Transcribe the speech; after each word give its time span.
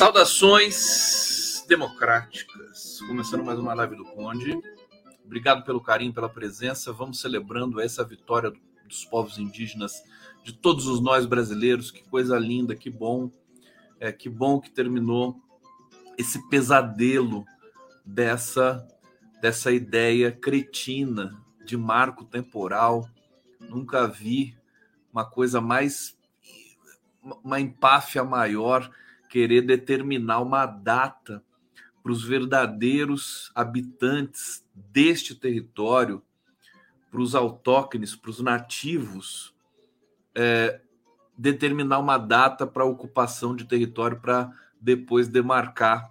Saudações 0.00 1.62
democráticas. 1.68 3.02
Começando 3.06 3.44
mais 3.44 3.58
uma 3.58 3.74
live 3.74 3.96
do 3.96 4.04
Conde. 4.06 4.58
Obrigado 5.22 5.62
pelo 5.62 5.78
carinho, 5.78 6.10
pela 6.10 6.26
presença. 6.26 6.90
Vamos 6.90 7.20
celebrando 7.20 7.78
essa 7.78 8.02
vitória 8.02 8.50
dos 8.88 9.04
povos 9.04 9.36
indígenas, 9.36 10.02
de 10.42 10.54
todos 10.54 10.86
os 10.86 11.02
nós 11.02 11.26
brasileiros. 11.26 11.90
Que 11.90 12.02
coisa 12.02 12.38
linda, 12.38 12.74
que 12.74 12.88
bom. 12.88 13.30
É, 14.00 14.10
que 14.10 14.30
bom 14.30 14.58
que 14.58 14.70
terminou 14.70 15.36
esse 16.16 16.48
pesadelo 16.48 17.44
dessa 18.02 18.88
dessa 19.42 19.70
ideia 19.70 20.32
cretina 20.32 21.38
de 21.62 21.76
marco 21.76 22.24
temporal. 22.24 23.06
Nunca 23.60 24.06
vi 24.06 24.56
uma 25.12 25.26
coisa 25.26 25.60
mais 25.60 26.16
uma 27.44 27.60
empáfia 27.60 28.24
maior 28.24 28.90
querer 29.30 29.62
determinar 29.62 30.40
uma 30.40 30.66
data 30.66 31.42
para 32.02 32.12
os 32.12 32.24
verdadeiros 32.24 33.52
habitantes 33.54 34.66
deste 34.74 35.34
território, 35.36 36.22
para 37.10 37.20
os 37.20 37.34
autóctones, 37.34 38.16
para 38.16 38.30
os 38.30 38.40
nativos, 38.40 39.54
é, 40.34 40.80
determinar 41.38 42.00
uma 42.00 42.18
data 42.18 42.66
para 42.66 42.84
ocupação 42.84 43.54
de 43.54 43.64
território 43.64 44.20
para 44.20 44.50
depois 44.80 45.28
demarcar 45.28 46.10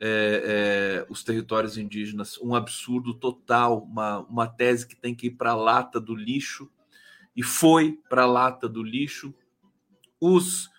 é, 0.00 1.04
é, 1.04 1.06
os 1.08 1.24
territórios 1.24 1.76
indígenas. 1.76 2.38
Um 2.38 2.54
absurdo 2.54 3.12
total, 3.12 3.82
uma, 3.82 4.20
uma 4.20 4.46
tese 4.46 4.86
que 4.86 4.96
tem 4.96 5.14
que 5.14 5.26
ir 5.26 5.32
para 5.32 5.50
a 5.50 5.56
lata 5.56 6.00
do 6.00 6.14
lixo, 6.14 6.70
e 7.34 7.42
foi 7.42 7.98
para 8.08 8.22
a 8.22 8.26
lata 8.26 8.68
do 8.68 8.82
lixo. 8.82 9.34
Os 10.20 10.71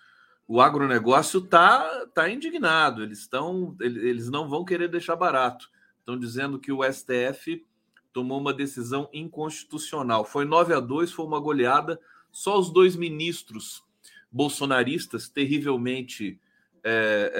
o 0.46 0.60
agronegócio 0.60 1.40
está 1.40 2.06
tá 2.14 2.28
indignado, 2.28 3.02
eles, 3.02 3.20
estão, 3.20 3.76
eles 3.80 4.28
não 4.28 4.48
vão 4.48 4.64
querer 4.64 4.88
deixar 4.88 5.16
barato. 5.16 5.70
Estão 5.98 6.18
dizendo 6.18 6.58
que 6.58 6.70
o 6.70 6.82
STF 6.84 7.64
tomou 8.12 8.38
uma 8.38 8.52
decisão 8.52 9.08
inconstitucional. 9.12 10.24
Foi 10.24 10.44
9 10.44 10.74
a 10.74 10.80
2, 10.80 11.10
foi 11.12 11.24
uma 11.24 11.40
goleada. 11.40 11.98
Só 12.30 12.58
os 12.58 12.70
dois 12.70 12.94
ministros 12.94 13.82
bolsonaristas, 14.30 15.28
terrivelmente 15.28 16.38
é, 16.82 17.32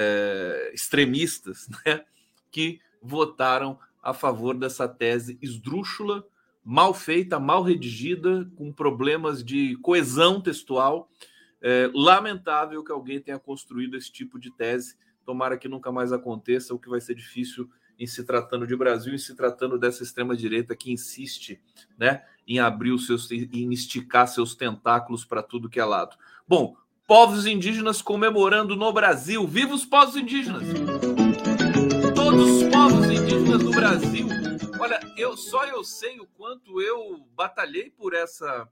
é, 0.69 0.73
extremistas, 0.73 1.67
né, 1.85 2.03
que 2.49 2.79
votaram 3.01 3.77
a 4.01 4.13
favor 4.13 4.57
dessa 4.57 4.87
tese 4.87 5.37
esdrúxula, 5.41 6.25
mal 6.63 6.93
feita, 6.93 7.39
mal 7.39 7.61
redigida, 7.61 8.49
com 8.55 8.71
problemas 8.71 9.43
de 9.43 9.75
coesão 9.77 10.41
textual 10.41 11.09
é 11.67 11.89
lamentável 11.95 12.83
que 12.83 12.91
alguém 12.91 13.19
tenha 13.19 13.39
construído 13.39 13.97
esse 13.97 14.11
tipo 14.11 14.37
de 14.37 14.51
tese. 14.51 14.95
Tomara 15.25 15.57
que 15.57 15.67
nunca 15.67 15.91
mais 15.91 16.13
aconteça, 16.13 16.75
o 16.75 16.79
que 16.79 16.87
vai 16.87 17.01
ser 17.01 17.15
difícil 17.15 17.67
em 17.97 18.05
se 18.05 18.23
tratando 18.23 18.67
de 18.67 18.75
Brasil 18.75 19.15
e 19.15 19.19
se 19.19 19.35
tratando 19.35 19.79
dessa 19.79 20.03
extrema 20.03 20.35
direita 20.35 20.75
que 20.75 20.91
insiste, 20.91 21.59
né, 21.97 22.23
em 22.47 22.59
abrir 22.59 22.91
os 22.91 23.07
seus, 23.07 23.31
em 23.31 23.73
esticar 23.73 24.27
seus 24.27 24.53
tentáculos 24.53 25.25
para 25.25 25.41
tudo 25.41 25.67
que 25.67 25.79
é 25.79 25.85
lado. 25.85 26.15
Bom, 26.47 26.75
povos 27.07 27.47
indígenas 27.47 27.99
comemorando 27.99 28.75
no 28.75 28.93
Brasil. 28.93 29.47
Viva 29.47 29.73
os 29.73 29.85
povos 29.85 30.15
indígenas! 30.15 30.67
Todos 32.13 32.61
os 32.61 32.63
povos 32.69 33.05
indígenas 33.09 33.63
do 33.63 33.71
Brasil. 33.71 34.27
Olha, 34.79 34.99
eu 35.17 35.35
só 35.35 35.65
eu 35.65 35.83
sei 35.83 36.19
o 36.19 36.27
quanto 36.27 36.79
eu 36.79 37.25
batalhei 37.35 37.89
por 37.89 38.13
essa 38.13 38.69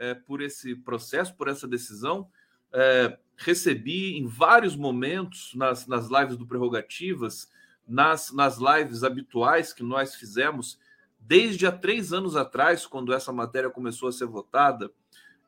é, 0.00 0.14
por 0.14 0.40
esse 0.40 0.74
processo, 0.74 1.36
por 1.36 1.46
essa 1.46 1.68
decisão. 1.68 2.26
É, 2.72 3.18
recebi 3.36 4.16
em 4.16 4.26
vários 4.26 4.74
momentos 4.74 5.52
nas, 5.54 5.86
nas 5.86 6.08
lives 6.08 6.38
do 6.38 6.46
Prerrogativas, 6.46 7.52
nas, 7.86 8.32
nas 8.32 8.56
lives 8.56 9.04
habituais 9.04 9.74
que 9.74 9.82
nós 9.82 10.14
fizemos, 10.14 10.80
desde 11.18 11.66
há 11.66 11.72
três 11.72 12.14
anos 12.14 12.34
atrás, 12.34 12.86
quando 12.86 13.12
essa 13.12 13.30
matéria 13.30 13.68
começou 13.68 14.08
a 14.08 14.12
ser 14.12 14.24
votada 14.24 14.90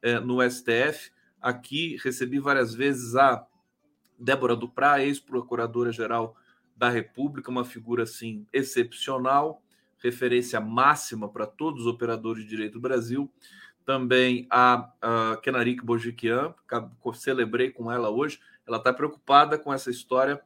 é, 0.02 0.20
no 0.20 0.38
STF. 0.48 1.10
Aqui 1.40 1.96
recebi 2.04 2.38
várias 2.38 2.74
vezes 2.74 3.16
a 3.16 3.46
Débora 4.18 4.54
Duprá, 4.54 5.02
ex-procuradora-geral 5.02 6.36
da 6.76 6.90
República, 6.90 7.50
uma 7.50 7.64
figura 7.64 8.02
assim 8.02 8.46
excepcional, 8.52 9.62
referência 9.98 10.60
máxima 10.60 11.28
para 11.28 11.46
todos 11.46 11.82
os 11.82 11.86
operadores 11.86 12.42
de 12.44 12.50
direito 12.50 12.74
do 12.74 12.80
Brasil 12.80 13.32
também 13.84 14.46
a, 14.50 14.90
a 15.00 15.36
Kenarik 15.42 15.84
Bojikian, 15.84 16.54
celebrei 17.14 17.70
com 17.70 17.90
ela 17.90 18.10
hoje. 18.10 18.40
Ela 18.66 18.78
está 18.78 18.92
preocupada 18.92 19.58
com 19.58 19.72
essa 19.72 19.90
história 19.90 20.40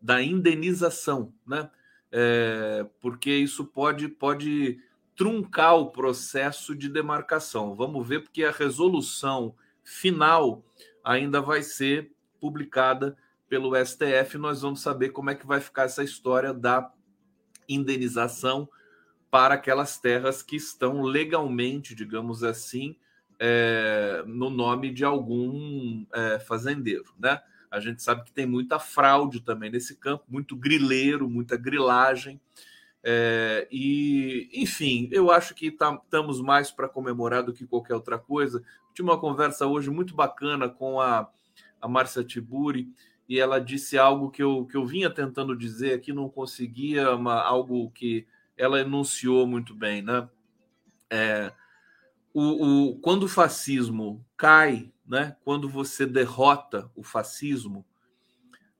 da 0.00 0.22
indenização, 0.22 1.32
né? 1.46 1.70
É, 2.10 2.86
porque 3.00 3.30
isso 3.30 3.64
pode, 3.64 4.08
pode 4.08 4.78
truncar 5.16 5.76
o 5.76 5.90
processo 5.90 6.74
de 6.74 6.88
demarcação. 6.88 7.74
Vamos 7.74 8.06
ver, 8.06 8.20
porque 8.20 8.44
a 8.44 8.50
resolução 8.50 9.54
final 9.82 10.64
ainda 11.02 11.40
vai 11.40 11.62
ser 11.62 12.12
publicada 12.40 13.16
pelo 13.48 13.72
STF. 13.74 14.36
Nós 14.36 14.62
vamos 14.62 14.80
saber 14.80 15.10
como 15.10 15.30
é 15.30 15.34
que 15.34 15.46
vai 15.46 15.60
ficar 15.60 15.84
essa 15.84 16.04
história 16.04 16.52
da 16.52 16.92
indenização 17.68 18.68
para 19.32 19.54
aquelas 19.54 19.98
terras 19.98 20.42
que 20.42 20.56
estão 20.56 21.00
legalmente, 21.00 21.94
digamos 21.94 22.44
assim, 22.44 22.94
é, 23.40 24.22
no 24.26 24.50
nome 24.50 24.92
de 24.92 25.06
algum 25.06 26.04
é, 26.12 26.38
fazendeiro, 26.38 27.14
né? 27.18 27.40
A 27.70 27.80
gente 27.80 28.02
sabe 28.02 28.24
que 28.24 28.30
tem 28.30 28.44
muita 28.44 28.78
fraude 28.78 29.40
também 29.40 29.70
nesse 29.70 29.96
campo, 29.96 30.22
muito 30.28 30.54
grileiro, 30.54 31.30
muita 31.30 31.56
grilagem. 31.56 32.38
É, 33.02 33.66
e, 33.72 34.50
enfim, 34.52 35.08
eu 35.10 35.30
acho 35.30 35.54
que 35.54 35.70
tá, 35.70 35.98
estamos 36.04 36.38
mais 36.42 36.70
para 36.70 36.86
comemorar 36.86 37.42
do 37.42 37.54
que 37.54 37.66
qualquer 37.66 37.94
outra 37.94 38.18
coisa. 38.18 38.62
Tive 38.92 39.08
uma 39.08 39.18
conversa 39.18 39.66
hoje 39.66 39.88
muito 39.88 40.14
bacana 40.14 40.68
com 40.68 41.00
a, 41.00 41.26
a 41.80 41.88
Márcia 41.88 42.22
Tiburi 42.22 42.92
e 43.26 43.40
ela 43.40 43.58
disse 43.58 43.96
algo 43.96 44.30
que 44.30 44.42
eu, 44.42 44.66
que 44.66 44.76
eu 44.76 44.84
vinha 44.84 45.08
tentando 45.08 45.56
dizer 45.56 45.94
aqui, 45.94 46.12
não 46.12 46.28
conseguia, 46.28 47.14
uma, 47.14 47.40
algo 47.40 47.90
que 47.92 48.26
ela 48.56 48.80
enunciou 48.80 49.46
muito 49.46 49.74
bem, 49.74 50.02
né? 50.02 50.28
É, 51.10 51.52
o, 52.32 52.90
o, 52.90 52.98
quando 53.00 53.24
o 53.24 53.28
fascismo 53.28 54.24
cai, 54.36 54.92
né? 55.06 55.36
Quando 55.44 55.68
você 55.68 56.06
derrota 56.06 56.90
o 56.94 57.02
fascismo, 57.02 57.84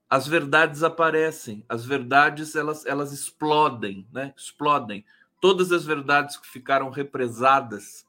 as 0.08 0.26
verdades 0.26 0.82
aparecem, 0.82 1.64
as 1.68 1.84
verdades 1.84 2.54
elas, 2.54 2.84
elas 2.86 3.12
explodem, 3.12 4.06
né? 4.12 4.32
Explodem. 4.36 5.04
Todas 5.40 5.72
as 5.72 5.84
verdades 5.84 6.36
que 6.36 6.46
ficaram 6.46 6.90
represadas 6.90 8.06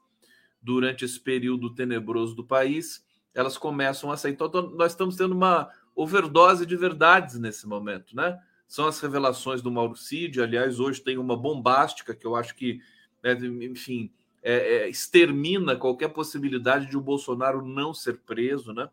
durante 0.62 1.04
esse 1.04 1.20
período 1.20 1.74
tenebroso 1.74 2.34
do 2.34 2.44
país, 2.44 3.04
elas 3.34 3.58
começam 3.58 4.10
a 4.10 4.16
sair. 4.16 4.32
Então, 4.32 4.50
nós 4.74 4.92
estamos 4.92 5.16
tendo 5.16 5.34
uma 5.34 5.70
overdose 5.94 6.64
de 6.64 6.76
verdades 6.76 7.38
nesse 7.38 7.66
momento, 7.66 8.14
né? 8.16 8.40
São 8.74 8.88
as 8.88 8.98
revelações 8.98 9.62
do 9.62 9.70
Mauro 9.70 9.94
Cid. 9.94 10.42
Aliás, 10.42 10.80
hoje 10.80 11.00
tem 11.00 11.16
uma 11.16 11.36
bombástica 11.36 12.12
que 12.12 12.26
eu 12.26 12.34
acho 12.34 12.56
que, 12.56 12.80
né, 13.22 13.38
enfim, 13.62 14.10
é, 14.42 14.54
é, 14.54 14.88
extermina 14.88 15.76
qualquer 15.76 16.08
possibilidade 16.08 16.86
de 16.86 16.96
o 16.96 17.00
Bolsonaro 17.00 17.64
não 17.64 17.94
ser 17.94 18.22
preso, 18.26 18.72
né? 18.72 18.90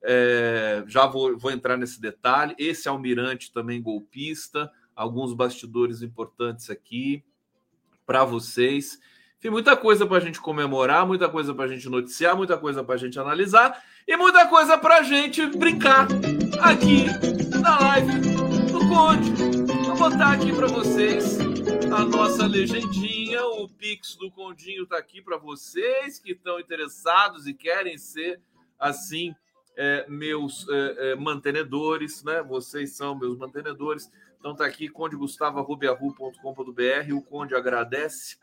É, 0.00 0.82
já 0.86 1.04
vou, 1.04 1.36
vou 1.36 1.50
entrar 1.50 1.76
nesse 1.76 2.00
detalhe. 2.00 2.54
Esse 2.58 2.88
almirante 2.88 3.52
também 3.52 3.82
golpista, 3.82 4.72
alguns 4.96 5.34
bastidores 5.34 6.00
importantes 6.00 6.70
aqui 6.70 7.22
para 8.06 8.24
vocês. 8.24 8.98
Enfim, 9.36 9.50
muita 9.50 9.76
coisa 9.76 10.06
para 10.06 10.16
a 10.16 10.20
gente 10.20 10.40
comemorar, 10.40 11.06
muita 11.06 11.28
coisa 11.28 11.54
para 11.54 11.66
a 11.66 11.68
gente 11.68 11.86
noticiar, 11.90 12.34
muita 12.34 12.56
coisa 12.56 12.82
para 12.82 12.94
a 12.94 12.98
gente 12.98 13.20
analisar 13.20 13.78
e 14.06 14.16
muita 14.16 14.46
coisa 14.46 14.78
para 14.78 15.00
a 15.00 15.02
gente 15.02 15.44
brincar 15.48 16.08
aqui 16.62 17.04
na 17.60 17.78
live 17.78 18.37
Conde. 18.88 19.30
Vou 19.86 19.96
botar 19.96 20.32
aqui 20.32 20.50
para 20.50 20.66
vocês 20.66 21.38
a 21.92 22.04
nossa 22.04 22.46
legendinha, 22.46 23.44
o 23.44 23.68
Pix 23.68 24.16
do 24.16 24.30
Condinho 24.30 24.84
está 24.84 24.96
aqui 24.96 25.20
para 25.20 25.36
vocês 25.36 26.18
que 26.18 26.32
estão 26.32 26.58
interessados 26.58 27.46
e 27.46 27.52
querem 27.52 27.98
ser 27.98 28.40
assim 28.78 29.34
é, 29.76 30.06
meus 30.08 30.66
é, 30.68 31.10
é, 31.10 31.14
mantenedores, 31.14 32.24
né? 32.24 32.42
Vocês 32.42 32.92
são 32.92 33.14
meus 33.14 33.36
mantenedores. 33.36 34.10
Então 34.38 34.54
tá 34.54 34.64
aqui 34.64 34.88
condegustavo.com.br. 34.88 37.14
O 37.14 37.22
Conde 37.22 37.54
agradece. 37.54 38.38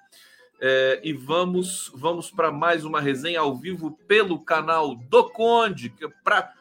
É, 0.62 1.02
e 1.04 1.12
vamos 1.12 1.92
vamos 1.94 2.32
para 2.32 2.52
mais 2.52 2.86
uma 2.86 3.02
resenha 3.02 3.42
ao 3.42 3.56
vivo 3.56 3.98
pelo 4.08 4.40
canal 4.40 4.96
do 4.96 5.30
Conde, 5.30 5.94
para 6.24 6.54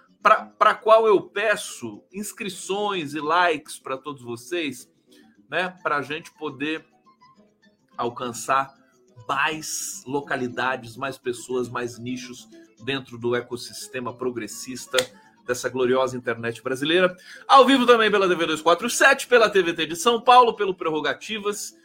qual 0.82 1.06
eu 1.06 1.20
peço 1.20 2.02
inscrições 2.12 3.14
e 3.14 3.20
likes 3.20 3.78
para 3.78 3.96
todos 3.98 4.22
vocês 4.22 4.90
né, 5.50 5.74
para 5.82 5.98
a 5.98 6.02
gente 6.02 6.32
poder 6.32 6.84
alcançar 7.96 8.74
mais 9.28 10.02
localidades, 10.06 10.96
mais 10.96 11.16
pessoas, 11.16 11.68
mais 11.68 11.98
nichos 11.98 12.48
dentro 12.82 13.16
do 13.16 13.34
ecossistema 13.34 14.12
progressista 14.12 14.98
dessa 15.46 15.68
gloriosa 15.68 16.16
internet 16.16 16.62
brasileira. 16.62 17.16
Ao 17.46 17.64
vivo 17.64 17.86
também 17.86 18.10
pela 18.10 18.28
TV 18.28 18.46
247, 18.46 19.26
pela 19.26 19.48
TVT 19.48 19.86
de 19.86 19.96
São 19.96 20.20
Paulo, 20.20 20.56
pelo 20.56 20.74
Prerrogativas, 20.74 21.76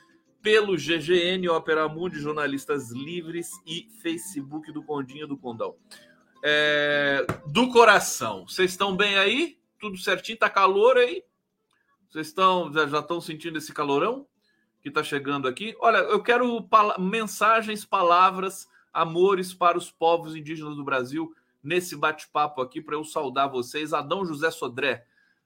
pelo 0.42 0.75
GGN, 0.75 1.50
Opera 1.50 1.88
Mundi, 1.88 2.19
Jornalistas 2.19 2.92
Livres 2.92 3.51
e 3.65 3.88
Facebook 4.01 4.71
do 4.71 4.81
Condinho 4.81 5.27
do 5.27 5.38
Condão. 5.38 5.75
É, 6.41 7.25
do 7.47 7.69
coração, 7.69 8.47
vocês 8.47 8.71
estão 8.71 8.95
bem 8.95 9.18
aí? 9.18 9.59
Tudo 9.80 9.97
certinho? 9.97 10.38
Tá 10.38 10.50
calor 10.50 10.97
aí? 10.97 11.24
Vocês 12.09 12.27
estão 12.27 12.71
já, 12.74 12.86
estão 13.00 13.19
sentindo 13.19 13.57
esse 13.57 13.74
calorão 13.74 14.25
que 14.81 14.89
está 14.89 15.03
chegando 15.03 15.47
aqui? 15.47 15.75
Olha, 15.80 15.97
eu 15.97 16.24
quero 16.24 16.62
pala 16.63 16.97
mensagens, 16.97 17.86
palavras, 17.86 18.68
amores 18.94 19.53
para 19.53 19.77
os 19.77 19.91
povos 19.91 20.36
indígenas 20.36 20.75
do 20.75 20.83
Brasil 20.83 21.33
nesse 21.63 21.95
bate-papo 21.95 22.62
aqui 22.62 22.81
para 22.81 22.95
eu 22.95 23.03
saudar 23.03 23.50
vocês. 23.50 23.94
Adão 23.94 24.25
José 24.25 24.50
Sodré, 24.50 25.06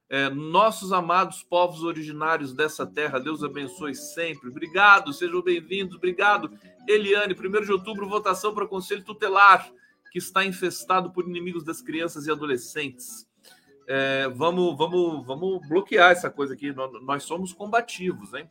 é, 0.10 0.30
nossos 0.30 0.94
amados 0.94 1.42
povos 1.42 1.84
originários 1.84 2.54
dessa 2.54 2.86
terra, 2.86 3.20
Deus 3.20 3.44
abençoe 3.44 3.96
sempre. 3.96 4.50
Obrigado, 4.50 5.12
sejam 5.12 5.42
bem-vindos. 5.42 5.96
Obrigado, 5.96 6.52
Eliane. 6.88 7.34
1 7.34 7.66
de 7.66 7.72
outubro, 7.72 8.08
votação 8.08 8.54
para 8.54 8.66
o 8.66 8.70
Conselho 8.70 9.04
Tutelar, 9.04 9.70
que 10.14 10.20
está 10.20 10.46
infestado 10.46 11.12
por 11.12 11.28
inimigos 11.28 11.66
das 11.66 11.82
crianças 11.82 12.26
e 12.26 12.32
adolescentes 12.32 13.28
é, 13.88 14.28
vamos, 14.30 14.78
vamos, 14.78 15.26
vamos 15.26 15.68
bloquear 15.68 16.12
essa 16.12 16.30
coisa 16.30 16.54
aqui. 16.54 16.74
Nós, 17.02 17.24
somos 17.24 17.54
combativos, 17.54 18.34
hein? 18.34 18.50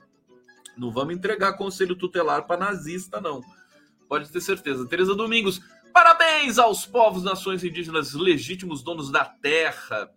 Não 0.77 0.91
vamos 0.91 1.15
entregar 1.15 1.55
conselho 1.55 1.97
tutelar 1.97 2.47
para 2.47 2.61
nazista, 2.61 3.21
não. 3.21 3.43
Pode 4.09 4.31
ter 4.31 4.41
certeza. 4.41 4.87
Tereza 4.87 5.15
Domingos, 5.15 5.61
parabéns 5.93 6.59
aos 6.59 6.87
povos, 6.87 7.23
nações 7.23 7.65
indígenas 7.65 8.13
legítimos 8.15 8.83
donos 8.83 9.11
da 9.11 9.25
terra. 9.25 10.11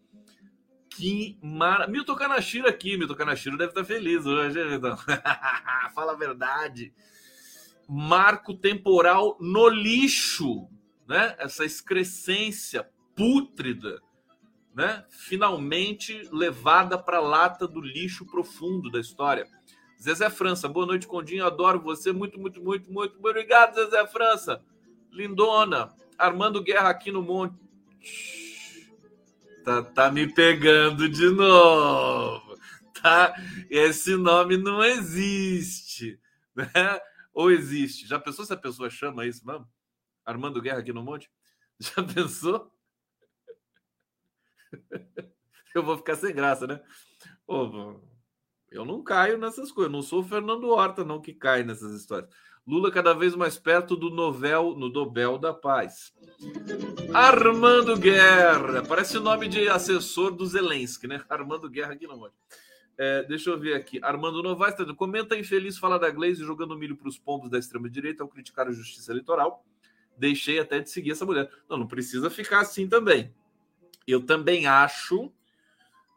Que 0.89 1.38
mara... 1.42 1.88
Milton 1.88 2.15
Kanashiro 2.15 2.68
aqui. 2.68 2.97
Milton 2.97 3.15
Kanashiro 3.15 3.57
deve 3.57 3.71
estar 3.71 3.83
feliz 3.83 4.25
hoje, 4.25 4.63
Milton. 4.63 4.97
Fala 5.94 6.13
a 6.13 6.15
verdade. 6.15 6.94
Marco 7.88 8.53
temporal 8.53 9.38
no 9.39 9.68
lixo, 9.69 10.68
né? 11.07 11.36
Essa 11.40 11.66
excrescência 11.66 12.90
pútrida 13.16 14.02
né, 14.76 15.06
finalmente 15.09 16.28
levada 16.33 16.97
para 16.97 17.18
a 17.18 17.21
lata 17.21 17.66
do 17.66 17.80
lixo 17.80 18.26
profundo 18.26 18.92
da 18.92 19.00
história. 19.00 19.47
Zezé 20.02 20.30
França, 20.30 20.68
boa 20.68 20.85
noite, 20.85 21.07
Condinho. 21.07 21.45
Adoro 21.45 21.80
você. 21.80 22.12
Muito, 22.12 22.38
muito, 22.38 22.62
muito, 22.62 22.92
muito. 22.92 23.18
Obrigado, 23.18 23.76
Zezé 23.76 24.06
França. 24.07 24.62
Lindona. 25.12 25.94
Armando 26.18 26.62
Guerra 26.62 26.90
aqui 26.90 27.12
no 27.12 27.21
Monte. 27.21 27.56
Tá, 29.64 29.81
tá 29.81 30.12
me 30.12 30.31
pegando 30.31 31.07
de 31.07 31.30
novo. 31.30 32.56
Tá? 33.02 33.33
Esse 33.69 34.16
nome 34.16 34.57
não 34.57 34.83
existe. 34.83 36.19
Né? 36.56 36.68
Ou 37.33 37.50
existe? 37.50 38.07
Já 38.07 38.19
pensou 38.19 38.45
se 38.45 38.54
a 38.54 38.57
pessoa 38.57 38.90
chama 38.90 39.26
isso 39.26 39.45
mesmo? 39.45 39.68
Armando 40.25 40.61
Guerra 40.61 40.79
aqui 40.79 40.91
no 40.91 41.03
Monte? 41.03 41.29
Já 41.79 42.03
pensou? 42.03 42.71
eu 45.73 45.83
vou 45.83 45.97
ficar 45.97 46.15
sem 46.15 46.33
graça, 46.33 46.65
né? 46.65 46.81
Pô, 47.45 48.01
eu 48.71 48.83
não 48.83 49.03
caio 49.03 49.37
nessas 49.37 49.71
coisas. 49.71 49.91
Não 49.91 50.01
sou 50.01 50.21
o 50.21 50.23
Fernando 50.23 50.69
Horta, 50.69 51.03
não, 51.03 51.21
que 51.21 51.33
cai 51.33 51.63
nessas 51.63 51.94
histórias. 51.94 52.29
Lula 52.67 52.91
cada 52.91 53.13
vez 53.13 53.35
mais 53.35 53.59
perto 53.59 53.95
do 53.95 54.09
novel, 54.09 54.75
no 54.75 54.89
Nobel 54.89 55.37
da 55.37 55.53
Paz. 55.53 56.11
Armando 57.13 57.95
Guerra. 57.95 58.81
Parece 58.87 59.17
o 59.17 59.21
nome 59.21 59.47
de 59.47 59.69
assessor 59.69 60.31
do 60.31 60.45
Zelensky, 60.47 61.07
né? 61.07 61.23
Armando 61.29 61.69
Guerra 61.69 61.94
aqui 61.94 62.07
não 62.07 62.17
é, 62.97 63.23
deixa 63.23 63.49
eu 63.49 63.59
ver 63.59 63.73
aqui. 63.73 63.99
Armando 64.01 64.41
Novaes 64.41 64.75
tá 64.75 64.85
comenta 64.95 65.37
infeliz 65.37 65.77
falar 65.77 65.97
da 65.97 66.09
Glaze 66.09 66.44
jogando 66.44 66.77
milho 66.77 66.95
para 66.95 67.09
os 67.09 67.17
pombos 67.17 67.49
da 67.49 67.59
extrema-direita 67.59 68.23
ao 68.23 68.29
criticar 68.29 68.67
a 68.67 68.71
justiça 68.71 69.11
eleitoral. 69.11 69.65
Deixei 70.18 70.60
até 70.60 70.80
de 70.80 70.90
seguir 70.90 71.12
essa 71.12 71.26
mulher. 71.26 71.50
Não, 71.69 71.78
não 71.78 71.88
precisa 71.88 72.30
ficar 72.30 72.62
assim 72.62 72.88
também. 72.88 73.34
Eu 74.07 74.26
também 74.26 74.68
acho 74.68 75.31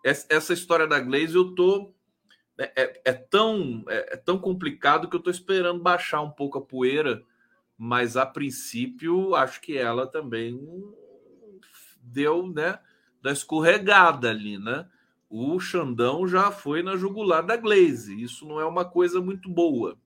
essa 0.05 0.53
história 0.53 0.87
da 0.87 1.01
Glaze, 1.01 1.35
eu 1.35 1.55
tô 1.55 1.93
é, 2.57 2.73
é, 2.77 3.03
é 3.07 3.13
tão 3.13 3.85
é, 3.89 4.15
é, 4.15 4.17
tão 4.17 4.39
complicado 4.39 5.09
que 5.09 5.15
eu 5.15 5.21
tô 5.21 5.31
esperando 5.31 5.83
baixar 5.83 6.21
um 6.23 6.31
pouco 6.31 6.59
a 6.59 6.63
poeira, 6.63 7.23
mas 7.77 8.17
a 8.17 8.27
princípio 8.27 9.35
acho 9.35 9.61
que 9.61 9.77
ela 9.77 10.07
também 10.07 10.61
deu, 12.03 12.49
né, 12.49 12.79
da 13.23 13.33
escorregada 13.33 14.31
ali, 14.31 14.59
né? 14.59 14.89
O 15.31 15.61
Xandão 15.61 16.27
já 16.27 16.51
foi 16.51 16.83
na 16.83 16.97
jugular 16.97 17.45
da 17.45 17.57
Glaze. 17.57 18.21
Isso 18.21 18.47
não 18.47 18.59
é 18.59 18.65
uma 18.65 18.85
coisa 18.85 19.21
muito 19.21 19.49
boa. 19.49 19.97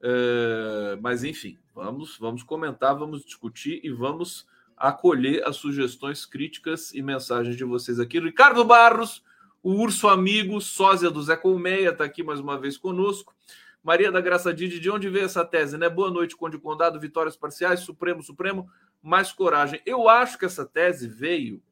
É, 0.00 0.98
mas 1.02 1.22
enfim, 1.22 1.58
vamos 1.78 2.18
vamos 2.18 2.42
comentar, 2.42 2.96
vamos 2.96 3.24
discutir 3.24 3.80
e 3.84 3.90
vamos 3.90 4.46
acolher 4.76 5.46
as 5.46 5.56
sugestões, 5.56 6.26
críticas 6.26 6.92
e 6.92 7.00
mensagens 7.00 7.56
de 7.56 7.64
vocês 7.64 8.00
aqui. 8.00 8.18
Ricardo 8.18 8.64
Barros, 8.64 9.24
o 9.62 9.74
urso 9.74 10.08
amigo, 10.08 10.60
sósia 10.60 11.08
do 11.08 11.22
Zé 11.22 11.36
Colmeia, 11.36 11.90
está 11.90 12.04
aqui 12.04 12.22
mais 12.22 12.40
uma 12.40 12.58
vez 12.58 12.76
conosco. 12.76 13.34
Maria 13.82 14.10
da 14.10 14.20
Graça 14.20 14.52
Didi, 14.52 14.80
de 14.80 14.90
onde 14.90 15.08
veio 15.08 15.24
essa 15.24 15.44
tese, 15.44 15.78
né? 15.78 15.88
Boa 15.88 16.10
noite, 16.10 16.36
Conde 16.36 16.58
Condado, 16.58 16.98
vitórias 16.98 17.36
parciais, 17.36 17.80
Supremo, 17.80 18.22
Supremo. 18.22 18.68
mais 19.00 19.32
coragem. 19.32 19.80
Eu 19.86 20.08
acho 20.08 20.36
que 20.36 20.44
essa 20.44 20.66
tese 20.66 21.06
veio 21.06 21.62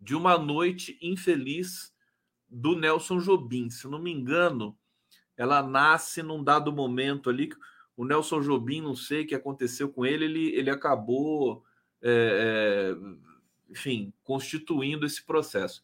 de 0.00 0.14
uma 0.14 0.38
noite 0.38 0.98
infeliz 1.02 1.94
do 2.48 2.74
Nelson 2.74 3.18
Jobim. 3.18 3.68
Se 3.68 3.86
não 3.86 3.98
me 3.98 4.10
engano, 4.10 4.76
ela 5.36 5.62
nasce 5.62 6.22
num 6.22 6.42
dado 6.42 6.72
momento 6.72 7.28
ali. 7.28 7.50
O 7.96 8.04
Nelson 8.04 8.40
Jobim, 8.40 8.80
não 8.80 8.94
sei 8.94 9.22
o 9.22 9.26
que 9.26 9.34
aconteceu 9.34 9.88
com 9.88 10.04
ele, 10.04 10.24
ele, 10.24 10.54
ele 10.54 10.70
acabou, 10.70 11.64
é, 12.02 12.92
é, 12.92 13.70
enfim, 13.70 14.12
constituindo 14.22 15.06
esse 15.06 15.24
processo. 15.24 15.82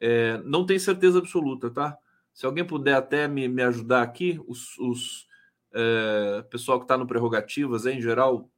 É, 0.00 0.38
não 0.44 0.64
tenho 0.64 0.80
certeza 0.80 1.18
absoluta, 1.18 1.70
tá? 1.70 1.98
Se 2.32 2.46
alguém 2.46 2.64
puder 2.64 2.94
até 2.94 3.28
me, 3.28 3.46
me 3.46 3.62
ajudar 3.62 4.02
aqui, 4.02 4.40
os, 4.46 4.76
os 4.78 5.28
é, 5.72 6.42
pessoal 6.50 6.78
que 6.78 6.84
está 6.84 6.96
no 6.96 7.06
prerrogativas, 7.06 7.86
em 7.86 8.00
geral, 8.00 8.48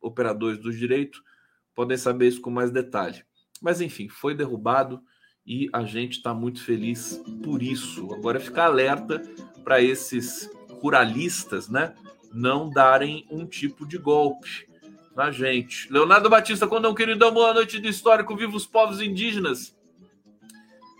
operadores 0.00 0.58
do 0.58 0.72
direito, 0.72 1.22
podem 1.74 1.96
saber 1.96 2.28
isso 2.28 2.40
com 2.40 2.50
mais 2.50 2.70
detalhe. 2.70 3.24
Mas 3.62 3.80
enfim, 3.80 4.08
foi 4.08 4.34
derrubado 4.34 5.02
e 5.46 5.68
a 5.72 5.84
gente 5.84 6.18
está 6.18 6.34
muito 6.34 6.62
feliz 6.62 7.22
por 7.42 7.62
isso. 7.62 8.12
Agora 8.12 8.38
é 8.38 8.40
ficar 8.40 8.66
alerta 8.66 9.22
para 9.62 9.80
esses 9.80 10.50
ruralistas, 10.80 11.68
né, 11.68 11.94
não 12.34 12.68
darem 12.68 13.26
um 13.30 13.46
tipo 13.46 13.86
de 13.86 13.96
golpe 13.96 14.68
na 15.14 15.30
gente. 15.30 15.90
Leonardo 15.92 16.28
Batista, 16.28 16.66
quando 16.66 16.88
um 16.88 16.94
querido, 16.94 17.30
boa 17.30 17.54
noite 17.54 17.78
do 17.78 17.88
histórico, 17.88 18.36
viva 18.36 18.56
os 18.56 18.66
povos 18.66 19.00
indígenas. 19.00 19.76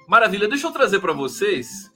Maravilha, 0.07 0.49
deixa 0.49 0.67
eu 0.67 0.73
trazer 0.73 1.01
para 1.01 1.13
vocês 1.13 1.91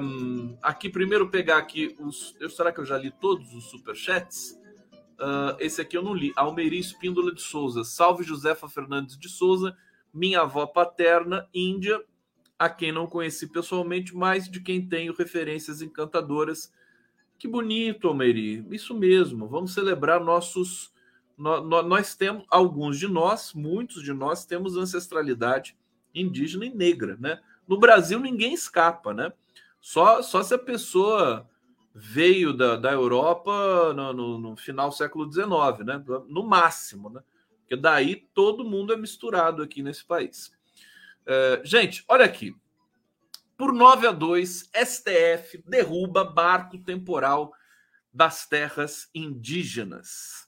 um, 0.00 0.56
aqui 0.62 0.88
primeiro 0.88 1.28
pegar 1.28 1.58
aqui 1.58 1.96
os. 1.98 2.36
Eu, 2.38 2.50
será 2.50 2.70
que 2.70 2.78
eu 2.78 2.84
já 2.84 2.96
li 2.98 3.10
todos 3.10 3.52
os 3.54 3.64
superchats? 3.70 4.58
Uh, 5.18 5.56
esse 5.58 5.80
aqui 5.80 5.96
eu 5.96 6.02
não 6.02 6.14
li. 6.14 6.32
Almeri 6.36 6.78
Espíndola 6.78 7.34
de 7.34 7.42
Souza. 7.42 7.84
Salve 7.84 8.22
Josefa 8.22 8.68
Fernandes 8.68 9.18
de 9.18 9.28
Souza, 9.28 9.76
minha 10.12 10.42
avó 10.42 10.66
paterna, 10.66 11.48
Índia, 11.54 12.02
a 12.58 12.68
quem 12.68 12.92
não 12.92 13.06
conheci 13.06 13.46
pessoalmente, 13.46 14.14
mas 14.14 14.48
de 14.48 14.60
quem 14.60 14.86
tenho 14.86 15.14
referências 15.14 15.82
encantadoras. 15.82 16.72
Que 17.40 17.48
bonito, 17.48 18.06
Almeri. 18.06 18.66
Isso 18.70 18.94
mesmo. 18.94 19.48
Vamos 19.48 19.72
celebrar 19.72 20.20
nossos. 20.20 20.92
No, 21.38 21.62
no, 21.62 21.82
nós 21.82 22.14
temos, 22.14 22.44
alguns 22.50 22.98
de 22.98 23.08
nós, 23.08 23.54
muitos 23.54 24.02
de 24.02 24.12
nós, 24.12 24.44
temos 24.44 24.76
ancestralidade 24.76 25.74
indígena 26.14 26.66
e 26.66 26.70
negra, 26.74 27.16
né? 27.18 27.40
No 27.66 27.78
Brasil 27.78 28.20
ninguém 28.20 28.52
escapa, 28.52 29.14
né? 29.14 29.32
Só, 29.80 30.20
só 30.20 30.42
se 30.42 30.52
a 30.52 30.58
pessoa 30.58 31.48
veio 31.94 32.52
da, 32.52 32.76
da 32.76 32.92
Europa 32.92 33.94
no, 33.94 34.12
no, 34.12 34.38
no 34.38 34.56
final 34.56 34.90
do 34.90 34.94
século 34.94 35.32
XIX, 35.32 35.46
né? 35.86 36.04
No 36.28 36.42
máximo, 36.46 37.08
né? 37.08 37.22
Porque 37.60 37.74
daí 37.74 38.16
todo 38.34 38.66
mundo 38.66 38.92
é 38.92 38.98
misturado 38.98 39.62
aqui 39.62 39.82
nesse 39.82 40.04
país. 40.04 40.52
É, 41.24 41.62
gente, 41.64 42.04
olha 42.06 42.26
aqui. 42.26 42.54
Por 43.60 43.74
9 43.74 44.06
a 44.06 44.10
2, 44.10 44.70
STF 44.74 45.62
derruba 45.66 46.24
barco 46.24 46.78
temporal 46.78 47.52
das 48.10 48.46
terras 48.46 49.10
indígenas 49.14 50.46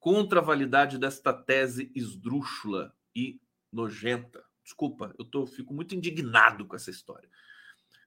contra 0.00 0.40
a 0.40 0.42
validade 0.42 0.96
desta 0.96 1.30
tese 1.30 1.92
esdrúxula 1.94 2.94
e 3.14 3.38
nojenta. 3.70 4.42
Desculpa, 4.62 5.14
eu 5.18 5.26
tô, 5.26 5.46
fico 5.46 5.74
muito 5.74 5.94
indignado 5.94 6.64
com 6.64 6.74
essa 6.74 6.88
história. 6.88 7.28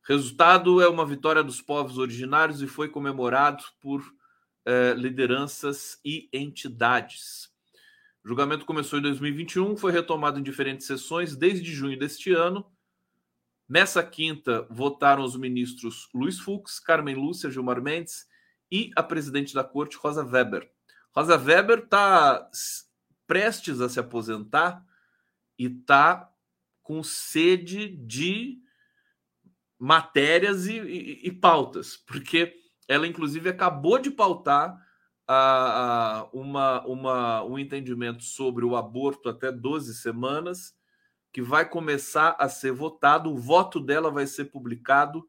Resultado 0.01 0.81
é 0.81 0.89
uma 0.89 1.05
vitória 1.05 1.43
dos 1.43 1.61
povos 1.61 1.99
originários 1.99 2.59
e 2.59 2.65
foi 2.65 2.89
comemorado 2.89 3.63
por 3.79 4.03
eh, 4.65 4.95
lideranças 4.97 5.99
e 6.03 6.27
entidades. 6.33 7.51
O 8.25 8.27
julgamento 8.27 8.65
começou 8.65 8.97
em 8.97 9.03
2021, 9.03 9.77
foi 9.77 9.91
retomado 9.91 10.39
em 10.39 10.43
diferentes 10.43 10.87
sessões 10.87 11.35
desde 11.35 11.71
junho 11.71 11.99
deste 11.99 12.33
ano. 12.33 12.65
Nessa 13.67 14.01
quinta, 14.01 14.65
votaram 14.69 15.23
os 15.23 15.35
ministros 15.35 16.07
Luiz 16.13 16.39
Fux, 16.39 16.79
Carmen 16.79 17.15
Lúcia, 17.15 17.51
Gilmar 17.51 17.81
Mendes 17.81 18.25
e 18.71 18.91
a 18.95 19.03
presidente 19.03 19.53
da 19.53 19.63
corte, 19.63 19.97
Rosa 19.97 20.23
Weber. 20.23 20.71
Rosa 21.13 21.37
Weber 21.37 21.79
está 21.79 22.49
prestes 23.25 23.81
a 23.81 23.89
se 23.89 23.99
aposentar 23.99 24.85
e 25.59 25.65
está 25.65 26.31
com 26.81 27.03
sede 27.03 27.89
de 27.89 28.61
matérias 29.77 30.65
e, 30.67 30.79
e, 30.79 31.27
e, 31.27 31.31
pautas, 31.31 31.97
porque 31.97 32.55
ela, 32.87 33.05
inclusive, 33.05 33.49
acabou 33.49 33.99
de 33.99 34.09
pautar 34.09 34.81
a, 35.27 36.21
a, 36.21 36.29
uma, 36.31 36.85
uma, 36.85 37.43
um 37.43 37.59
entendimento 37.59 38.23
sobre 38.23 38.63
o 38.63 38.77
aborto 38.77 39.27
até 39.27 39.51
12 39.51 39.95
semanas, 39.95 40.76
que 41.37 41.41
vai 41.43 41.69
começar 41.69 42.35
a 42.39 42.49
ser 42.49 42.71
votado. 42.71 43.31
O 43.31 43.37
voto 43.37 43.79
dela 43.79 44.09
vai 44.09 44.25
ser 44.25 44.45
publicado 44.45 45.23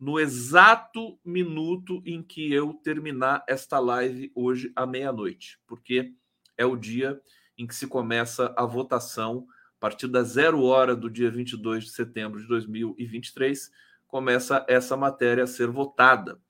no 0.00 0.18
exato 0.18 1.20
minuto 1.22 2.02
em 2.06 2.22
que 2.22 2.50
eu 2.50 2.72
terminar 2.72 3.44
esta 3.46 3.78
live 3.78 4.32
hoje 4.34 4.72
à 4.74 4.86
meia-noite, 4.86 5.60
porque 5.66 6.14
é 6.56 6.64
o 6.64 6.74
dia 6.74 7.20
em 7.58 7.66
que 7.66 7.74
se 7.74 7.86
começa 7.86 8.54
a 8.56 8.64
votação. 8.64 9.46
A 9.76 9.78
partir 9.78 10.08
da 10.08 10.22
zero 10.22 10.62
hora 10.62 10.96
do 10.96 11.10
dia 11.10 11.30
22 11.30 11.84
de 11.84 11.90
setembro 11.90 12.40
de 12.40 12.48
2023, 12.48 13.70
começa 14.06 14.64
essa 14.66 14.96
matéria 14.96 15.44
a 15.44 15.46
ser 15.46 15.68
votada 15.68 16.40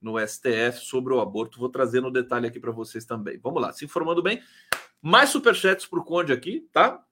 no 0.00 0.24
STF 0.24 0.86
sobre 0.86 1.12
o 1.12 1.20
aborto. 1.20 1.58
Vou 1.58 1.68
trazer 1.68 2.00
no 2.00 2.12
detalhe 2.12 2.46
aqui 2.46 2.60
para 2.60 2.70
vocês 2.70 3.04
também. 3.04 3.40
Vamos 3.42 3.60
lá, 3.60 3.72
se 3.72 3.84
informando 3.84 4.22
bem. 4.22 4.40
Mais 5.02 5.30
superchats 5.30 5.84
para 5.84 5.98
o 5.98 6.04
Conde 6.04 6.32
aqui, 6.32 6.68
tá? 6.72 7.04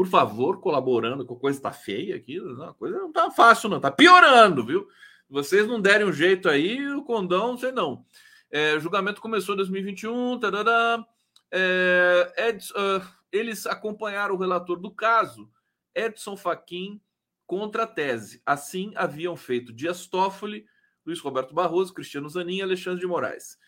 Por 0.00 0.06
favor, 0.06 0.62
colaborando, 0.62 1.26
com 1.26 1.34
a 1.34 1.38
coisa 1.38 1.58
está 1.58 1.72
feia 1.72 2.16
aqui. 2.16 2.38
A 2.66 2.72
coisa 2.72 2.96
não 2.96 3.12
tá 3.12 3.30
fácil, 3.30 3.68
não. 3.68 3.78
Tá 3.78 3.90
piorando, 3.90 4.64
viu? 4.64 4.88
Vocês 5.28 5.66
não 5.66 5.78
derem 5.78 6.06
um 6.06 6.12
jeito 6.12 6.48
aí, 6.48 6.88
o 6.88 7.04
condão, 7.04 7.54
sei 7.58 7.70
não. 7.70 8.02
É, 8.50 8.80
julgamento 8.80 9.20
começou 9.20 9.52
em 9.52 9.56
2021. 9.58 10.40
Tarará, 10.40 11.04
é, 11.50 12.32
Edson, 12.48 12.72
uh, 12.72 13.06
eles 13.30 13.66
acompanharam 13.66 14.34
o 14.34 14.38
relator 14.38 14.80
do 14.80 14.90
caso, 14.90 15.50
Edson 15.94 16.34
Fachin 16.34 16.98
contra 17.46 17.82
a 17.82 17.86
tese. 17.86 18.40
Assim 18.46 18.94
haviam 18.96 19.36
feito 19.36 19.70
Dias 19.70 20.06
Toffoli, 20.06 20.64
Luiz 21.04 21.20
Roberto 21.20 21.52
Barroso, 21.52 21.92
Cristiano 21.92 22.26
Zanin 22.30 22.56
e 22.56 22.62
Alexandre 22.62 23.00
de 23.00 23.06
Moraes. 23.06 23.58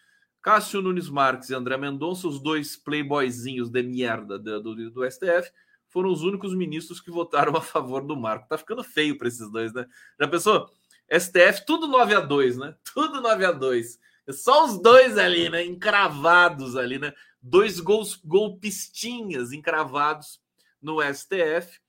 Cássio 0.40 0.80
Nunes 0.80 1.10
Marques 1.10 1.50
e 1.50 1.54
André 1.54 1.76
Mendonça, 1.76 2.26
os 2.26 2.42
dois 2.42 2.74
playboyzinhos 2.74 3.68
de 3.68 3.82
merda 3.82 4.38
do, 4.38 4.62
do, 4.62 4.90
do, 4.90 5.10
STF, 5.10 5.52
foram 5.92 6.10
os 6.10 6.22
únicos 6.22 6.54
ministros 6.54 7.00
que 7.00 7.10
votaram 7.10 7.54
a 7.56 7.60
favor 7.60 8.04
do 8.04 8.16
marco. 8.16 8.48
Tá 8.48 8.56
ficando 8.56 8.82
feio 8.82 9.18
para 9.18 9.28
esses 9.28 9.50
dois, 9.50 9.72
né? 9.72 9.86
Já 10.18 10.26
pensou? 10.26 10.68
STF, 11.10 11.66
tudo 11.66 11.86
9 11.86 12.14
a 12.14 12.20
2 12.20 12.56
né? 12.56 12.74
Tudo 12.94 13.20
9 13.20 13.44
a 13.44 13.52
2 13.52 13.98
é 14.26 14.32
Só 14.32 14.64
os 14.64 14.80
dois 14.80 15.18
ali, 15.18 15.50
né? 15.50 15.64
Encravados 15.64 16.76
ali, 16.76 16.98
né? 16.98 17.12
Dois 17.40 17.78
gols, 17.80 18.16
golpistinhas 18.24 19.52
encravados 19.52 20.40
no 20.80 21.02
STF. 21.02 21.80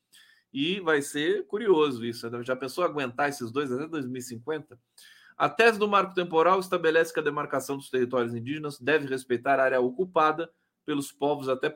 E 0.51 0.79
vai 0.81 1.01
ser 1.01 1.47
curioso 1.47 2.05
isso. 2.05 2.29
Né? 2.29 2.43
Já 2.43 2.55
pensou 2.55 2.83
aguentar 2.83 3.29
esses 3.29 3.51
dois 3.51 3.71
até 3.71 3.87
2050? 3.87 4.77
A 5.37 5.49
tese 5.49 5.79
do 5.79 5.87
marco 5.87 6.13
temporal 6.13 6.59
estabelece 6.59 7.13
que 7.13 7.19
a 7.19 7.23
demarcação 7.23 7.77
dos 7.77 7.89
territórios 7.89 8.35
indígenas 8.35 8.79
deve 8.79 9.07
respeitar 9.07 9.59
a 9.59 9.63
área 9.63 9.79
ocupada 9.79 10.49
pelos 10.85 11.11
povos 11.11 11.49
até 11.49 11.69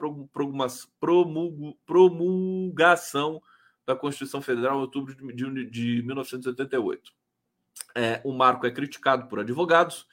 promulgação 1.86 3.42
da 3.86 3.96
Constituição 3.96 4.42
Federal 4.42 4.78
em 4.78 4.82
outubro 4.82 5.16
de, 5.34 5.66
de 5.70 6.02
1988. 6.04 7.12
É, 7.96 8.22
o 8.24 8.34
marco 8.34 8.66
é 8.66 8.72
criticado 8.72 9.28
por 9.28 9.40
advogados 9.40 10.06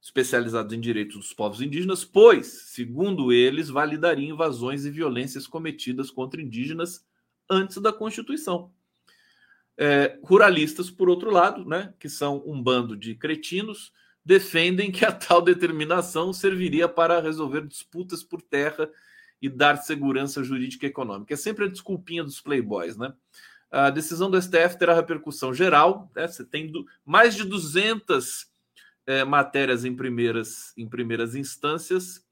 especializados 0.00 0.72
em 0.72 0.80
direitos 0.80 1.16
dos 1.16 1.32
povos 1.32 1.60
indígenas, 1.60 2.04
pois, 2.04 2.46
segundo 2.46 3.32
eles, 3.32 3.68
validaria 3.68 4.28
invasões 4.28 4.84
e 4.84 4.90
violências 4.90 5.46
cometidas 5.46 6.10
contra 6.10 6.40
indígenas 6.40 7.04
antes 7.50 7.78
da 7.78 7.92
Constituição. 7.92 8.70
É, 9.76 10.18
ruralistas, 10.22 10.90
por 10.90 11.08
outro 11.08 11.30
lado, 11.30 11.64
né, 11.64 11.94
que 11.98 12.08
são 12.08 12.42
um 12.46 12.60
bando 12.60 12.96
de 12.96 13.14
cretinos, 13.14 13.92
defendem 14.28 14.92
que 14.92 15.06
a 15.06 15.10
tal 15.10 15.40
determinação 15.40 16.34
serviria 16.34 16.86
para 16.86 17.18
resolver 17.18 17.66
disputas 17.66 18.22
por 18.22 18.42
terra 18.42 18.90
e 19.40 19.48
dar 19.48 19.78
segurança 19.78 20.44
jurídica 20.44 20.84
e 20.84 20.90
econômica. 20.90 21.32
É 21.32 21.36
sempre 21.36 21.64
a 21.64 21.68
desculpinha 21.68 22.22
dos 22.22 22.38
playboys, 22.38 22.94
né? 22.98 23.14
A 23.70 23.88
decisão 23.88 24.30
do 24.30 24.40
STF 24.40 24.78
terá 24.78 24.92
repercussão 24.92 25.54
geral, 25.54 26.10
né? 26.14 26.28
você 26.28 26.44
tem 26.44 26.70
do, 26.70 26.86
mais 27.06 27.34
de 27.34 27.44
200 27.44 28.46
é, 29.06 29.24
matérias 29.24 29.86
em 29.86 29.96
primeiras, 29.96 30.74
em 30.76 30.86
primeiras 30.86 31.34
instâncias, 31.34 32.22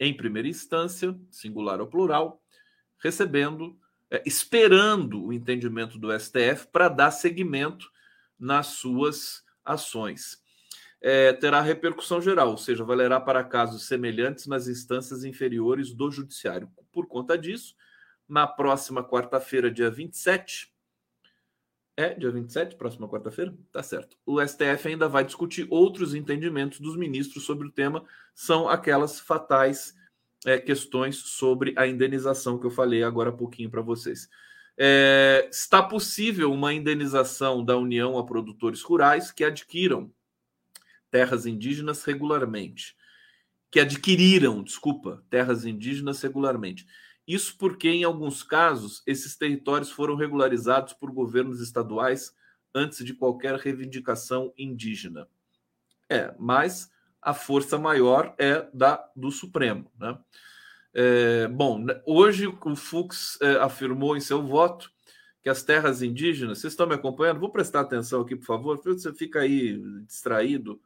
em 0.00 0.16
primeira 0.16 0.48
instância, 0.48 1.14
singular 1.30 1.82
ou 1.82 1.86
plural, 1.86 2.42
recebendo 2.98 3.78
é, 4.10 4.22
esperando 4.24 5.22
o 5.22 5.32
entendimento 5.34 5.98
do 5.98 6.18
STF 6.18 6.68
para 6.72 6.88
dar 6.88 7.10
seguimento 7.10 7.90
nas 8.38 8.68
suas 8.68 9.44
ações. 9.62 10.41
É, 11.02 11.32
terá 11.32 11.60
repercussão 11.60 12.22
geral, 12.22 12.50
ou 12.50 12.56
seja, 12.56 12.84
valerá 12.84 13.20
para 13.20 13.42
casos 13.42 13.86
semelhantes 13.86 14.46
nas 14.46 14.68
instâncias 14.68 15.24
inferiores 15.24 15.92
do 15.92 16.10
Judiciário. 16.12 16.70
Por 16.92 17.08
conta 17.08 17.36
disso, 17.36 17.74
na 18.28 18.46
próxima 18.46 19.02
quarta-feira, 19.02 19.68
dia 19.68 19.90
27, 19.90 20.72
é, 21.96 22.14
dia 22.14 22.30
27, 22.30 22.76
próxima 22.76 23.08
quarta-feira? 23.08 23.52
Tá 23.72 23.82
certo. 23.82 24.16
O 24.24 24.40
STF 24.40 24.88
ainda 24.88 25.08
vai 25.08 25.24
discutir 25.24 25.66
outros 25.68 26.14
entendimentos 26.14 26.78
dos 26.78 26.96
ministros 26.96 27.44
sobre 27.44 27.66
o 27.66 27.72
tema, 27.72 28.04
são 28.32 28.68
aquelas 28.68 29.18
fatais 29.18 29.94
é, 30.46 30.56
questões 30.58 31.16
sobre 31.16 31.74
a 31.76 31.84
indenização 31.84 32.58
que 32.58 32.66
eu 32.66 32.70
falei 32.70 33.02
agora 33.02 33.30
há 33.30 33.32
pouquinho 33.32 33.68
para 33.68 33.82
vocês. 33.82 34.28
É, 34.78 35.48
está 35.50 35.82
possível 35.82 36.52
uma 36.52 36.72
indenização 36.72 37.64
da 37.64 37.76
União 37.76 38.16
a 38.16 38.24
produtores 38.24 38.82
rurais 38.82 39.32
que 39.32 39.44
adquiram 39.44 40.10
terras 41.12 41.46
indígenas 41.46 42.02
regularmente. 42.02 42.96
Que 43.70 43.78
adquiriram, 43.78 44.64
desculpa, 44.64 45.24
terras 45.30 45.64
indígenas 45.64 46.20
regularmente. 46.20 46.86
Isso 47.28 47.56
porque, 47.56 47.88
em 47.88 48.02
alguns 48.02 48.42
casos, 48.42 49.02
esses 49.06 49.36
territórios 49.36 49.90
foram 49.90 50.16
regularizados 50.16 50.94
por 50.94 51.12
governos 51.12 51.60
estaduais 51.60 52.34
antes 52.74 53.04
de 53.04 53.14
qualquer 53.14 53.54
reivindicação 53.56 54.52
indígena. 54.58 55.28
É, 56.10 56.34
mas 56.38 56.90
a 57.20 57.32
força 57.32 57.78
maior 57.78 58.34
é 58.38 58.68
da 58.74 59.08
do 59.14 59.30
Supremo. 59.30 59.90
Né? 59.98 60.18
É, 60.94 61.48
bom, 61.48 61.86
hoje 62.04 62.46
o 62.46 62.76
Fux 62.76 63.38
é, 63.40 63.56
afirmou 63.56 64.16
em 64.16 64.20
seu 64.20 64.42
voto 64.42 64.90
que 65.42 65.48
as 65.48 65.62
terras 65.62 66.02
indígenas, 66.02 66.58
vocês 66.58 66.72
estão 66.72 66.86
me 66.86 66.94
acompanhando? 66.94 67.40
Vou 67.40 67.50
prestar 67.50 67.80
atenção 67.80 68.22
aqui, 68.22 68.36
por 68.36 68.46
favor, 68.46 68.80
você 68.82 69.12
fica 69.12 69.40
aí 69.40 69.78
distraído, 70.06 70.80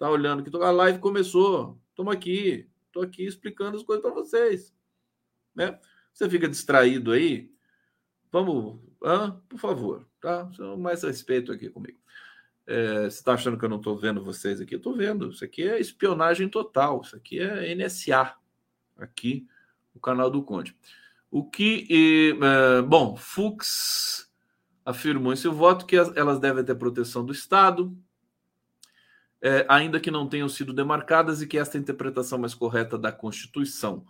tá 0.00 0.10
olhando 0.10 0.42
que 0.42 0.56
a 0.56 0.70
live 0.70 0.98
começou, 0.98 1.78
estamos 1.90 2.14
aqui, 2.14 2.66
estou 2.86 3.02
aqui 3.02 3.26
explicando 3.26 3.76
as 3.76 3.82
coisas 3.82 4.02
para 4.02 4.14
vocês. 4.14 4.74
Né? 5.54 5.78
Você 6.10 6.28
fica 6.28 6.48
distraído 6.48 7.12
aí? 7.12 7.52
Vamos, 8.32 8.80
ah, 9.04 9.36
por 9.46 9.60
favor, 9.60 10.08
tá? 10.18 10.50
Mais 10.78 11.02
respeito 11.02 11.52
aqui 11.52 11.68
comigo. 11.68 11.98
É, 12.66 13.02
você 13.02 13.18
está 13.18 13.34
achando 13.34 13.58
que 13.58 13.64
eu 13.66 13.68
não 13.68 13.76
estou 13.76 13.94
vendo 13.94 14.24
vocês 14.24 14.58
aqui? 14.58 14.76
Estou 14.76 14.96
vendo. 14.96 15.28
Isso 15.28 15.44
aqui 15.44 15.68
é 15.68 15.78
espionagem 15.78 16.48
total. 16.48 17.02
Isso 17.02 17.16
aqui 17.16 17.38
é 17.38 17.74
NSA. 17.74 18.34
Aqui, 18.96 19.46
o 19.94 20.00
canal 20.00 20.30
do 20.30 20.42
Conde. 20.42 20.74
O 21.30 21.44
que. 21.44 22.38
É, 22.40 22.80
bom, 22.82 23.16
Fux 23.16 24.30
afirmou 24.82 25.32
em 25.32 25.36
seu 25.36 25.52
voto 25.52 25.84
que 25.84 25.96
elas 25.96 26.38
devem 26.38 26.64
ter 26.64 26.74
proteção 26.74 27.24
do 27.24 27.32
Estado, 27.32 27.94
é, 29.42 29.64
ainda 29.68 29.98
que 29.98 30.10
não 30.10 30.28
tenham 30.28 30.48
sido 30.48 30.72
demarcadas, 30.72 31.40
e 31.40 31.46
que 31.46 31.58
esta 31.58 31.76
é 31.76 31.78
a 31.78 31.82
interpretação 31.82 32.38
mais 32.38 32.54
correta 32.54 32.98
da 32.98 33.10
Constituição. 33.10 34.04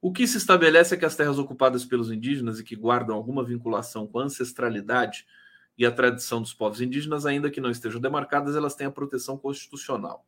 O 0.00 0.12
que 0.12 0.26
se 0.26 0.36
estabelece 0.36 0.94
é 0.94 0.98
que 0.98 1.04
as 1.04 1.14
terras 1.14 1.38
ocupadas 1.38 1.84
pelos 1.84 2.10
indígenas 2.10 2.58
e 2.58 2.64
que 2.64 2.74
guardam 2.74 3.14
alguma 3.14 3.44
vinculação 3.44 4.06
com 4.06 4.18
a 4.18 4.24
ancestralidade 4.24 5.24
e 5.78 5.86
a 5.86 5.92
tradição 5.92 6.40
dos 6.42 6.52
povos 6.52 6.80
indígenas, 6.80 7.24
ainda 7.24 7.50
que 7.50 7.60
não 7.60 7.70
estejam 7.70 8.00
demarcadas, 8.00 8.56
elas 8.56 8.74
têm 8.74 8.86
a 8.86 8.90
proteção 8.90 9.38
constitucional. 9.38 10.26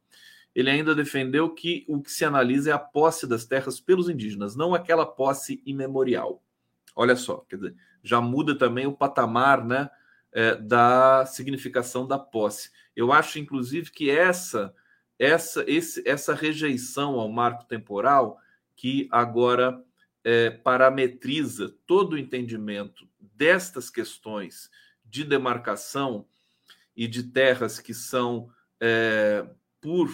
Ele 0.55 0.71
ainda 0.71 0.95
defendeu 0.95 1.51
que 1.51 1.85
o 1.89 2.01
que 2.01 2.13
se 2.13 2.25
analisa 2.25 2.71
é 2.71 2.73
a 2.73 2.79
posse 2.79 3.27
das 3.27 3.45
terras 3.45 3.81
pelos 3.81 4.09
indígenas, 4.09 4.55
não 4.55 4.75
aquela 4.75 5.05
posse 5.05 5.61
imemorial. 5.67 6.41
Olha 6.95 7.17
só, 7.17 7.39
quer 7.49 7.57
dizer, 7.57 7.75
já 8.03 8.21
muda 8.21 8.57
também 8.57 8.87
o 8.87 8.93
patamar 8.93 9.65
né, 9.65 9.91
é, 10.35 10.57
da 10.57 11.25
significação 11.25 12.07
da 12.07 12.19
posse. 12.19 12.71
Eu 12.95 13.13
acho, 13.13 13.39
inclusive, 13.39 13.91
que 13.91 14.11
essa, 14.11 14.75
essa, 15.19 15.65
esse, 15.67 16.07
essa 16.07 16.35
rejeição 16.35 17.19
ao 17.19 17.29
marco 17.31 17.65
temporal 17.65 18.39
que 18.77 19.09
agora 19.11 19.81
é, 20.25 20.51
parametriza 20.51 21.75
todo 21.87 22.15
o 22.15 22.19
entendimento 22.19 23.09
destas 23.21 23.89
questões 23.89 24.69
de 25.05 25.23
demarcação 25.23 26.27
e 26.97 27.07
de 27.07 27.23
terras 27.25 27.79
que 27.79 27.95
são, 27.95 28.51
é, 28.81 29.47
por 29.81 30.11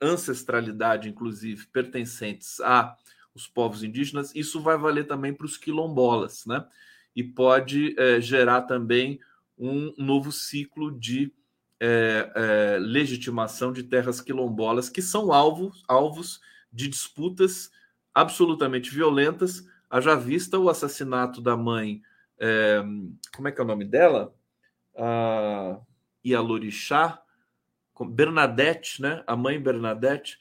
ancestralidade, 0.00 1.08
inclusive, 1.08 1.66
pertencentes 1.66 2.60
a 2.60 2.96
os 3.32 3.46
povos 3.46 3.84
indígenas, 3.84 4.34
isso 4.34 4.60
vai 4.60 4.76
valer 4.76 5.06
também 5.06 5.32
para 5.32 5.46
os 5.46 5.56
quilombolas, 5.56 6.44
né? 6.46 6.66
E 7.14 7.22
pode 7.22 7.94
é, 7.98 8.20
gerar 8.20 8.62
também 8.62 9.20
um 9.60 9.92
novo 9.98 10.32
ciclo 10.32 10.90
de 10.90 11.30
é, 11.78 12.32
é, 12.34 12.78
legitimação 12.78 13.72
de 13.72 13.82
terras 13.82 14.20
quilombolas 14.20 14.88
que 14.88 15.02
são 15.02 15.32
alvos, 15.32 15.84
alvos 15.86 16.40
de 16.72 16.88
disputas 16.88 17.70
absolutamente 18.14 18.90
violentas. 18.90 19.66
Haja 19.88 20.16
vista 20.16 20.58
o 20.58 20.70
assassinato 20.70 21.42
da 21.42 21.56
mãe, 21.56 22.00
é, 22.38 22.82
como 23.36 23.48
é 23.48 23.52
que 23.52 23.60
é 23.60 23.64
o 23.64 23.66
nome 23.66 23.84
dela? 23.84 24.34
A 24.96 25.78
Ialorixá, 26.24 27.22
Bernadette, 28.08 29.02
né? 29.02 29.22
A 29.26 29.36
mãe 29.36 29.60
Bernadette, 29.60 30.38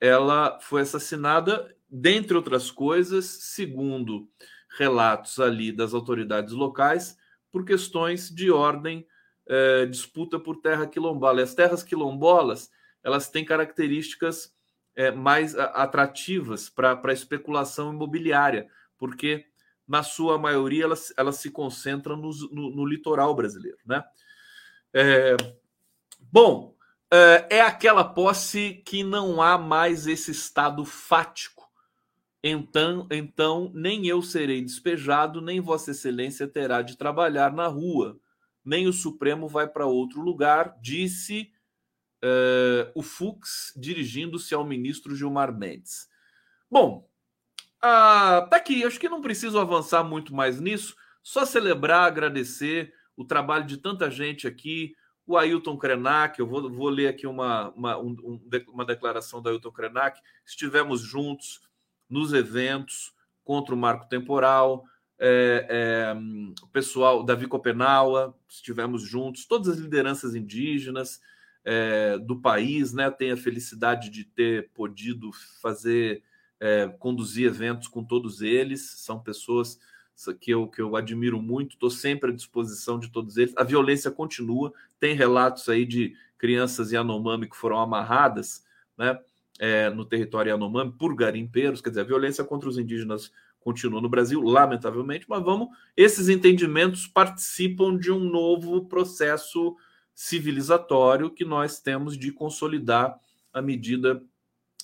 ela 0.00 0.58
foi 0.60 0.80
assassinada, 0.80 1.74
dentre 1.90 2.34
outras 2.34 2.70
coisas, 2.70 3.26
segundo 3.26 4.28
relatos 4.78 5.38
ali 5.38 5.70
das 5.70 5.92
autoridades 5.92 6.54
locais, 6.54 7.18
por 7.52 7.64
questões 7.64 8.30
de 8.30 8.50
ordem 8.50 9.06
é, 9.46 9.86
disputa 9.86 10.40
por 10.40 10.56
terra 10.56 10.86
quilombola. 10.86 11.40
E 11.40 11.44
as 11.44 11.54
terras 11.54 11.82
quilombolas 11.82 12.70
elas 13.04 13.28
têm 13.28 13.44
características 13.44 14.54
é, 14.94 15.10
mais 15.10 15.56
atrativas 15.56 16.68
para 16.68 17.00
a 17.02 17.12
especulação 17.12 17.92
imobiliária, 17.92 18.68
porque 18.96 19.46
na 19.86 20.02
sua 20.02 20.38
maioria 20.38 20.84
elas, 20.84 21.12
elas 21.16 21.36
se 21.36 21.50
concentram 21.50 22.16
no, 22.16 22.30
no, 22.50 22.70
no 22.70 22.86
litoral 22.86 23.34
brasileiro. 23.34 23.78
Né? 23.84 24.02
É, 24.94 25.36
bom, 26.20 26.74
é, 27.12 27.58
é 27.58 27.60
aquela 27.60 28.04
posse 28.04 28.82
que 28.86 29.02
não 29.02 29.42
há 29.42 29.58
mais 29.58 30.06
esse 30.06 30.30
estado 30.30 30.84
fático. 30.84 31.51
Então, 32.42 33.06
então, 33.10 33.70
nem 33.72 34.06
eu 34.06 34.20
serei 34.20 34.62
despejado, 34.62 35.40
nem 35.40 35.60
Vossa 35.60 35.92
Excelência 35.92 36.48
terá 36.48 36.82
de 36.82 36.96
trabalhar 36.96 37.52
na 37.52 37.68
rua, 37.68 38.18
nem 38.64 38.88
o 38.88 38.92
Supremo 38.92 39.46
vai 39.48 39.68
para 39.68 39.86
outro 39.86 40.20
lugar, 40.20 40.76
disse 40.80 41.52
uh, 42.22 42.90
o 42.94 43.02
Fux 43.02 43.72
dirigindo-se 43.76 44.54
ao 44.54 44.64
ministro 44.64 45.14
Gilmar 45.14 45.56
Mendes. 45.56 46.08
Bom, 46.70 47.08
uh, 47.78 48.48
tá 48.48 48.56
aqui. 48.56 48.84
Acho 48.84 48.98
que 48.98 49.08
não 49.08 49.20
preciso 49.20 49.58
avançar 49.58 50.02
muito 50.02 50.34
mais 50.34 50.60
nisso. 50.60 50.96
Só 51.22 51.44
celebrar, 51.44 52.06
agradecer 52.06 52.92
o 53.16 53.24
trabalho 53.24 53.66
de 53.66 53.76
tanta 53.76 54.10
gente 54.10 54.46
aqui. 54.46 54.94
O 55.24 55.36
Ailton 55.36 55.76
Krenak, 55.76 56.40
eu 56.40 56.46
vou, 56.46 56.70
vou 56.70 56.88
ler 56.88 57.06
aqui 57.06 57.26
uma, 57.26 57.70
uma, 57.70 57.98
um, 57.98 58.40
uma 58.68 58.84
declaração 58.84 59.40
do 59.40 59.48
Ailton 59.48 59.70
Krenak. 59.70 60.20
Estivemos 60.44 61.00
juntos 61.00 61.60
nos 62.08 62.32
eventos 62.32 63.12
contra 63.44 63.74
o 63.74 63.78
marco 63.78 64.08
temporal. 64.08 64.84
É, 65.18 65.66
é, 65.68 66.14
o 66.62 66.66
pessoal, 66.68 67.22
Davi 67.22 67.46
Copenaua, 67.46 68.36
estivemos 68.48 69.02
juntos, 69.02 69.44
todas 69.44 69.68
as 69.68 69.78
lideranças 69.78 70.34
indígenas, 70.34 71.20
é, 71.64 72.18
do 72.18 72.40
país, 72.40 72.92
né? 72.92 73.10
Tenho 73.10 73.34
a 73.34 73.36
felicidade 73.36 74.10
de 74.10 74.24
ter 74.24 74.70
podido 74.70 75.30
fazer, 75.60 76.22
é, 76.58 76.88
conduzir 76.98 77.46
eventos 77.46 77.88
com 77.88 78.02
todos 78.02 78.40
eles. 78.40 78.82
São 78.96 79.20
pessoas 79.20 79.78
que 80.40 80.50
eu, 80.50 80.68
que 80.68 80.80
eu 80.80 80.94
admiro 80.94 81.40
muito, 81.40 81.74
estou 81.74 81.90
sempre 81.90 82.30
à 82.30 82.34
disposição 82.34 82.98
de 82.98 83.10
todos 83.10 83.36
eles. 83.36 83.54
A 83.56 83.64
violência 83.64 84.10
continua, 84.10 84.72
tem 85.00 85.14
relatos 85.14 85.68
aí 85.68 85.84
de 85.84 86.16
crianças 86.38 86.92
Yanomami 86.92 87.48
que 87.48 87.56
foram 87.56 87.78
amarradas 87.78 88.64
né, 88.96 89.18
é, 89.62 89.88
no 89.90 90.04
território 90.04 90.50
Yanomami 90.50 90.90
por 90.90 91.14
garimpeiros, 91.14 91.80
quer 91.80 91.90
dizer, 91.90 92.00
a 92.00 92.04
violência 92.04 92.42
contra 92.42 92.68
os 92.68 92.76
indígenas 92.76 93.30
continua 93.60 94.00
no 94.00 94.08
Brasil, 94.08 94.42
lamentavelmente, 94.42 95.24
mas 95.28 95.40
vamos, 95.40 95.68
esses 95.96 96.28
entendimentos 96.28 97.06
participam 97.06 97.96
de 97.96 98.10
um 98.10 98.18
novo 98.18 98.86
processo 98.86 99.76
civilizatório 100.12 101.30
que 101.30 101.44
nós 101.44 101.78
temos 101.78 102.18
de 102.18 102.32
consolidar 102.32 103.16
à 103.52 103.62
medida 103.62 104.20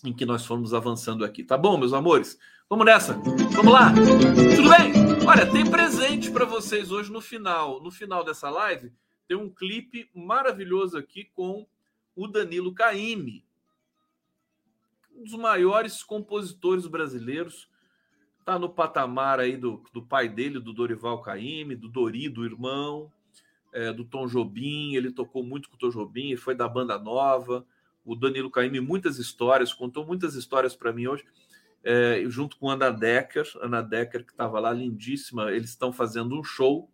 em 0.05 0.13
que 0.13 0.25
nós 0.25 0.47
formos 0.47 0.73
avançando 0.73 1.25
aqui. 1.25 1.43
Tá 1.43 1.59
bom, 1.59 1.77
meus 1.77 1.93
amores? 1.93 2.39
Vamos 2.71 2.87
nessa. 2.87 3.15
Vamos 3.15 3.73
lá. 3.73 3.93
Tudo 3.93 4.71
bem? 4.71 4.93
Olha, 5.27 5.45
tem 5.45 5.69
presente 5.69 6.31
para 6.31 6.45
vocês 6.45 6.93
hoje 6.93 7.11
no 7.11 7.21
final. 7.21 7.83
No 7.83 7.91
final 7.91 8.25
dessa 8.25 8.49
live, 8.49 8.93
tem 9.27 9.37
um 9.37 9.51
clipe 9.51 10.09
maravilhoso 10.15 10.97
aqui 10.97 11.25
com 11.35 11.67
o 12.15 12.29
Danilo 12.29 12.73
Caime, 12.73 13.45
um 15.19 15.25
dos 15.25 15.35
maiores 15.35 16.03
compositores 16.03 16.87
brasileiros. 16.87 17.69
Tá 18.45 18.59
no 18.59 18.71
patamar 18.71 19.41
aí 19.41 19.57
do, 19.57 19.83
do 19.93 20.03
pai 20.03 20.29
dele, 20.29 20.61
do 20.61 20.73
Dorival 20.73 21.21
Caime, 21.21 21.75
do 21.75 21.89
Dori, 21.89 22.29
do 22.29 22.45
irmão, 22.45 23.13
é, 23.73 23.93
do 23.93 24.05
Tom 24.05 24.27
Jobim, 24.27 24.95
ele 24.95 25.13
tocou 25.13 25.43
muito 25.43 25.69
com 25.69 25.77
o 25.77 25.79
Tom 25.79 25.91
Jobim, 25.91 26.35
foi 26.37 26.55
da 26.55 26.67
banda 26.67 26.99
nova, 26.99 27.67
o 28.05 28.15
Danilo 28.15 28.51
Caime 28.51 28.81
muitas 28.81 29.19
histórias, 29.19 29.75
contou 29.75 30.07
muitas 30.07 30.35
histórias 30.35 30.75
para 30.75 30.93
mim 30.93 31.09
hoje, 31.09 31.27
é, 31.85 32.23
junto 32.27 32.57
com 32.57 32.71
Ana 32.71 32.91
Decker, 32.91 33.47
Ana 33.61 33.83
Decker 33.83 34.25
que 34.25 34.33
estava 34.33 34.59
lá, 34.59 34.73
lindíssima. 34.73 35.53
Eles 35.53 35.71
estão 35.71 35.93
fazendo 35.93 36.39
um 36.39 36.43
show, 36.43 36.89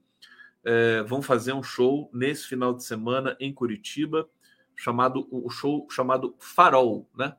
é, 0.65 1.03
vão 1.05 1.23
fazer 1.23 1.53
um 1.53 1.63
show 1.63 2.11
nesse 2.13 2.49
final 2.49 2.75
de 2.75 2.83
semana 2.83 3.37
em 3.39 3.53
Curitiba, 3.53 4.29
chamado 4.75 5.29
o 5.31 5.49
show 5.51 5.87
chamado 5.89 6.35
Farol, 6.41 7.09
né? 7.17 7.37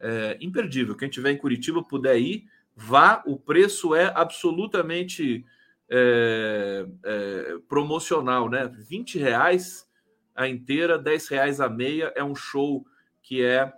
É, 0.00 0.38
imperdível. 0.40 0.96
Quem 0.96 1.08
tiver 1.08 1.32
em 1.32 1.38
Curitiba 1.38 1.82
puder 1.82 2.18
ir, 2.18 2.46
vá. 2.74 3.22
O 3.26 3.36
preço 3.36 3.94
é 3.94 4.12
absolutamente 4.14 5.44
é, 5.90 6.86
é, 7.04 7.58
promocional, 7.68 8.48
né? 8.48 8.68
20 8.68 9.18
reais 9.18 9.88
a 10.34 10.46
inteira, 10.46 10.98
10 10.98 11.28
reais 11.28 11.60
a 11.60 11.68
meia. 11.68 12.12
É 12.14 12.22
um 12.22 12.34
show 12.34 12.86
que 13.22 13.42
é, 13.42 13.72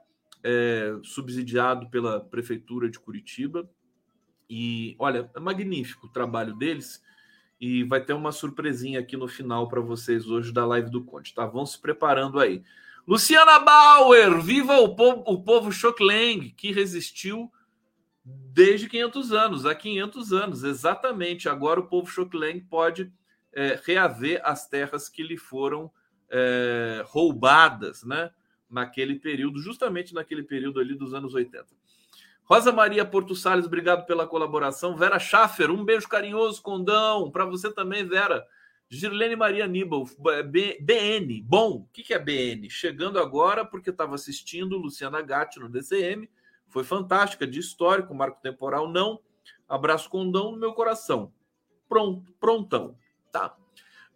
é, 0.45 0.99
subsidiado 1.03 1.89
pela 1.89 2.21
Prefeitura 2.21 2.91
de 2.91 2.99
Curitiba. 2.99 3.69
E 4.49 4.97
olha, 4.99 5.31
é 5.35 5.41
magnífico 5.41 6.07
o 6.07 6.11
trabalho 6.11 6.55
deles. 6.55 7.03
E 7.61 7.85
vai 7.85 8.03
ter 8.03 8.15
uma 8.15 8.33
surpresinha 8.33 9.01
aqui 9.01 9.17
no 9.17 9.29
final 9.29 9.69
para 9.69 9.81
vocês 9.81 10.27
hoje 10.27 10.53
da 10.53 10.65
live 10.67 10.91
do 10.91 11.05
Conte, 11.05 11.35
tá? 11.35 11.47
Vão 11.47 11.65
se 11.67 11.79
preparando 11.79 12.41
aí. 12.41 12.63
Luciana 13.07 13.59
Bauer, 13.59 14.41
viva 14.41 14.79
o 14.79 14.95
povo, 14.95 15.23
o 15.27 15.43
povo 15.43 15.71
que 16.57 16.73
resistiu 16.73 17.51
desde 18.25 18.89
500 18.89 19.33
anos, 19.33 19.67
há 19.67 19.75
500 19.75 20.33
anos, 20.33 20.65
exatamente. 20.65 21.49
Agora 21.49 21.81
o 21.81 21.87
povo 21.87 22.11
Chocleng 22.11 22.61
pode 22.61 23.13
é, 23.53 23.81
reaver 23.85 24.41
as 24.45 24.69
terras 24.69 25.09
que 25.09 25.23
lhe 25.23 25.37
foram 25.37 25.91
é, 26.31 27.03
roubadas, 27.07 28.05
né? 28.05 28.31
Naquele 28.69 29.17
período, 29.17 29.59
justamente 29.61 30.15
naquele 30.15 30.45
período 30.45 30.79
ali 30.79 30.95
dos 30.95 31.13
anos 31.13 31.35
80. 31.35 31.67
Rosa 32.45 32.73
Maria 32.73 33.05
Porto 33.05 33.35
Salles, 33.35 33.67
obrigado 33.67 34.07
pela 34.07 34.27
colaboração. 34.27 34.97
Vera 34.97 35.19
Schaffer, 35.19 35.71
um 35.71 35.85
beijo 35.85 36.09
carinhoso, 36.09 36.63
condão. 36.63 37.31
Para 37.31 37.45
você 37.45 37.73
também, 37.73 38.05
Vera. 38.05 38.47
Girlene 38.93 39.37
Maria 39.37 39.69
Nibal, 39.69 40.05
BN. 40.81 41.43
Bom, 41.43 41.77
o 41.77 41.89
que 41.93 42.13
é 42.13 42.19
BN? 42.19 42.69
Chegando 42.69 43.21
agora, 43.21 43.65
porque 43.65 43.91
estava 43.91 44.17
assistindo 44.17 44.77
Luciana 44.77 45.23
Gatti 45.23 45.61
no 45.61 45.69
DCM. 45.69 46.29
Foi 46.69 46.83
fantástica, 46.83 47.47
de 47.47 47.61
histórico, 47.61 48.13
marco 48.13 48.43
temporal 48.43 48.91
não. 48.91 49.21
Abraço 49.69 50.11
condão 50.11 50.51
no 50.51 50.59
meu 50.59 50.73
coração. 50.73 51.33
Pronto, 51.89 52.33
prontão. 52.41 52.97
Tá. 53.31 53.57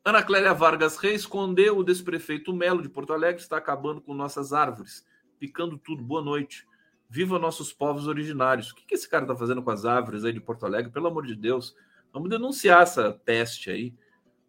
Ana 0.04 0.24
Clélia 0.24 0.52
Vargas 0.52 0.96
Reis 0.96 1.20
escondeu 1.20 1.78
o 1.78 1.84
desprefeito 1.84 2.52
Melo 2.52 2.82
de 2.82 2.88
Porto 2.88 3.12
Alegre, 3.12 3.40
está 3.40 3.56
acabando 3.56 4.00
com 4.00 4.12
nossas 4.12 4.52
árvores, 4.52 5.06
picando 5.38 5.78
tudo. 5.78 6.02
Boa 6.02 6.20
noite. 6.20 6.66
Viva 7.08 7.38
nossos 7.38 7.72
povos 7.72 8.08
originários. 8.08 8.72
O 8.72 8.74
que, 8.74 8.92
esse 8.92 9.08
cara 9.08 9.22
está 9.22 9.37
fazendo 9.37 9.62
com 9.62 9.70
as 9.70 9.84
árvores 9.84 10.24
aí 10.24 10.32
de 10.32 10.40
Porto 10.40 10.66
Alegre? 10.66 10.90
Pelo 10.90 11.06
amor 11.06 11.24
de 11.24 11.37
Deus. 11.37 11.76
Vamos 12.12 12.28
denunciar 12.28 12.82
essa 12.82 13.12
peste 13.24 13.70
aí, 13.70 13.94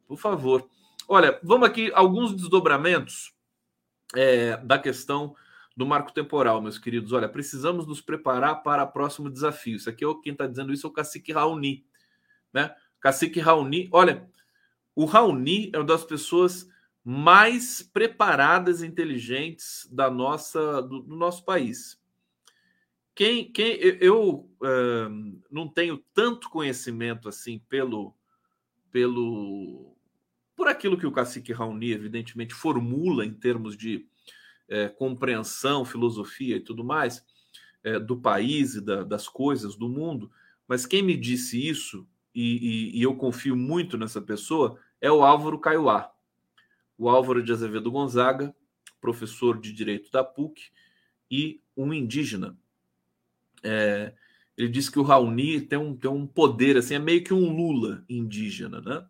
por 0.08 0.18
favor. 0.18 0.68
Olha, 1.08 1.40
vamos 1.44 1.68
aqui 1.68 1.92
alguns 1.94 2.34
desdobramentos 2.34 3.34
é, 4.16 4.58
da 4.58 4.80
questão 4.80 5.36
do 5.76 5.86
marco 5.86 6.14
temporal, 6.14 6.62
meus 6.62 6.78
queridos. 6.78 7.12
Olha, 7.12 7.28
precisamos 7.28 7.86
nos 7.86 8.02
preparar 8.02 8.64
para 8.64 8.84
o 8.84 8.92
próximo 8.92 9.30
desafio. 9.30 9.76
Isso 9.76 9.90
aqui, 9.90 10.06
é 10.06 10.08
quem 10.24 10.32
está 10.32 10.48
dizendo 10.48 10.74
isso 10.74 10.88
é 10.88 10.90
o 10.90 10.94
Cacique 10.94 11.34
Raoni. 11.34 11.86
Né? 12.54 12.74
Cacique 13.00 13.40
Raoni, 13.40 13.90
olha, 13.92 14.30
o 14.96 15.06
Raoni 15.06 15.70
é 15.74 15.78
uma 15.78 15.86
das 15.86 16.04
pessoas 16.04 16.68
mais 17.04 17.84
preparadas 17.84 18.82
e 18.82 18.88
inteligentes 18.88 19.88
da 19.92 20.10
nossa, 20.10 20.82
do, 20.82 21.02
do 21.02 21.16
nosso 21.16 21.44
país. 21.44 22.02
Quem, 23.14 23.52
quem 23.52 23.78
eu 24.02 24.50
uh, 24.62 25.42
não 25.52 25.68
tenho 25.68 26.04
tanto 26.14 26.50
conhecimento 26.50 27.30
assim 27.30 27.60
pelo, 27.70 28.14
pelo 28.92 29.95
por 30.56 30.68
aquilo 30.68 30.98
que 30.98 31.06
o 31.06 31.12
cacique 31.12 31.54
Raoni 31.54 31.92
evidentemente 31.92 32.54
formula 32.54 33.26
em 33.26 33.34
termos 33.34 33.76
de 33.76 34.06
é, 34.68 34.88
compreensão, 34.88 35.86
filosofia 35.86 36.56
e 36.56 36.62
tudo 36.62 36.84
mais 36.84 37.24
é, 37.84 38.00
do 38.00 38.18
país 38.18 38.76
e 38.76 38.82
da, 38.82 39.04
das 39.04 39.28
coisas 39.28 39.76
do 39.76 39.88
mundo, 39.88 40.32
mas 40.68 40.86
quem 40.86 41.04
me 41.04 41.16
disse 41.16 41.68
isso 41.68 42.08
e, 42.34 42.92
e, 42.94 43.00
e 43.00 43.04
eu 43.04 43.16
confio 43.16 43.56
muito 43.56 43.98
nessa 43.98 44.22
pessoa 44.22 44.80
é 45.00 45.12
o 45.12 45.24
Álvaro 45.24 45.60
Caiuá. 45.60 46.12
O 46.98 47.10
Álvaro 47.10 47.44
de 47.44 47.52
Azevedo 47.52 47.92
Gonzaga, 47.92 48.56
professor 49.00 49.60
de 49.60 49.72
Direito 49.72 50.10
da 50.12 50.24
PUC 50.24 50.72
e 51.30 51.62
um 51.78 51.94
indígena. 51.94 52.58
É, 53.62 54.14
ele 54.58 54.70
disse 54.70 54.92
que 54.92 55.00
o 55.00 55.04
Raoni 55.04 55.62
tem 55.62 55.78
um, 55.78 55.96
tem 55.96 56.10
um 56.10 56.26
poder, 56.26 56.78
assim, 56.78 56.96
é 56.96 57.00
meio 57.00 57.24
que 57.24 57.34
um 57.34 57.56
Lula 57.56 58.04
indígena, 58.10 58.82
né? 58.82 59.06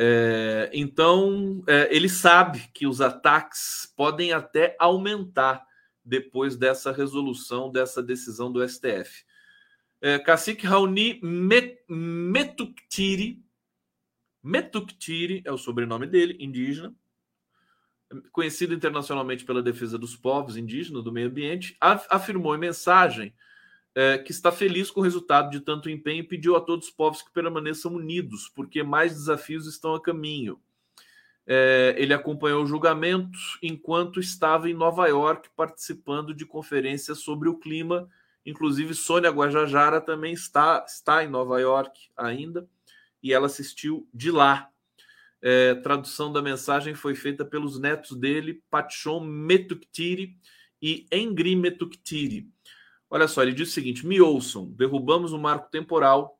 É, 0.00 0.70
então, 0.72 1.60
é, 1.66 1.92
ele 1.92 2.08
sabe 2.08 2.70
que 2.72 2.86
os 2.86 3.00
ataques 3.00 3.92
podem 3.96 4.32
até 4.32 4.76
aumentar 4.78 5.66
depois 6.04 6.56
dessa 6.56 6.92
resolução, 6.92 7.68
dessa 7.68 8.00
decisão 8.00 8.52
do 8.52 8.66
STF. 8.66 9.24
É, 10.00 10.16
Cacique 10.20 10.64
Raoni 10.64 11.20
Metuktiri, 11.88 13.42
Metuktiri 14.40 15.42
é 15.44 15.50
o 15.50 15.58
sobrenome 15.58 16.06
dele, 16.06 16.36
indígena, 16.38 16.94
conhecido 18.30 18.72
internacionalmente 18.72 19.44
pela 19.44 19.60
defesa 19.60 19.98
dos 19.98 20.14
povos 20.14 20.56
indígenas 20.56 21.02
do 21.02 21.10
meio 21.10 21.26
ambiente, 21.26 21.76
afirmou 21.80 22.54
em 22.54 22.58
mensagem 22.58 23.34
é, 23.94 24.18
que 24.18 24.30
está 24.30 24.52
feliz 24.52 24.90
com 24.90 25.00
o 25.00 25.04
resultado 25.04 25.50
de 25.50 25.60
tanto 25.60 25.90
empenho 25.90 26.20
e 26.20 26.26
pediu 26.26 26.56
a 26.56 26.60
todos 26.60 26.86
os 26.86 26.92
povos 26.92 27.22
que 27.22 27.32
permaneçam 27.32 27.94
unidos, 27.94 28.48
porque 28.54 28.82
mais 28.82 29.12
desafios 29.12 29.66
estão 29.66 29.94
a 29.94 30.00
caminho. 30.00 30.60
É, 31.50 31.94
ele 31.96 32.12
acompanhou 32.12 32.62
o 32.62 32.66
julgamento 32.66 33.38
enquanto 33.62 34.20
estava 34.20 34.68
em 34.68 34.74
Nova 34.74 35.06
York 35.06 35.48
participando 35.56 36.34
de 36.34 36.44
conferências 36.44 37.20
sobre 37.20 37.48
o 37.48 37.56
clima. 37.56 38.06
Inclusive, 38.44 38.94
Sônia 38.94 39.30
Guajajara 39.30 39.98
também 39.98 40.34
está, 40.34 40.84
está 40.86 41.24
em 41.24 41.28
Nova 41.28 41.58
York 41.58 42.10
ainda 42.14 42.68
e 43.22 43.32
ela 43.32 43.46
assistiu 43.46 44.06
de 44.12 44.30
lá. 44.30 44.68
É, 45.40 45.74
tradução 45.76 46.32
da 46.32 46.42
mensagem 46.42 46.94
foi 46.94 47.14
feita 47.14 47.44
pelos 47.44 47.78
netos 47.78 48.16
dele, 48.16 48.62
Patchon 48.70 49.20
Metuktiri 49.20 50.36
e 50.82 51.06
Engri 51.10 51.56
Metuktiri. 51.56 52.48
Olha 53.10 53.26
só, 53.26 53.42
ele 53.42 53.52
diz 53.52 53.70
o 53.70 53.72
seguinte: 53.72 54.06
me 54.06 54.20
ouçam, 54.20 54.70
derrubamos 54.72 55.32
o 55.32 55.38
marco 55.38 55.70
temporal, 55.70 56.38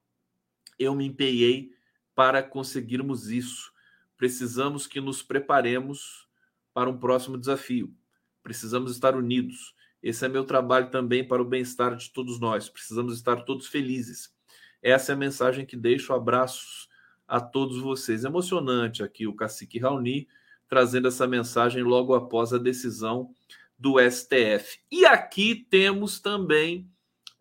eu 0.78 0.94
me 0.94 1.07
empenhei 1.07 1.72
para 2.14 2.42
conseguirmos 2.42 3.31
isso. 3.31 3.72
Precisamos 4.16 4.87
que 4.87 5.00
nos 5.00 5.22
preparemos 5.22 6.28
para 6.74 6.90
um 6.90 6.98
próximo 6.98 7.38
desafio. 7.38 7.94
Precisamos 8.42 8.90
estar 8.92 9.14
unidos. 9.14 9.74
Esse 10.02 10.24
é 10.24 10.28
meu 10.28 10.44
trabalho 10.44 10.90
também 10.90 11.26
para 11.26 11.42
o 11.42 11.44
bem-estar 11.44 11.96
de 11.96 12.11
todos 12.11 12.40
nós. 12.40 12.68
Precisamos 12.68 13.14
estar 13.14 13.44
todos 13.44 13.66
felizes. 13.66 14.35
Essa 14.83 15.12
é 15.12 15.14
a 15.14 15.18
mensagem 15.18 15.66
que 15.66 15.76
deixo. 15.76 16.12
Abraços 16.12 16.88
a 17.26 17.40
todos 17.40 17.78
vocês. 17.78 18.24
Emocionante 18.24 19.02
aqui 19.02 19.26
o 19.26 19.35
cacique 19.35 19.78
Raoni 19.78 20.28
trazendo 20.68 21.09
essa 21.09 21.26
mensagem 21.26 21.83
logo 21.83 22.14
após 22.14 22.52
a 22.52 22.59
decisão 22.59 23.31
do 23.79 23.97
STF. 24.01 24.81
E 24.91 25.07
aqui 25.07 25.55
temos 25.55 26.21
também 26.21 26.91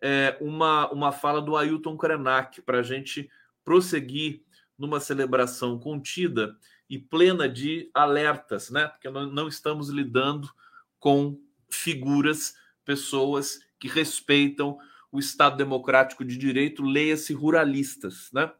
é, 0.00 0.36
uma, 0.40 0.90
uma 0.90 1.12
fala 1.12 1.42
do 1.42 1.56
Ailton 1.56 1.96
Krenak 1.96 2.62
para 2.62 2.78
a 2.78 2.82
gente 2.82 3.28
prosseguir 3.64 4.42
numa 4.78 5.00
celebração 5.00 5.78
contida 5.78 6.56
e 6.88 6.98
plena 6.98 7.48
de 7.48 7.90
alertas, 7.92 8.70
né? 8.70 8.86
Porque 8.86 9.10
nós 9.10 9.30
não 9.32 9.48
estamos 9.48 9.88
lidando 9.88 10.48
com 10.98 11.38
figuras, 11.68 12.54
pessoas 12.84 13.58
que 13.78 13.88
respeitam 13.88 14.78
o 15.10 15.18
Estado 15.18 15.56
Democrático 15.56 16.24
de 16.24 16.36
Direito, 16.36 16.82
leia-se 16.82 17.32
ruralistas, 17.34 18.30
né? 18.32 18.50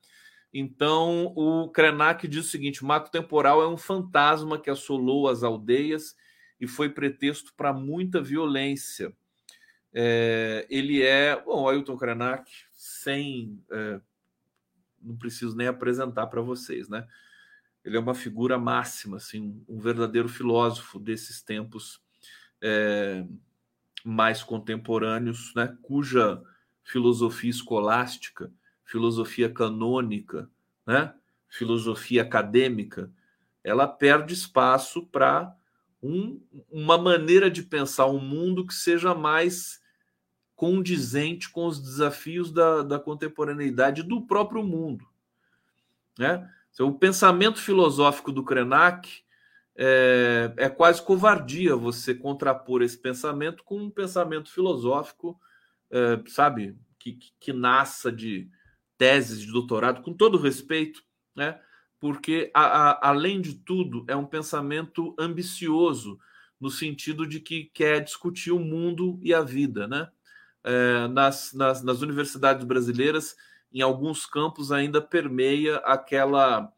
Então, 0.53 1.33
o 1.37 1.69
Krenak 1.71 2.27
diz 2.27 2.47
o 2.47 2.49
seguinte: 2.49 2.85
marco 2.85 3.11
temporal 3.11 3.63
é 3.63 3.69
um 3.69 3.77
fantasma 3.77 4.59
que 4.59 4.71
assolou 4.71 5.29
as 5.29 5.43
aldeias 5.43 6.17
e 6.61 6.67
foi 6.67 6.89
pretexto 6.89 7.55
para 7.55 7.73
muita 7.73 8.21
violência. 8.21 9.13
É, 9.93 10.67
ele 10.69 11.03
é, 11.03 11.41
bom, 11.41 11.69
Ailton 11.69 11.97
Krenak, 11.97 12.51
sem. 12.73 13.63
É, 13.71 14.01
não 15.01 15.17
preciso 15.17 15.57
nem 15.57 15.69
apresentar 15.69 16.27
para 16.27 16.41
vocês, 16.41 16.89
né? 16.89 17.07
Ele 17.85 17.97
é 17.97 18.01
uma 18.01 18.15
figura 18.15 18.59
máxima, 18.59 19.17
assim, 19.17 19.65
um 19.69 19.79
verdadeiro 19.79 20.29
filósofo 20.29 20.99
desses 20.99 21.41
tempos 21.41 22.03
é, 22.61 23.25
mais 24.05 24.43
contemporâneos, 24.43 25.53
né? 25.55 25.77
Cuja 25.83 26.43
filosofia 26.83 27.51
escolástica, 27.51 28.53
filosofia 28.85 29.49
canônica, 29.49 30.51
né? 30.87 31.15
Filosofia 31.49 32.23
acadêmica, 32.23 33.11
ela 33.63 33.87
perde 33.87 34.35
espaço 34.35 35.07
para 35.07 35.55
um, 36.03 36.41
uma 36.71 36.97
maneira 36.97 37.51
de 37.51 37.63
pensar 37.63 38.07
o 38.07 38.17
um 38.17 38.21
mundo 38.21 38.67
que 38.67 38.75
seja 38.75 39.15
mais 39.15 39.81
condizente 40.55 41.51
com 41.51 41.67
os 41.67 41.81
desafios 41.81 42.53
da, 42.53 42.83
da 42.83 42.99
contemporaneidade 42.99 44.03
do 44.03 44.27
próprio 44.27 44.63
mundo. 44.63 45.07
Né? 46.19 46.49
O 46.81 46.93
pensamento 46.93 47.61
filosófico 47.61 48.33
do 48.33 48.45
Krenak 48.45 49.23
é, 49.77 50.53
é, 50.57 50.69
quase 50.69 51.01
covardia 51.01 51.77
você 51.77 52.13
contrapor 52.13 52.83
esse 52.83 52.99
pensamento 52.99 53.63
com 53.63 53.79
um 53.79 53.89
pensamento 53.89 54.51
filosófico, 54.51 55.41
é, 55.89 56.21
sabe, 56.27 56.77
que, 56.99 57.13
que, 57.13 57.33
que, 57.39 57.53
nasça 57.53 58.11
de 58.11 58.51
teses 58.97 59.41
de 59.41 59.53
doutorado, 59.53 60.03
com 60.03 60.13
todo 60.13 60.37
respeito, 60.37 61.01
né? 61.37 61.61
Porque, 62.01 62.51
a, 62.55 62.63
a, 62.63 63.09
além 63.11 63.41
de 63.41 63.55
tudo, 63.55 64.05
é 64.09 64.17
um 64.17 64.25
pensamento 64.25 65.15
ambicioso, 65.19 66.19
no 66.61 66.71
sentido 66.71 67.27
de 67.27 67.41
que 67.41 67.65
quer 67.73 68.03
discutir 68.03 68.53
o 68.53 68.59
mundo 68.59 69.19
e 69.23 69.33
a 69.33 69.43
vida. 69.43 69.87
Né? 69.87 70.09
É, 70.65 71.09
nas, 71.09 71.53
nas, 71.53 71.83
nas 71.83 72.03
universidades 72.03 72.65
brasileiras, 72.65 73.37
em 73.73 73.81
alguns 73.81 74.27
campos, 74.27 74.73
ainda 74.73 75.01
permeia 75.01 75.77
aquela 75.79 76.73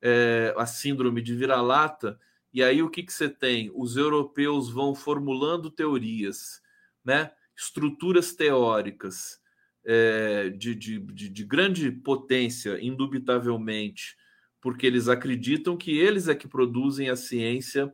é, 0.00 0.54
a 0.56 0.66
síndrome 0.66 1.20
de 1.20 1.34
vira-lata 1.34 2.18
e 2.52 2.62
aí 2.62 2.82
o 2.82 2.90
que, 2.90 3.02
que 3.02 3.12
você 3.12 3.28
tem? 3.28 3.70
Os 3.74 3.96
europeus 3.96 4.70
vão 4.70 4.94
formulando 4.94 5.70
teorias, 5.70 6.60
né? 7.04 7.30
estruturas 7.56 8.32
teóricas 8.32 9.40
é, 9.84 10.48
de, 10.50 10.74
de, 10.74 10.98
de, 10.98 11.28
de 11.28 11.44
grande 11.44 11.92
potência, 11.92 12.78
indubitavelmente, 12.82 14.16
porque 14.60 14.86
eles 14.86 15.08
acreditam 15.08 15.76
que 15.76 15.98
eles 15.98 16.28
é 16.28 16.34
que 16.34 16.48
produzem 16.48 17.08
a 17.08 17.16
ciência 17.16 17.92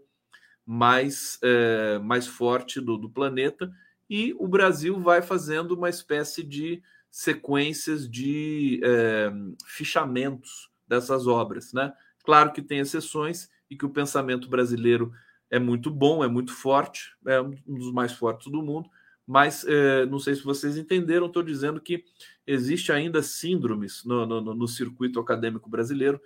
mais, 0.65 1.39
é, 1.43 1.99
mais 1.99 2.27
forte 2.27 2.81
do, 2.81 2.97
do 2.97 3.09
planeta, 3.09 3.73
e 4.09 4.35
o 4.39 4.47
Brasil 4.47 5.01
vai 5.01 5.23
fazendo 5.23 5.73
uma 5.73 5.89
espécie 5.89 6.43
de 6.43 6.83
sequências 7.11 8.09
de 8.09 8.81
é, 8.85 9.33
fichamentos 9.67 10.71
dessas 10.87 11.27
obras. 11.27 11.73
Né? 11.73 11.93
Claro 12.25 12.53
que 12.53 12.63
tem 12.63 12.79
exceções, 12.79 13.49
e 13.71 13.77
que 13.77 13.85
o 13.85 13.91
pensamento 13.91 14.49
brasileiro 14.49 15.13
é 15.51 15.59
muito 15.59 15.91
bom, 15.91 16.25
é 16.25 16.29
muito 16.29 16.53
forte, 16.53 17.17
é 17.27 17.41
um 17.41 17.55
dos 17.67 17.93
mais 17.93 18.13
fortes 18.13 18.51
do 18.51 18.63
mundo, 18.63 18.89
mas 19.27 19.65
é, 19.67 20.07
não 20.07 20.19
sei 20.19 20.35
se 20.35 20.43
vocês 20.43 20.77
entenderam, 20.77 21.27
estou 21.27 21.43
dizendo 21.43 21.81
que 21.81 22.05
existe 22.47 22.93
ainda 22.93 23.23
síndromes 23.23 24.05
no, 24.05 24.25
no, 24.25 24.55
no 24.55 24.69
circuito 24.69 25.19
acadêmico 25.19 25.69
brasileiro 25.69 26.21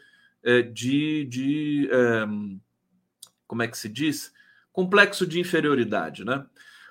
de, 0.62 1.24
de 1.24 1.88
é, 1.90 2.26
como 3.46 3.62
é 3.62 3.68
que 3.68 3.78
se 3.78 3.88
diz? 3.88 4.32
Complexo 4.72 5.26
de 5.26 5.40
inferioridade, 5.40 6.24
né? 6.24 6.46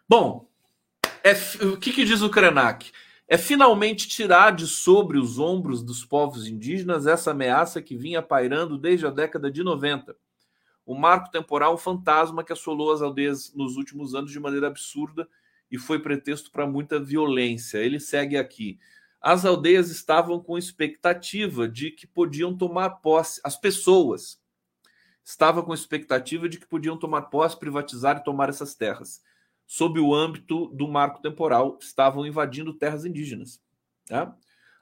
Bom, 0.07 0.49
é, 1.23 1.33
o 1.65 1.77
que, 1.77 1.91
que 1.91 2.05
diz 2.05 2.21
o 2.21 2.29
Krenak? 2.29 2.91
É 3.27 3.37
finalmente 3.37 4.07
tirar 4.07 4.51
de 4.51 4.65
sobre 4.65 5.17
os 5.17 5.37
ombros 5.37 5.83
dos 5.83 6.03
povos 6.03 6.47
indígenas 6.47 7.05
essa 7.05 7.31
ameaça 7.31 7.81
que 7.81 7.95
vinha 7.95 8.21
pairando 8.21 8.77
desde 8.77 9.05
a 9.05 9.11
década 9.11 9.51
de 9.51 9.63
90 9.63 10.15
o 10.89 10.95
marco 10.95 11.29
temporal, 11.29 11.77
fantasma 11.77 12.43
que 12.43 12.51
assolou 12.51 12.91
as 12.91 12.99
aldeias 12.99 13.53
nos 13.53 13.77
últimos 13.77 14.15
anos 14.15 14.31
de 14.31 14.39
maneira 14.39 14.65
absurda 14.65 15.29
e 15.71 15.77
foi 15.77 15.99
pretexto 15.99 16.49
para 16.49 16.65
muita 16.65 16.99
violência. 16.99 17.77
Ele 17.77 17.99
segue 17.99 18.35
aqui. 18.35 18.79
As 19.21 19.45
aldeias 19.45 19.89
estavam 19.89 20.39
com 20.39 20.57
expectativa 20.57 21.67
de 21.67 21.91
que 21.91 22.07
podiam 22.07 22.57
tomar 22.57 22.89
posse, 22.89 23.41
as 23.43 23.57
pessoas 23.57 24.39
estavam 25.23 25.63
com 25.63 25.73
expectativa 25.73 26.47
de 26.47 26.57
que 26.57 26.65
podiam 26.65 26.97
tomar 26.97 27.23
posse, 27.23 27.57
privatizar 27.57 28.17
e 28.17 28.23
tomar 28.23 28.49
essas 28.49 28.73
terras. 28.73 29.21
Sob 29.67 29.99
o 29.99 30.15
âmbito 30.15 30.67
do 30.67 30.87
marco 30.87 31.21
temporal, 31.21 31.77
estavam 31.79 32.25
invadindo 32.25 32.73
terras 32.73 33.05
indígenas. 33.05 33.61
Tá? 34.07 34.35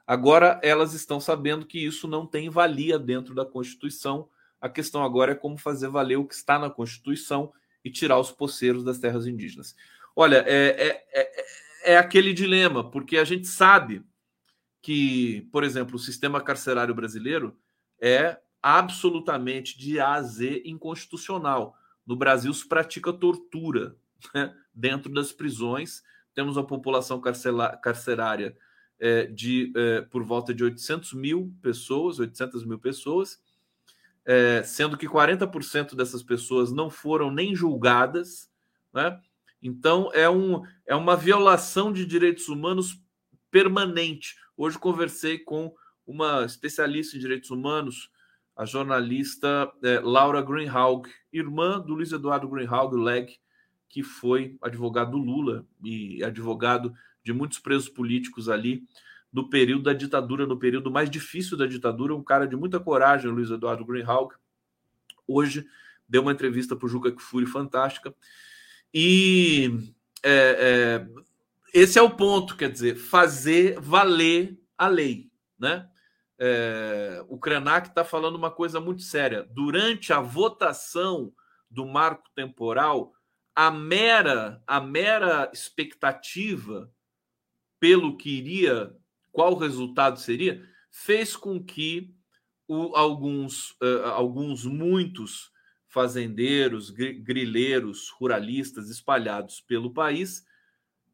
Agora 0.06 0.58
elas 0.62 0.94
estão 0.94 1.20
sabendo 1.20 1.66
que 1.66 1.84
isso 1.84 2.08
não 2.08 2.26
tem 2.26 2.48
valia 2.48 2.98
dentro 2.98 3.34
da 3.34 3.44
Constituição 3.44 4.28
a 4.60 4.68
questão 4.68 5.04
agora 5.04 5.32
é 5.32 5.36
como 5.36 5.56
fazer 5.56 5.88
valer 5.88 6.16
o 6.16 6.26
que 6.26 6.34
está 6.34 6.58
na 6.58 6.70
Constituição 6.70 7.52
e 7.84 7.90
tirar 7.90 8.18
os 8.18 8.32
poceiros 8.32 8.82
das 8.84 8.98
terras 8.98 9.26
indígenas. 9.26 9.74
Olha, 10.14 10.44
é, 10.46 10.68
é, 10.88 11.06
é, 11.12 11.92
é 11.92 11.96
aquele 11.96 12.32
dilema, 12.32 12.90
porque 12.90 13.18
a 13.18 13.24
gente 13.24 13.46
sabe 13.46 14.02
que, 14.80 15.48
por 15.52 15.64
exemplo, 15.64 15.96
o 15.96 15.98
sistema 15.98 16.40
carcerário 16.40 16.94
brasileiro 16.94 17.56
é 18.00 18.38
absolutamente 18.62 19.78
de 19.78 20.00
A 20.00 20.14
a 20.14 20.22
Z 20.22 20.62
inconstitucional. 20.64 21.76
No 22.06 22.16
Brasil 22.16 22.52
se 22.52 22.66
pratica 22.66 23.12
tortura 23.12 23.96
né? 24.34 24.54
dentro 24.72 25.12
das 25.12 25.32
prisões. 25.32 26.02
Temos 26.34 26.56
uma 26.56 26.66
população 26.66 27.20
carcerária 27.20 28.56
é, 28.98 29.26
de 29.26 29.72
é, 29.76 30.02
por 30.02 30.24
volta 30.24 30.52
de 30.52 30.64
800 30.64 31.12
mil 31.12 31.54
pessoas, 31.62 32.18
800 32.18 32.64
mil 32.64 32.78
pessoas, 32.78 33.40
é, 34.24 34.62
sendo 34.62 34.96
que 34.96 35.08
40% 35.08 35.94
dessas 35.94 36.22
pessoas 36.22 36.72
não 36.72 36.90
foram 36.90 37.30
nem 37.30 37.54
julgadas, 37.54 38.50
né? 38.92 39.20
Então 39.62 40.10
é, 40.12 40.28
um, 40.30 40.62
é 40.86 40.94
uma 40.94 41.16
violação 41.16 41.92
de 41.92 42.06
direitos 42.06 42.48
humanos 42.48 43.00
permanente. 43.50 44.36
Hoje 44.60 44.76
conversei 44.76 45.38
com 45.38 45.72
uma 46.04 46.44
especialista 46.44 47.16
em 47.16 47.20
direitos 47.20 47.48
humanos, 47.48 48.10
a 48.56 48.64
jornalista 48.64 49.70
é, 49.84 50.00
Laura 50.00 50.42
Greenhalgh, 50.42 51.06
irmã 51.32 51.78
do 51.78 51.94
Luiz 51.94 52.10
Eduardo 52.10 52.48
Greenhalgh 52.48 52.92
Leg, 52.92 53.38
que 53.88 54.02
foi 54.02 54.58
advogado 54.60 55.12
do 55.12 55.18
Lula 55.18 55.64
e 55.80 56.24
advogado 56.24 56.92
de 57.22 57.32
muitos 57.32 57.60
presos 57.60 57.88
políticos 57.88 58.48
ali 58.48 58.82
no 59.32 59.48
período 59.48 59.84
da 59.84 59.92
ditadura, 59.92 60.44
no 60.44 60.58
período 60.58 60.90
mais 60.90 61.08
difícil 61.08 61.56
da 61.56 61.64
ditadura, 61.64 62.16
um 62.16 62.24
cara 62.24 62.44
de 62.44 62.56
muita 62.56 62.80
coragem, 62.80 63.30
Luiz 63.30 63.52
Eduardo 63.52 63.84
Greenhalgh, 63.84 64.34
hoje 65.24 65.64
deu 66.08 66.22
uma 66.22 66.32
entrevista 66.32 66.74
para 66.74 66.86
o 66.86 66.88
Juca 66.88 67.12
Kfouri 67.12 67.46
fantástica. 67.46 68.12
E 68.92 69.70
é, 70.20 71.06
é, 71.06 71.08
esse 71.72 71.98
é 71.98 72.02
o 72.02 72.10
ponto, 72.10 72.56
quer 72.56 72.70
dizer, 72.70 72.96
fazer 72.96 73.78
valer 73.80 74.58
a 74.76 74.88
lei, 74.88 75.30
né? 75.58 75.88
É, 76.40 77.24
o 77.28 77.38
Krenak 77.38 77.88
está 77.88 78.04
falando 78.04 78.36
uma 78.36 78.50
coisa 78.50 78.80
muito 78.80 79.02
séria. 79.02 79.46
Durante 79.50 80.12
a 80.12 80.20
votação 80.20 81.32
do 81.68 81.84
marco 81.84 82.30
temporal, 82.34 83.12
a 83.54 83.70
mera, 83.70 84.62
a 84.66 84.80
mera 84.80 85.50
expectativa 85.52 86.90
pelo 87.80 88.16
que 88.16 88.30
iria 88.30 88.94
qual 89.32 89.56
resultado 89.56 90.18
seria, 90.18 90.64
fez 90.90 91.36
com 91.36 91.62
que 91.62 92.14
o, 92.68 92.94
alguns, 92.96 93.70
uh, 93.82 94.04
alguns, 94.12 94.64
muitos 94.64 95.50
fazendeiros, 95.88 96.90
grileiros, 96.90 98.10
ruralistas 98.10 98.90
espalhados 98.90 99.60
pelo 99.60 99.92
país 99.92 100.44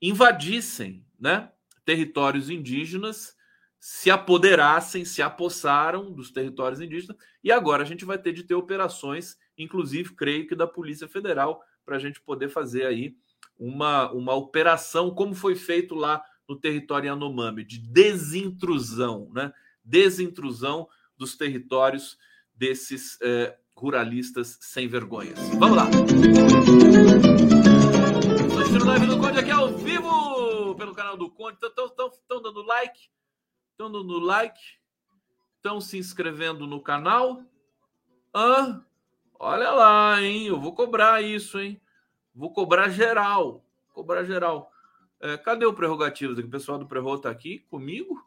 invadissem 0.08 1.04
né, 1.18 1.50
territórios 1.84 2.50
indígenas, 2.50 3.34
se 3.80 4.10
apoderassem, 4.10 5.04
se 5.04 5.22
apossaram 5.22 6.12
dos 6.12 6.30
territórios 6.30 6.80
indígenas, 6.80 7.16
e 7.42 7.50
agora 7.50 7.82
a 7.82 7.86
gente 7.86 8.04
vai 8.04 8.18
ter 8.18 8.32
de 8.32 8.42
ter 8.42 8.54
operações, 8.54 9.36
inclusive, 9.56 10.14
creio 10.14 10.46
que 10.46 10.54
da 10.54 10.66
Polícia 10.66 11.08
Federal, 11.08 11.62
para 11.84 11.96
a 11.96 11.98
gente 11.98 12.20
poder 12.20 12.48
fazer 12.48 12.86
aí 12.86 13.14
uma, 13.58 14.10
uma 14.12 14.34
operação, 14.34 15.10
como 15.10 15.34
foi 15.34 15.54
feito 15.54 15.94
lá 15.94 16.22
no 16.48 16.56
território 16.56 17.08
Yanomami, 17.08 17.64
de 17.64 17.78
desintrusão, 17.78 19.30
né? 19.34 19.52
Desintrusão 19.82 20.88
dos 21.16 21.36
territórios 21.36 22.18
desses 22.54 23.18
é, 23.22 23.56
ruralistas 23.76 24.58
sem 24.60 24.88
vergonhas. 24.88 25.38
Vamos 25.58 25.76
lá! 25.76 25.88
Estou 28.40 28.58
assistindo 28.60 28.86
live 28.86 29.06
do 29.06 29.18
Conde 29.18 29.38
aqui 29.38 29.50
ao 29.50 29.63
Estão 32.35 32.53
dando 32.53 32.66
like? 32.66 33.09
Estão 33.70 33.92
dando 33.92 34.18
like? 34.18 34.61
Estão 35.57 35.81
se 35.81 35.99
inscrevendo 35.99 36.66
no 36.66 36.81
canal? 36.81 37.44
Ah, 38.33 38.83
olha 39.38 39.70
lá, 39.70 40.20
hein? 40.20 40.49
Eu 40.49 40.61
vou 40.61 40.75
cobrar 40.75 41.23
isso, 41.23 41.61
hein? 41.61 41.81
Vou 42.35 42.53
cobrar 42.53 42.88
geral. 42.88 43.64
Cobrar 43.92 44.25
geral. 44.25 44.73
É, 45.20 45.37
cadê 45.37 45.64
o 45.64 45.73
Prerrogativas? 45.73 46.37
O 46.38 46.49
pessoal 46.49 46.77
do 46.77 46.88
Prerro 46.88 47.14
está 47.14 47.31
aqui 47.31 47.61
comigo? 47.70 48.20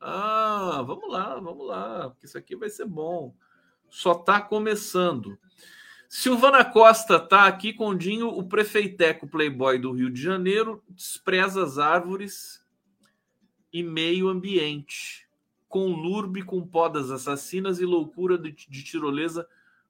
Ah, 0.00 0.82
vamos 0.86 1.12
lá, 1.12 1.38
vamos 1.38 1.66
lá, 1.66 2.08
porque 2.08 2.24
isso 2.24 2.38
aqui 2.38 2.56
vai 2.56 2.70
ser 2.70 2.86
bom. 2.86 3.34
Só 3.90 4.12
está 4.12 4.40
começando. 4.40 5.38
Silvana 6.08 6.64
Costa 6.64 7.16
está 7.16 7.46
aqui 7.46 7.74
com 7.74 7.88
o 7.88 7.94
Dinho, 7.94 8.28
o 8.28 8.48
prefeiteco 8.48 9.28
playboy 9.28 9.78
do 9.78 9.92
Rio 9.92 10.10
de 10.10 10.22
Janeiro, 10.22 10.82
despreza 10.88 11.62
as 11.62 11.76
árvores 11.76 12.59
e 13.72 13.82
meio 13.82 14.28
ambiente. 14.28 15.28
Com 15.68 15.88
lurbe, 15.88 16.42
com 16.42 16.66
podas 16.66 17.10
assassinas 17.10 17.80
e 17.80 17.84
loucura 17.84 18.36
de, 18.36 18.50
de 18.52 18.82
tirolesa 18.82 19.46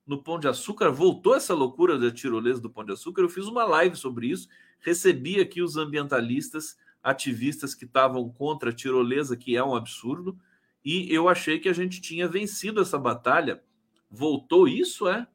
no 0.06 0.22
Pão 0.22 0.38
de 0.38 0.48
Açúcar, 0.48 0.90
voltou 0.90 1.34
essa 1.34 1.54
loucura 1.54 1.98
da 1.98 2.10
tirolesa 2.10 2.60
do 2.60 2.68
Pão 2.68 2.84
de 2.84 2.92
Açúcar. 2.92 3.22
Eu 3.22 3.28
fiz 3.28 3.46
uma 3.46 3.64
live 3.64 3.96
sobre 3.96 4.26
isso, 4.26 4.48
recebi 4.80 5.40
aqui 5.40 5.62
os 5.62 5.76
ambientalistas, 5.76 6.76
ativistas 7.02 7.74
que 7.74 7.84
estavam 7.84 8.28
contra 8.28 8.70
a 8.70 8.72
tirolesa, 8.72 9.36
que 9.36 9.56
é 9.56 9.64
um 9.64 9.74
absurdo, 9.74 10.38
e 10.84 11.12
eu 11.14 11.28
achei 11.28 11.58
que 11.58 11.68
a 11.68 11.72
gente 11.72 12.00
tinha 12.00 12.26
vencido 12.26 12.80
essa 12.80 12.98
batalha. 12.98 13.62
Voltou 14.10 14.66
isso, 14.66 15.08
é? 15.08 15.26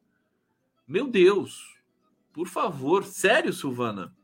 Meu 0.86 1.08
Deus, 1.08 1.76
por 2.32 2.46
favor, 2.46 3.04
sério, 3.04 3.52
Silvana? 3.52 4.14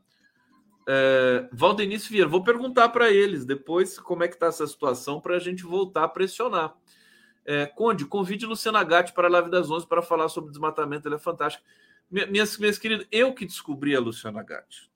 É, 0.87 1.47
Valdenice 1.51 2.09
Vieira, 2.09 2.29
vou 2.29 2.43
perguntar 2.43 2.89
para 2.89 3.09
eles 3.09 3.45
depois 3.45 3.97
como 3.97 4.23
é 4.23 4.27
que 4.27 4.33
está 4.33 4.47
essa 4.47 4.67
situação 4.67 5.21
para 5.21 5.35
a 5.35 5.39
gente 5.39 5.63
voltar 5.63 6.03
a 6.03 6.09
pressionar. 6.09 6.75
É, 7.45 7.65
Conde, 7.65 8.05
convide 8.05 8.45
Luciana 8.45 8.83
Gatti 8.83 9.13
para 9.13 9.27
a 9.27 9.31
Live 9.31 9.49
das 9.49 9.69
Onze 9.69 9.87
para 9.87 10.01
falar 10.01 10.29
sobre 10.29 10.51
desmatamento, 10.51 11.07
ela 11.07 11.17
é 11.17 11.19
fantástica. 11.19 11.63
Minhas, 12.09 12.57
minhas 12.57 12.77
queridas, 12.77 13.07
eu 13.11 13.33
que 13.33 13.45
descobri 13.45 13.95
a 13.95 13.99
Luciana 13.99 14.43
Gatti. 14.43 14.91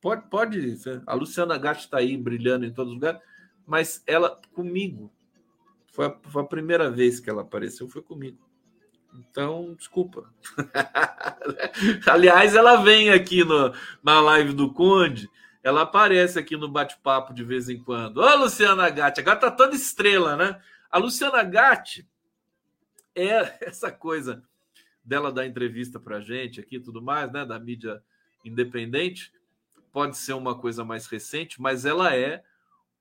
Pode, 0.00 0.28
pode, 0.28 0.76
a 1.06 1.14
Luciana 1.14 1.56
Gatti 1.56 1.84
está 1.84 1.98
aí 1.98 2.16
brilhando 2.16 2.66
em 2.66 2.72
todos 2.72 2.92
os 2.92 2.96
lugares, 2.96 3.20
mas 3.66 4.02
ela 4.06 4.40
comigo. 4.52 5.12
Foi 5.92 6.06
a, 6.06 6.16
foi 6.28 6.42
a 6.42 6.46
primeira 6.46 6.90
vez 6.90 7.20
que 7.20 7.30
ela 7.30 7.42
apareceu, 7.42 7.88
foi 7.88 8.02
comigo. 8.02 8.38
Então, 9.14 9.74
desculpa. 9.74 10.24
Aliás, 12.06 12.54
ela 12.54 12.82
vem 12.82 13.10
aqui 13.10 13.44
no, 13.44 13.74
na 14.02 14.20
live 14.20 14.52
do 14.52 14.72
Conde, 14.72 15.30
ela 15.62 15.82
aparece 15.82 16.38
aqui 16.38 16.56
no 16.56 16.68
bate-papo 16.68 17.34
de 17.34 17.44
vez 17.44 17.68
em 17.68 17.82
quando. 17.82 18.18
Ô, 18.18 18.36
Luciana 18.36 18.88
Gatti, 18.90 19.20
agora 19.20 19.38
tá 19.38 19.50
toda 19.50 19.76
estrela, 19.76 20.36
né? 20.36 20.60
A 20.90 20.98
Luciana 20.98 21.42
Gatti 21.42 22.08
é 23.14 23.58
essa 23.68 23.92
coisa 23.92 24.42
dela 25.04 25.32
dar 25.32 25.46
entrevista 25.46 26.00
pra 26.00 26.20
gente 26.20 26.60
aqui 26.60 26.80
tudo 26.80 27.02
mais, 27.02 27.30
né? 27.30 27.44
Da 27.44 27.58
mídia 27.58 28.02
independente. 28.44 29.32
Pode 29.92 30.16
ser 30.16 30.32
uma 30.32 30.58
coisa 30.58 30.84
mais 30.84 31.06
recente, 31.06 31.60
mas 31.60 31.84
ela 31.84 32.14
é 32.16 32.42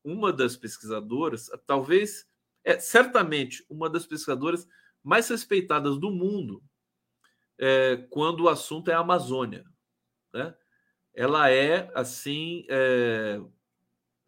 uma 0.04 0.34
das 0.34 0.56
pesquisadoras, 0.56 1.50
talvez, 1.66 2.28
é 2.64 2.80
certamente 2.80 3.64
uma 3.70 3.90
das 3.90 4.06
pesquisadoras 4.06 4.68
mais 5.04 5.28
respeitadas 5.30 5.98
do 5.98 6.12
mundo 6.12 6.64
é, 7.60 7.98
quando 8.10 8.42
o 8.42 8.50
assunto 8.50 8.90
é 8.90 8.94
a 8.94 9.00
Amazônia. 9.00 9.64
Né? 10.34 10.54
Ela 11.14 11.50
é, 11.50 11.92
assim, 11.94 12.66
é, 12.70 13.40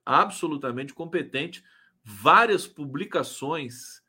absolutamente 0.06 0.94
competente. 0.94 1.64
Várias 2.04 2.68
publicações, 2.68 4.04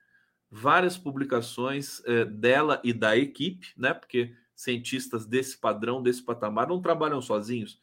várias 0.50 0.98
publicações 0.98 2.03
é, 2.05 2.24
dela 2.24 2.81
e 2.85 2.92
da 2.92 3.16
equipe, 3.16 3.68
né? 3.77 3.94
porque 3.94 4.35
cientistas 4.55 5.27
desse 5.27 5.59
padrão, 5.59 6.03
desse 6.03 6.22
patamar, 6.22 6.68
não 6.68 6.81
trabalham 6.81 7.20
sozinhos, 7.20 7.81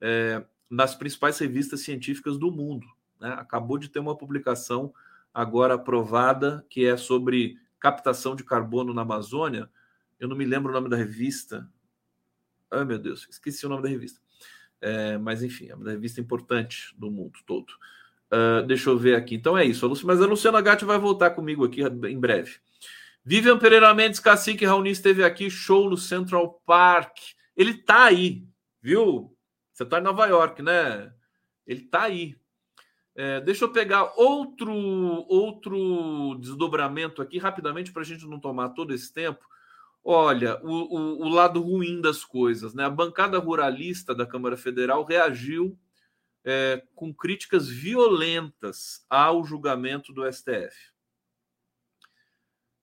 é, 0.00 0.44
nas 0.70 0.94
principais 0.94 1.38
revistas 1.38 1.80
científicas 1.80 2.38
do 2.38 2.50
mundo. 2.50 2.86
Né? 3.20 3.28
Acabou 3.38 3.78
de 3.78 3.88
ter 3.88 3.98
uma 3.98 4.16
publicação 4.16 4.92
agora 5.32 5.74
aprovada 5.74 6.64
que 6.68 6.84
é 6.84 6.96
sobre 6.96 7.56
captação 7.82 8.36
de 8.36 8.44
carbono 8.44 8.94
na 8.94 9.02
Amazônia. 9.02 9.68
Eu 10.20 10.28
não 10.28 10.36
me 10.36 10.44
lembro 10.44 10.70
o 10.70 10.72
nome 10.72 10.88
da 10.88 10.96
revista. 10.96 11.68
Ai, 12.70 12.84
meu 12.84 12.96
Deus, 12.96 13.26
esqueci 13.28 13.66
o 13.66 13.68
nome 13.68 13.82
da 13.82 13.88
revista. 13.88 14.20
É, 14.80 15.18
mas 15.18 15.42
enfim, 15.42 15.68
é 15.68 15.74
uma 15.74 15.90
revista 15.90 16.20
importante 16.20 16.94
do 16.96 17.10
mundo 17.10 17.40
todo. 17.44 17.72
Uh, 18.30 18.64
deixa 18.64 18.88
eu 18.88 18.96
ver 18.96 19.16
aqui. 19.16 19.34
Então 19.34 19.58
é 19.58 19.64
isso. 19.64 19.90
Mas 20.04 20.22
a 20.22 20.26
Luciana 20.26 20.60
Gatti 20.60 20.84
vai 20.84 20.96
voltar 20.96 21.30
comigo 21.30 21.64
aqui 21.64 21.82
em 21.82 22.20
breve. 22.20 22.60
Vivian 23.24 23.58
Pereira 23.58 23.92
Mendes, 23.92 24.20
Cacique 24.20 24.64
Raoni 24.64 24.90
esteve 24.90 25.24
aqui, 25.24 25.50
show 25.50 25.90
no 25.90 25.96
Central 25.96 26.62
Park. 26.64 27.18
Ele 27.56 27.74
tá 27.74 28.04
aí, 28.04 28.46
viu? 28.80 29.36
Você 29.72 29.84
tá 29.84 29.98
em 29.98 30.02
Nova 30.02 30.26
York, 30.26 30.62
né? 30.62 31.12
Ele 31.66 31.80
tá 31.80 32.02
aí. 32.02 32.36
É, 33.14 33.40
deixa 33.40 33.64
eu 33.64 33.72
pegar 33.72 34.12
outro 34.16 34.72
outro 35.28 36.34
desdobramento 36.40 37.20
aqui 37.20 37.38
rapidamente 37.38 37.92
para 37.92 38.02
a 38.02 38.04
gente 38.04 38.26
não 38.26 38.40
tomar 38.40 38.70
todo 38.70 38.94
esse 38.94 39.12
tempo. 39.12 39.46
Olha, 40.04 40.58
o, 40.64 40.70
o, 40.70 41.26
o, 41.26 41.28
lado 41.28 41.60
ruim 41.62 42.00
das 42.00 42.24
coisas, 42.24 42.74
né? 42.74 42.84
A 42.84 42.90
bancada 42.90 43.38
ruralista 43.38 44.14
da 44.14 44.26
Câmara 44.26 44.56
Federal 44.56 45.04
reagiu 45.04 45.78
é, 46.44 46.82
com 46.94 47.14
críticas 47.14 47.68
violentas 47.68 49.04
ao 49.08 49.44
julgamento 49.44 50.12
do 50.12 50.30
STF. 50.30 50.92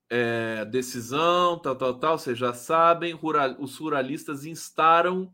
É, 0.10 0.64
decisão, 0.66 1.60
tal, 1.60 1.76
tal, 1.76 2.00
tal, 2.00 2.18
vocês 2.18 2.38
já 2.38 2.54
sabem, 2.54 3.14
rural, 3.14 3.56
os 3.60 3.78
ruralistas 3.78 4.46
instaram 4.46 5.32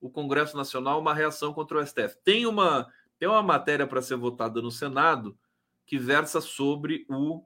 o 0.00 0.10
Congresso 0.10 0.56
Nacional 0.56 1.00
uma 1.00 1.14
reação 1.14 1.52
contra 1.52 1.78
o 1.78 1.86
STF. 1.86 2.16
Tem 2.24 2.44
uma 2.44 2.90
tem 3.20 3.28
uma 3.28 3.42
matéria 3.42 3.86
para 3.86 4.00
ser 4.00 4.16
votada 4.16 4.62
no 4.62 4.70
Senado 4.70 5.38
que 5.84 5.98
versa 5.98 6.40
sobre 6.40 7.04
o 7.06 7.44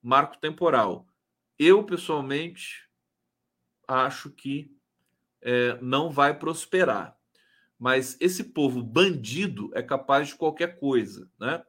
marco 0.00 0.38
temporal. 0.38 1.04
Eu, 1.58 1.82
pessoalmente, 1.82 2.88
acho 3.88 4.30
que 4.30 4.70
é, 5.42 5.76
não 5.82 6.10
vai 6.10 6.38
prosperar. 6.38 7.16
Mas 7.76 8.16
esse 8.20 8.44
povo 8.44 8.82
bandido 8.84 9.70
é 9.74 9.82
capaz 9.82 10.28
de 10.28 10.36
qualquer 10.36 10.78
coisa, 10.78 11.28
né? 11.40 11.62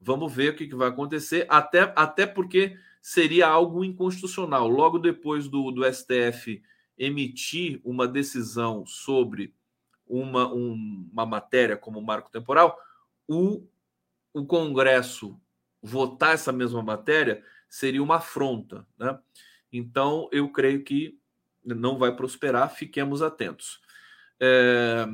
Vamos 0.00 0.32
ver 0.32 0.54
o 0.54 0.56
que, 0.56 0.66
que 0.66 0.74
vai 0.74 0.88
acontecer, 0.88 1.44
até, 1.48 1.92
até 1.94 2.26
porque 2.26 2.74
seria 3.02 3.48
algo 3.48 3.84
inconstitucional. 3.84 4.66
Logo 4.66 4.98
depois 4.98 5.46
do, 5.46 5.70
do 5.70 5.84
STF 5.84 6.62
emitir 6.96 7.80
uma 7.84 8.08
decisão 8.08 8.86
sobre 8.86 9.54
uma, 10.08 10.52
um, 10.52 11.08
uma 11.12 11.26
matéria 11.26 11.76
como 11.76 12.00
marco 12.00 12.30
temporal, 12.30 12.78
o, 13.26 13.66
o 14.32 14.44
Congresso 14.44 15.40
votar 15.82 16.34
essa 16.34 16.52
mesma 16.52 16.82
matéria 16.82 17.42
seria 17.68 18.02
uma 18.02 18.16
afronta. 18.16 18.86
Né? 18.98 19.18
Então, 19.72 20.28
eu 20.32 20.48
creio 20.50 20.82
que 20.82 21.18
não 21.64 21.98
vai 21.98 22.14
prosperar, 22.14 22.74
fiquemos 22.74 23.22
atentos. 23.22 23.80
É... 24.40 25.06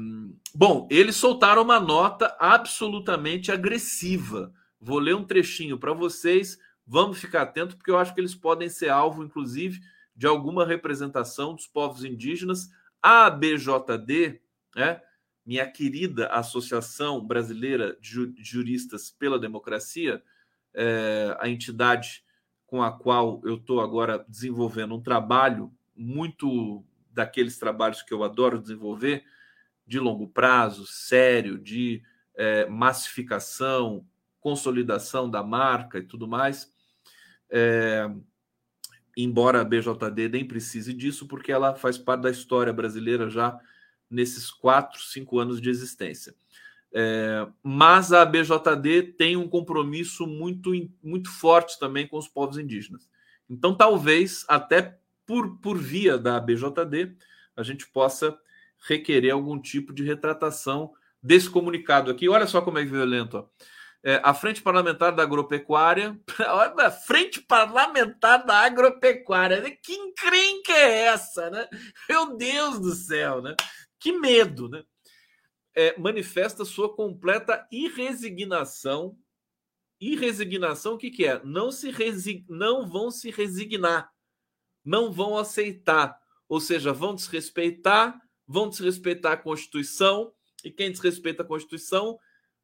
Bom, 0.55 0.87
eles 0.91 1.17
soltaram 1.17 1.63
uma 1.63 1.81
nota 1.81 2.37
absolutamente 2.39 3.51
agressiva. 3.51 4.53
Vou 4.81 4.99
ler 4.99 5.17
um 5.17 5.25
trechinho 5.25 5.79
para 5.79 5.93
vocês. 5.93 6.59
Vamos 6.87 7.19
ficar 7.19 7.43
atentos, 7.43 7.75
porque 7.75 7.91
eu 7.91 7.99
acho 7.99 8.15
que 8.15 8.21
eles 8.21 8.35
podem 8.35 8.69
ser 8.69 8.91
alvo, 8.91 9.25
inclusive, 9.25 9.81
de 10.15 10.27
alguma 10.27 10.67
representação 10.67 11.55
dos 11.55 11.67
povos 11.67 12.05
indígenas. 12.05 12.71
A 13.03 13.27
ABJD, 13.27 14.41
né, 14.75 15.01
minha 15.45 15.71
querida 15.71 16.29
Associação 16.29 17.25
Brasileira 17.25 17.97
de 18.01 18.35
Juristas 18.39 19.11
pela 19.11 19.39
Democracia, 19.39 20.23
é, 20.73 21.37
a 21.39 21.49
entidade 21.49 22.25
com 22.67 22.83
a 22.83 22.91
qual 22.91 23.41
eu 23.45 23.57
estou 23.57 23.81
agora 23.81 24.25
desenvolvendo 24.29 24.95
um 24.95 25.03
trabalho 25.03 25.73
muito 25.95 26.85
daqueles 27.11 27.59
trabalhos 27.59 28.03
que 28.03 28.13
eu 28.13 28.25
adoro 28.25 28.61
desenvolver, 28.61 29.25
de 29.87 30.01
longo 30.01 30.27
prazo, 30.27 30.87
sério, 30.87 31.59
de 31.59 32.03
é, 32.35 32.67
massificação, 32.67 34.05
consolidação 34.41 35.31
da 35.31 35.43
marca 35.43 35.99
e 35.99 36.03
tudo 36.03 36.27
mais. 36.27 36.73
É, 37.51 38.11
embora 39.17 39.61
a 39.61 39.65
BJD 39.65 40.29
nem 40.29 40.45
precise 40.45 40.93
disso, 40.93 41.29
porque 41.29 41.53
ela 41.53 41.75
faz 41.75 41.97
parte 41.97 42.23
da 42.23 42.31
história 42.31 42.73
brasileira 42.73 43.31
já 43.31 43.61
nesses 44.15 44.51
quatro, 44.51 45.03
cinco 45.03 45.39
anos 45.39 45.61
de 45.61 45.69
existência. 45.69 46.35
É, 46.97 47.47
mas 47.63 48.13
a 48.13 48.25
BJD 48.25 49.15
tem 49.19 49.37
um 49.37 49.49
compromisso 49.49 50.27
muito, 50.27 50.71
muito 51.03 51.29
forte 51.31 51.79
também 51.79 52.07
com 52.07 52.17
os 52.17 52.29
povos 52.29 52.57
indígenas. 52.57 53.11
Então, 53.51 53.75
talvez, 53.77 54.45
até 54.49 54.97
por, 55.27 55.59
por 55.59 55.77
via 55.77 56.17
da 56.17 56.39
BJD, 56.39 57.17
a 57.57 57.63
gente 57.63 57.87
possa 57.89 58.39
requerer 58.87 59.33
algum 59.33 59.61
tipo 59.61 59.93
de 59.93 60.05
retratação 60.05 60.93
desse 61.21 61.51
comunicado 61.51 62.11
aqui. 62.11 62.29
Olha 62.29 62.47
só 62.47 62.61
como 62.61 62.79
é 62.79 62.85
violento. 62.85 63.39
Ó. 63.39 63.49
É, 64.07 64.21
a 64.23 64.35
Frente 64.35 64.61
Parlamentar 64.61 65.15
da 65.15 65.23
Agropecuária. 65.23 66.21
Olha, 66.47 66.91
Frente 66.91 67.41
Parlamentar 67.41 68.45
da 68.45 68.59
Agropecuária. 68.59 69.63
Que 69.83 69.95
encrenca 69.95 70.73
é 70.73 71.05
essa, 71.07 71.49
né? 71.49 71.67
Meu 72.07 72.37
Deus 72.37 72.79
do 72.79 72.93
céu, 72.93 73.41
né? 73.41 73.57
Que 74.05 74.13
medo, 74.13 74.69
né? 74.69 74.85
É, 75.75 75.99
manifesta 75.99 76.63
sua 76.63 76.95
completa 76.95 77.67
irresignação. 77.73 79.19
Irresignação, 79.99 80.93
o 80.93 80.99
que, 80.99 81.11
que 81.11 81.25
é? 81.25 81.43
Não, 81.43 81.73
se 81.73 81.91
resig... 81.91 82.45
não 82.47 82.87
vão 82.87 83.11
se 83.11 83.31
resignar, 83.31 84.13
não 84.85 85.11
vão 85.11 85.39
aceitar, 85.39 86.21
ou 86.47 86.61
seja, 86.61 86.93
vão 86.93 87.15
desrespeitar, 87.15 88.21
vão 88.47 88.69
desrespeitar 88.69 89.33
a 89.33 89.37
Constituição, 89.39 90.35
e 90.63 90.71
quem 90.71 90.91
desrespeita 90.91 91.43
a 91.43 91.47
Constituição 91.47 92.19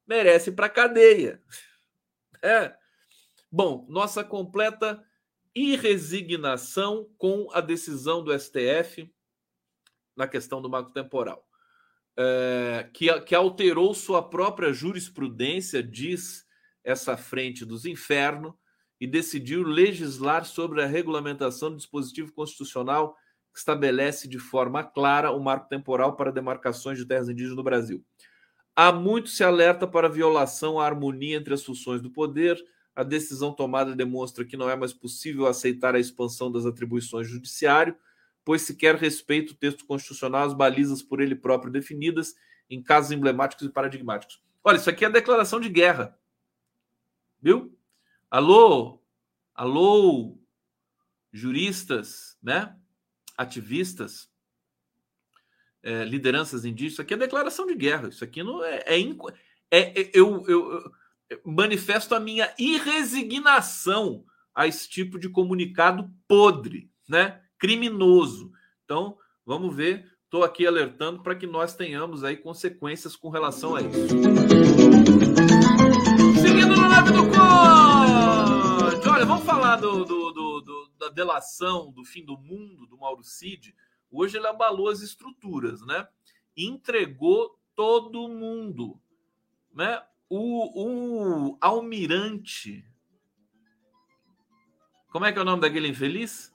merece 0.06 0.52
para 0.52 0.68
cadeia. 0.68 1.42
É. 2.42 2.74
Bom, 3.52 3.86
nossa 3.90 4.24
completa 4.24 5.02
irresignação 5.54 7.10
com 7.18 7.50
a 7.52 7.60
decisão 7.60 8.24
do 8.24 8.32
STF 8.38 9.10
na 10.16 10.26
questão 10.26 10.60
do 10.60 10.68
marco 10.68 10.92
temporal, 10.92 11.44
é, 12.16 12.88
que, 12.92 13.20
que 13.22 13.34
alterou 13.34 13.94
sua 13.94 14.22
própria 14.22 14.72
jurisprudência, 14.72 15.82
diz 15.82 16.44
essa 16.84 17.16
frente 17.16 17.64
dos 17.64 17.84
infernos, 17.84 18.52
e 19.00 19.06
decidiu 19.06 19.62
legislar 19.62 20.44
sobre 20.44 20.82
a 20.82 20.86
regulamentação 20.86 21.70
do 21.70 21.76
dispositivo 21.76 22.32
constitucional 22.32 23.16
que 23.52 23.58
estabelece 23.58 24.28
de 24.28 24.38
forma 24.38 24.84
clara 24.84 25.32
o 25.32 25.40
marco 25.40 25.68
temporal 25.68 26.14
para 26.14 26.30
demarcações 26.30 26.98
de 26.98 27.06
terras 27.06 27.28
indígenas 27.28 27.56
no 27.56 27.62
Brasil. 27.62 28.04
Há 28.76 28.92
muito 28.92 29.28
se 29.30 29.42
alerta 29.42 29.86
para 29.86 30.06
a 30.06 30.10
violação 30.10 30.78
à 30.78 30.86
harmonia 30.86 31.36
entre 31.36 31.52
as 31.52 31.64
funções 31.64 32.00
do 32.00 32.10
poder. 32.10 32.62
A 32.94 33.02
decisão 33.02 33.52
tomada 33.52 33.96
demonstra 33.96 34.44
que 34.44 34.56
não 34.56 34.70
é 34.70 34.76
mais 34.76 34.92
possível 34.92 35.46
aceitar 35.46 35.94
a 35.94 35.98
expansão 35.98 36.52
das 36.52 36.66
atribuições 36.66 37.26
do 37.26 37.34
judiciário, 37.34 37.96
pois 38.44 38.62
se 38.62 38.74
quer 38.76 38.96
respeito 38.96 39.52
ao 39.52 39.58
texto 39.58 39.86
constitucional, 39.86 40.46
as 40.46 40.54
balizas 40.54 41.02
por 41.02 41.20
ele 41.20 41.34
próprio 41.34 41.72
definidas 41.72 42.34
em 42.68 42.82
casos 42.82 43.12
emblemáticos 43.12 43.66
e 43.66 43.70
paradigmáticos. 43.70 44.42
Olha, 44.62 44.76
isso 44.76 44.90
aqui 44.90 45.04
é 45.04 45.08
a 45.08 45.12
declaração 45.12 45.60
de 45.60 45.68
guerra. 45.68 46.18
Viu? 47.40 47.76
Alô? 48.30 49.02
Alô? 49.54 50.38
Juristas, 51.32 52.38
né? 52.42 52.76
Ativistas, 53.36 54.30
é, 55.82 56.04
lideranças 56.04 56.64
indígenas, 56.64 56.92
isso 56.94 57.02
aqui 57.02 57.14
é 57.14 57.16
declaração 57.16 57.66
de 57.66 57.74
guerra. 57.74 58.08
Isso 58.08 58.22
aqui 58.22 58.42
não 58.42 58.62
é. 58.64 58.82
é, 58.86 59.00
é, 59.70 60.00
é 60.00 60.10
eu, 60.12 60.44
eu, 60.46 60.92
eu 61.28 61.40
manifesto 61.44 62.14
a 62.14 62.20
minha 62.20 62.52
irresignação 62.58 64.24
a 64.54 64.66
esse 64.66 64.88
tipo 64.88 65.18
de 65.18 65.28
comunicado 65.28 66.12
podre, 66.28 66.90
né? 67.08 67.40
Criminoso. 67.60 68.50
Então, 68.84 69.16
vamos 69.44 69.76
ver. 69.76 70.10
Estou 70.24 70.42
aqui 70.42 70.66
alertando 70.66 71.22
para 71.22 71.36
que 71.36 71.46
nós 71.46 71.76
tenhamos 71.76 72.24
aí 72.24 72.36
consequências 72.36 73.14
com 73.14 73.28
relação 73.28 73.76
a 73.76 73.82
isso. 73.82 74.08
Seguindo 76.40 76.74
no 76.74 76.88
Live 76.88 77.12
do 77.12 77.24
Conde! 77.24 79.08
Olha, 79.08 79.26
vamos 79.26 79.44
falar 79.44 79.76
do, 79.76 80.04
do, 80.04 80.32
do, 80.32 80.60
do, 80.62 80.90
da 80.98 81.08
delação 81.08 81.92
do 81.92 82.02
fim 82.04 82.24
do 82.24 82.38
mundo 82.38 82.86
do 82.86 82.96
Mauro 82.96 83.22
Cid. 83.22 83.74
Hoje 84.10 84.38
ele 84.38 84.46
abalou 84.46 84.88
as 84.88 85.02
estruturas, 85.02 85.84
né? 85.84 86.08
Entregou 86.56 87.58
todo 87.76 88.28
mundo, 88.28 88.98
né? 89.74 90.02
O, 90.28 91.50
o 91.50 91.58
almirante, 91.60 92.84
como 95.10 95.26
é 95.26 95.32
que 95.32 95.38
é 95.38 95.42
o 95.42 95.44
nome 95.44 95.60
daquele 95.60 95.88
infeliz? 95.88 96.49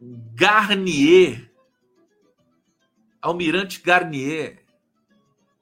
Garnier. 0.00 1.52
Almirante 3.20 3.82
Garnier. 3.82 4.64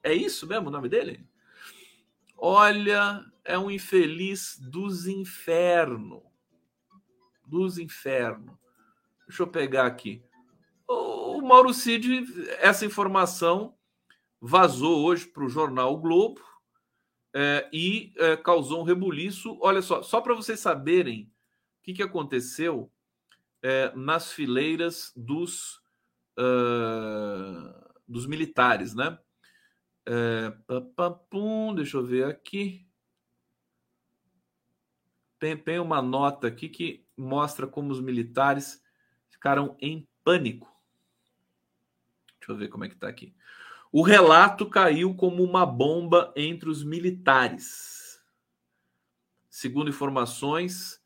É 0.01 0.13
isso 0.13 0.47
mesmo 0.47 0.69
o 0.69 0.71
nome 0.71 0.87
dele? 0.87 1.27
Olha, 2.37 3.25
é 3.43 3.59
um 3.59 3.69
infeliz 3.69 4.57
dos 4.59 5.07
infernos. 5.07 6.23
Dos 7.45 7.77
infernos. 7.77 8.55
Deixa 9.27 9.43
eu 9.43 9.47
pegar 9.47 9.85
aqui. 9.85 10.23
O 10.87 11.41
Mauro 11.41 11.73
Cid, 11.73 12.25
essa 12.59 12.85
informação 12.85 13.75
vazou 14.41 15.05
hoje 15.05 15.27
para 15.27 15.43
o 15.43 15.49
jornal 15.49 15.93
o 15.93 15.97
Globo 15.97 16.41
é, 17.33 17.69
e 17.71 18.13
é, 18.17 18.37
causou 18.37 18.81
um 18.81 18.85
rebuliço. 18.85 19.57
Olha 19.61 19.81
só, 19.81 20.01
só 20.01 20.21
para 20.21 20.33
vocês 20.33 20.59
saberem 20.59 21.23
o 21.79 21.83
que, 21.83 21.93
que 21.93 22.03
aconteceu 22.03 22.91
é, 23.61 23.91
nas 23.95 24.31
fileiras 24.31 25.11
dos, 25.15 25.81
uh, 26.37 28.01
dos 28.07 28.25
militares, 28.25 28.93
né? 28.95 29.17
É, 30.05 30.51
deixa 31.75 31.97
eu 31.97 32.05
ver 32.05 32.25
aqui. 32.25 32.87
Tem, 35.37 35.55
tem 35.55 35.79
uma 35.79 36.01
nota 36.01 36.47
aqui 36.47 36.67
que 36.67 37.05
mostra 37.15 37.67
como 37.67 37.91
os 37.91 38.01
militares 38.01 38.83
ficaram 39.29 39.77
em 39.79 40.07
pânico 40.23 40.69
Deixa 42.49 42.53
eu 42.53 42.57
ver 42.57 42.69
como 42.69 42.83
é 42.83 42.87
que 42.87 42.95
está 42.95 43.07
aqui. 43.07 43.35
O 43.91 44.01
relato 44.01 44.67
caiu 44.67 45.13
como 45.15 45.43
uma 45.43 45.65
bomba 45.65 46.33
entre 46.35 46.67
os 46.67 46.83
militares. 46.83 48.19
Segundo 49.49 49.89
informações, 49.89 50.99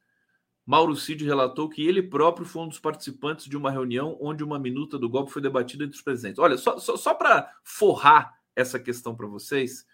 Mauro 0.65 0.95
Cid 0.95 1.25
relatou 1.25 1.69
que 1.69 1.85
ele 1.85 2.01
próprio 2.01 2.45
foi 2.45 2.63
um 2.63 2.69
dos 2.69 2.79
participantes 2.79 3.45
de 3.45 3.57
uma 3.57 3.69
reunião 3.69 4.17
onde 4.21 4.43
uma 4.43 4.57
minuta 4.57 4.97
do 4.97 5.09
golpe 5.09 5.31
foi 5.31 5.41
debatida 5.41 5.83
entre 5.83 5.95
os 5.95 6.01
presentes. 6.01 6.39
Olha, 6.39 6.57
só, 6.57 6.79
só, 6.79 6.95
só 6.95 7.13
para 7.13 7.53
forrar 7.63 8.39
essa 8.55 8.79
questão 8.79 9.15
para 9.15 9.27
vocês, 9.27 9.85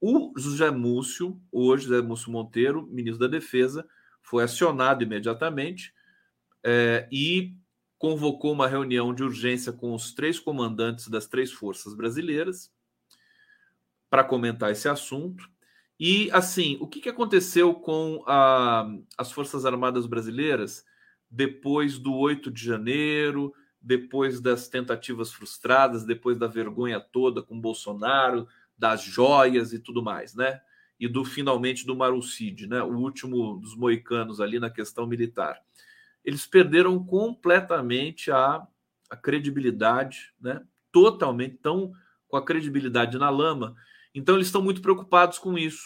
o 0.00 0.32
José 0.36 0.70
Múcio, 0.70 1.40
hoje 1.50 1.84
José 1.84 2.02
Múcio 2.02 2.30
Monteiro, 2.30 2.86
ministro 2.90 3.20
da 3.20 3.26
Defesa, 3.26 3.86
foi 4.20 4.42
acionado 4.42 5.02
imediatamente 5.02 5.94
é, 6.62 7.08
e 7.10 7.54
convocou 7.98 8.52
uma 8.52 8.66
reunião 8.66 9.14
de 9.14 9.22
urgência 9.22 9.72
com 9.72 9.94
os 9.94 10.12
três 10.12 10.38
comandantes 10.38 11.08
das 11.08 11.26
três 11.26 11.52
forças 11.52 11.94
brasileiras 11.94 12.70
para 14.10 14.24
comentar 14.24 14.70
esse 14.70 14.88
assunto. 14.88 15.48
E, 15.98 16.28
assim, 16.32 16.76
o 16.80 16.86
que, 16.86 17.00
que 17.00 17.08
aconteceu 17.08 17.74
com 17.74 18.22
a, 18.26 18.86
as 19.16 19.30
Forças 19.30 19.64
Armadas 19.64 20.06
Brasileiras 20.06 20.84
depois 21.30 21.98
do 21.98 22.14
8 22.14 22.50
de 22.50 22.64
janeiro, 22.64 23.52
depois 23.80 24.40
das 24.40 24.68
tentativas 24.68 25.32
frustradas, 25.32 26.04
depois 26.04 26.38
da 26.38 26.46
vergonha 26.46 27.00
toda 27.00 27.42
com 27.42 27.60
Bolsonaro, 27.60 28.46
das 28.76 29.02
joias 29.02 29.72
e 29.72 29.78
tudo 29.78 30.02
mais, 30.02 30.34
né? 30.34 30.60
E 30.98 31.08
do 31.08 31.24
finalmente 31.24 31.86
do 31.86 31.96
Marucide, 31.96 32.66
né? 32.66 32.82
O 32.82 32.96
último 32.96 33.58
dos 33.58 33.76
moicanos 33.76 34.40
ali 34.40 34.58
na 34.58 34.70
questão 34.70 35.06
militar 35.06 35.60
eles 36.24 36.46
perderam 36.46 37.04
completamente 37.04 38.30
a, 38.30 38.66
a 39.10 39.16
credibilidade, 39.16 40.32
né? 40.40 40.62
Totalmente, 40.90 41.56
estão 41.56 41.92
com 42.26 42.36
a 42.36 42.44
credibilidade 42.44 43.18
na 43.18 43.28
lama. 43.28 43.76
Então, 44.14 44.36
eles 44.36 44.46
estão 44.46 44.62
muito 44.62 44.80
preocupados 44.80 45.38
com 45.38 45.58
isso. 45.58 45.84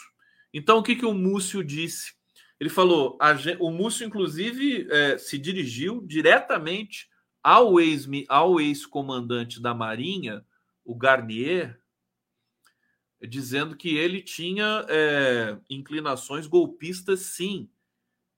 Então, 0.53 0.77
o 0.77 0.83
que, 0.83 0.95
que 0.95 1.05
o 1.05 1.13
Múcio 1.13 1.63
disse? 1.63 2.13
Ele 2.59 2.69
falou: 2.69 3.17
o 3.59 3.71
Múcio, 3.71 4.05
inclusive, 4.05 4.87
é, 4.91 5.17
se 5.17 5.37
dirigiu 5.37 6.05
diretamente 6.05 7.07
ao 7.41 7.79
ex-comandante 7.79 9.55
ex 9.55 9.61
da 9.61 9.73
Marinha, 9.73 10.45
o 10.83 10.95
Garnier, 10.95 11.79
dizendo 13.27 13.75
que 13.75 13.95
ele 13.95 14.21
tinha 14.21 14.85
é, 14.89 15.57
inclinações 15.69 16.47
golpistas, 16.47 17.21
sim, 17.21 17.69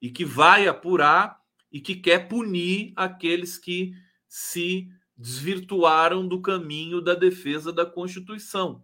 e 0.01 0.09
que 0.09 0.25
vai 0.25 0.67
apurar 0.67 1.39
e 1.71 1.79
que 1.79 1.95
quer 1.95 2.27
punir 2.27 2.91
aqueles 2.95 3.57
que 3.57 3.93
se 4.27 4.87
desvirtuaram 5.15 6.27
do 6.27 6.41
caminho 6.41 6.99
da 6.99 7.13
defesa 7.13 7.71
da 7.71 7.85
Constituição. 7.85 8.83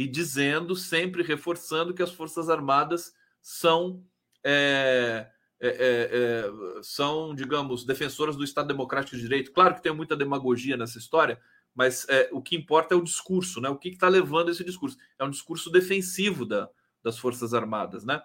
E 0.00 0.06
dizendo, 0.06 0.74
sempre 0.74 1.22
reforçando, 1.22 1.92
que 1.92 2.02
as 2.02 2.10
Forças 2.10 2.48
Armadas 2.48 3.12
são, 3.42 4.02
é, 4.42 5.26
é, 5.60 5.68
é, 5.68 5.76
é, 5.78 6.50
são 6.82 7.34
digamos, 7.34 7.84
defensoras 7.84 8.34
do 8.34 8.42
Estado 8.42 8.68
Democrático 8.68 9.14
de 9.14 9.20
Direito. 9.20 9.52
Claro 9.52 9.74
que 9.74 9.82
tem 9.82 9.94
muita 9.94 10.16
demagogia 10.16 10.74
nessa 10.74 10.96
história, 10.96 11.38
mas 11.74 12.08
é, 12.08 12.30
o 12.32 12.40
que 12.40 12.56
importa 12.56 12.94
é 12.94 12.96
o 12.96 13.04
discurso, 13.04 13.60
né? 13.60 13.68
O 13.68 13.76
que 13.76 13.90
está 13.90 14.08
levando 14.08 14.50
esse 14.50 14.64
discurso? 14.64 14.96
É 15.18 15.24
um 15.24 15.28
discurso 15.28 15.70
defensivo 15.70 16.46
da, 16.46 16.66
das 17.02 17.18
Forças 17.18 17.52
Armadas, 17.52 18.02
né? 18.02 18.22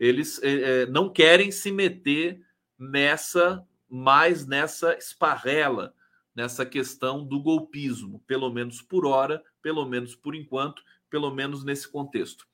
Eles 0.00 0.40
é, 0.42 0.86
não 0.86 1.08
querem 1.08 1.52
se 1.52 1.70
meter 1.70 2.44
nessa 2.76 3.64
mais 3.88 4.44
nessa 4.44 4.98
esparrela, 4.98 5.94
nessa 6.34 6.66
questão 6.66 7.24
do 7.24 7.40
golpismo, 7.40 8.20
pelo 8.26 8.50
menos 8.50 8.82
por 8.82 9.06
hora, 9.06 9.40
pelo 9.62 9.84
menos 9.84 10.16
por 10.16 10.34
enquanto, 10.34 10.82
pelo 11.12 11.30
menos 11.30 11.62
nesse 11.62 11.86
contexto. 11.86 12.46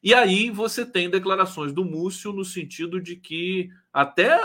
E 0.00 0.14
aí 0.14 0.48
você 0.48 0.86
tem 0.86 1.10
declarações 1.10 1.72
do 1.72 1.84
Múcio 1.84 2.32
no 2.32 2.44
sentido 2.44 3.00
de 3.00 3.16
que 3.16 3.68
até 3.92 4.38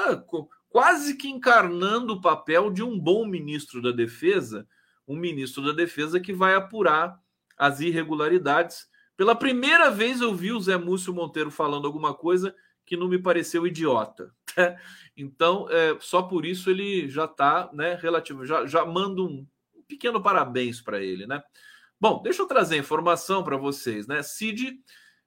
quase 0.70 1.16
que 1.16 1.30
encarnando 1.30 2.14
o 2.14 2.22
papel 2.22 2.72
de 2.72 2.82
um 2.82 2.98
bom 2.98 3.28
ministro 3.28 3.80
da 3.80 3.92
Defesa, 3.92 4.68
um 5.08 5.16
ministro 5.16 5.64
da 5.64 5.72
Defesa 5.72 6.20
que 6.20 6.34
vai 6.34 6.56
apurar 6.56 7.20
as 7.56 7.80
irregularidades. 7.80 8.88
Pela 9.16 9.36
primeira 9.36 9.92
vez 9.92 10.20
eu 10.20 10.34
vi 10.34 10.52
o 10.52 10.60
Zé 10.60 10.76
Múcio 10.76 11.14
Monteiro 11.14 11.52
falando 11.52 11.86
alguma 11.86 12.16
coisa 12.16 12.56
que 12.84 12.98
não 12.98 13.08
me 13.08 13.20
pareceu 13.20 13.68
idiota. 13.68 14.34
Né? 14.58 14.80
Então, 15.16 15.68
é, 15.70 15.96
só 16.00 16.24
por 16.24 16.44
isso 16.44 16.72
ele 16.72 17.08
já 17.08 17.26
está, 17.26 17.70
né, 17.72 17.94
relativo, 18.02 18.46
já, 18.46 18.66
já 18.66 18.84
mando 18.84 19.28
um 19.28 19.46
pequeno 19.88 20.22
parabéns 20.22 20.82
para 20.82 21.04
ele, 21.04 21.28
né? 21.28 21.44
Bom, 22.00 22.22
deixa 22.22 22.42
eu 22.42 22.48
trazer 22.48 22.78
informação 22.78 23.44
para 23.44 23.58
vocês, 23.58 24.08
né? 24.08 24.24
Cid, 24.24 24.82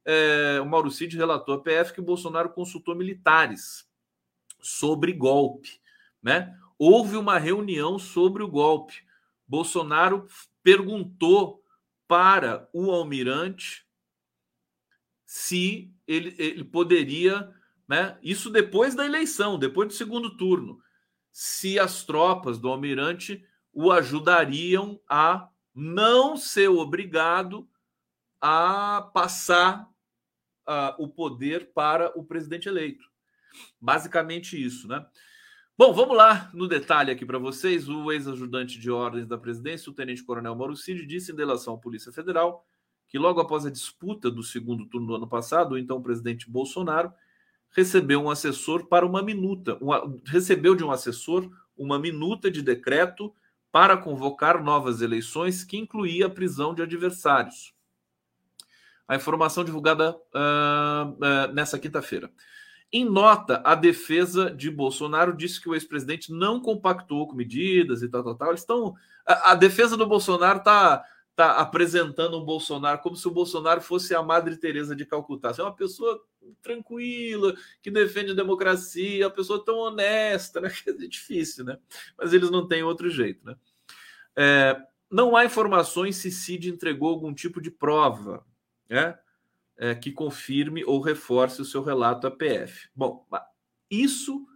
é, 0.06 0.58
o 0.60 0.64
Mauro 0.64 0.90
Cid 0.90 1.14
relatou 1.18 1.54
à 1.54 1.62
PF 1.62 1.92
que 1.92 2.00
Bolsonaro 2.00 2.48
consultou 2.50 2.96
militares 2.96 3.86
sobre 4.58 5.12
golpe, 5.12 5.80
né? 6.22 6.56
Houve 6.78 7.16
uma 7.16 7.38
reunião 7.38 7.98
sobre 7.98 8.42
o 8.42 8.48
golpe. 8.48 9.04
Bolsonaro 9.46 10.26
perguntou 10.62 11.62
para 12.08 12.66
o 12.72 12.90
almirante 12.90 13.86
se 15.26 15.92
ele, 16.06 16.34
ele 16.38 16.64
poderia, 16.64 17.52
né? 17.86 18.18
Isso 18.22 18.48
depois 18.48 18.94
da 18.94 19.04
eleição, 19.04 19.58
depois 19.58 19.88
do 19.88 19.94
segundo 19.94 20.38
turno, 20.38 20.80
se 21.30 21.78
as 21.78 22.02
tropas 22.02 22.58
do 22.58 22.68
almirante 22.68 23.44
o 23.74 23.92
ajudariam 23.92 24.98
a 25.06 25.48
não 25.74 26.36
ser 26.36 26.68
obrigado 26.68 27.68
a 28.40 29.10
passar 29.14 29.88
uh, 30.68 31.02
o 31.02 31.08
poder 31.08 31.72
para 31.72 32.12
o 32.18 32.24
presidente 32.24 32.68
eleito. 32.68 33.04
Basicamente 33.80 34.62
isso, 34.62 34.88
né? 34.88 35.04
Bom, 35.76 35.92
vamos 35.92 36.16
lá 36.16 36.50
no 36.52 36.68
detalhe 36.68 37.10
aqui 37.10 37.24
para 37.24 37.38
vocês. 37.38 37.88
O 37.88 38.12
ex-ajudante 38.12 38.78
de 38.78 38.90
ordens 38.90 39.26
da 39.26 39.38
presidência, 39.38 39.90
o 39.90 39.94
tenente-coronel 39.94 40.54
Mauro 40.54 40.76
Cid, 40.76 41.06
disse 41.06 41.32
em 41.32 41.34
delação 41.34 41.74
à 41.74 41.78
Polícia 41.78 42.12
Federal 42.12 42.66
que 43.08 43.18
logo 43.18 43.40
após 43.40 43.66
a 43.66 43.70
disputa 43.70 44.30
do 44.30 44.42
segundo 44.42 44.86
turno 44.86 45.06
do 45.06 45.14
ano 45.16 45.28
passado, 45.28 45.72
o 45.72 45.78
então 45.78 46.00
presidente 46.00 46.50
Bolsonaro 46.50 47.12
recebeu 47.70 48.22
um 48.22 48.30
assessor 48.30 48.86
para 48.86 49.04
uma 49.04 49.22
minuta, 49.22 49.76
uma, 49.82 50.02
recebeu 50.24 50.74
de 50.74 50.82
um 50.82 50.90
assessor 50.90 51.50
uma 51.76 51.98
minuta 51.98 52.50
de 52.50 52.62
decreto 52.62 53.34
para 53.72 53.96
convocar 53.96 54.62
novas 54.62 55.00
eleições 55.00 55.64
que 55.64 55.78
incluía 55.78 56.26
a 56.26 56.30
prisão 56.30 56.74
de 56.74 56.82
adversários. 56.82 57.74
A 59.08 59.16
informação 59.16 59.64
divulgada 59.64 60.14
uh, 60.14 61.08
uh, 61.10 61.52
nessa 61.54 61.78
quinta-feira. 61.78 62.30
Em 62.92 63.06
nota, 63.06 63.62
a 63.64 63.74
defesa 63.74 64.50
de 64.50 64.70
Bolsonaro 64.70 65.34
disse 65.34 65.58
que 65.58 65.68
o 65.68 65.74
ex-presidente 65.74 66.30
não 66.30 66.60
compactou 66.60 67.26
com 67.26 67.34
medidas 67.34 68.02
e 68.02 68.08
tal, 68.08 68.22
tal, 68.22 68.34
tal. 68.34 68.48
Eles 68.50 68.60
estão. 68.60 68.94
A, 69.26 69.52
a 69.52 69.54
defesa 69.54 69.96
do 69.96 70.06
Bolsonaro 70.06 70.58
está 70.58 71.02
tá 71.34 71.58
apresentando 71.58 72.34
o 72.34 72.44
Bolsonaro 72.44 73.00
como 73.00 73.16
se 73.16 73.26
o 73.26 73.30
Bolsonaro 73.30 73.80
fosse 73.80 74.14
a 74.14 74.22
Madre 74.22 74.56
Teresa 74.56 74.94
de 74.94 75.06
Calcutá. 75.06 75.52
é 75.56 75.62
uma 75.62 75.74
pessoa 75.74 76.22
tranquila, 76.60 77.54
que 77.80 77.90
defende 77.90 78.32
a 78.32 78.34
democracia, 78.34 79.26
uma 79.26 79.34
pessoa 79.34 79.64
tão 79.64 79.78
honesta, 79.78 80.60
né? 80.60 80.70
É 80.86 80.92
difícil, 81.06 81.64
né? 81.64 81.78
Mas 82.18 82.32
eles 82.32 82.50
não 82.50 82.66
têm 82.66 82.82
outro 82.82 83.08
jeito, 83.08 83.44
né? 83.46 83.56
É, 84.36 84.76
não 85.10 85.36
há 85.36 85.44
informações 85.44 86.16
se 86.16 86.30
Cid 86.30 86.68
entregou 86.68 87.08
algum 87.08 87.32
tipo 87.32 87.60
de 87.60 87.70
prova, 87.70 88.44
né? 88.88 89.18
é, 89.76 89.94
que 89.94 90.12
confirme 90.12 90.84
ou 90.84 91.00
reforce 91.00 91.60
o 91.60 91.64
seu 91.64 91.82
relato 91.82 92.26
à 92.26 92.30
PF. 92.30 92.88
Bom, 92.94 93.26
isso 93.90 94.46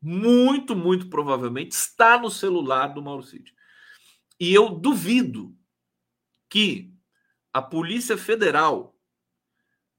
muito, 0.00 0.74
muito 0.74 1.08
provavelmente 1.08 1.72
está 1.72 2.18
no 2.18 2.30
celular 2.30 2.88
do 2.88 3.00
Mauro 3.00 3.22
Cid. 3.22 3.54
E 4.40 4.54
eu 4.54 4.68
duvido 4.70 5.56
que 6.48 6.92
a 7.52 7.60
Polícia 7.60 8.16
Federal 8.16 8.96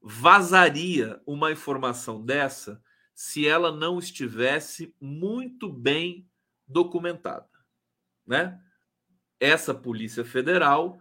vazaria 0.00 1.20
uma 1.26 1.52
informação 1.52 2.24
dessa 2.24 2.82
se 3.14 3.46
ela 3.46 3.70
não 3.70 3.98
estivesse 3.98 4.94
muito 4.98 5.70
bem 5.70 6.26
documentada, 6.66 7.48
né? 8.26 8.58
Essa 9.38 9.74
Polícia 9.74 10.24
Federal, 10.24 10.98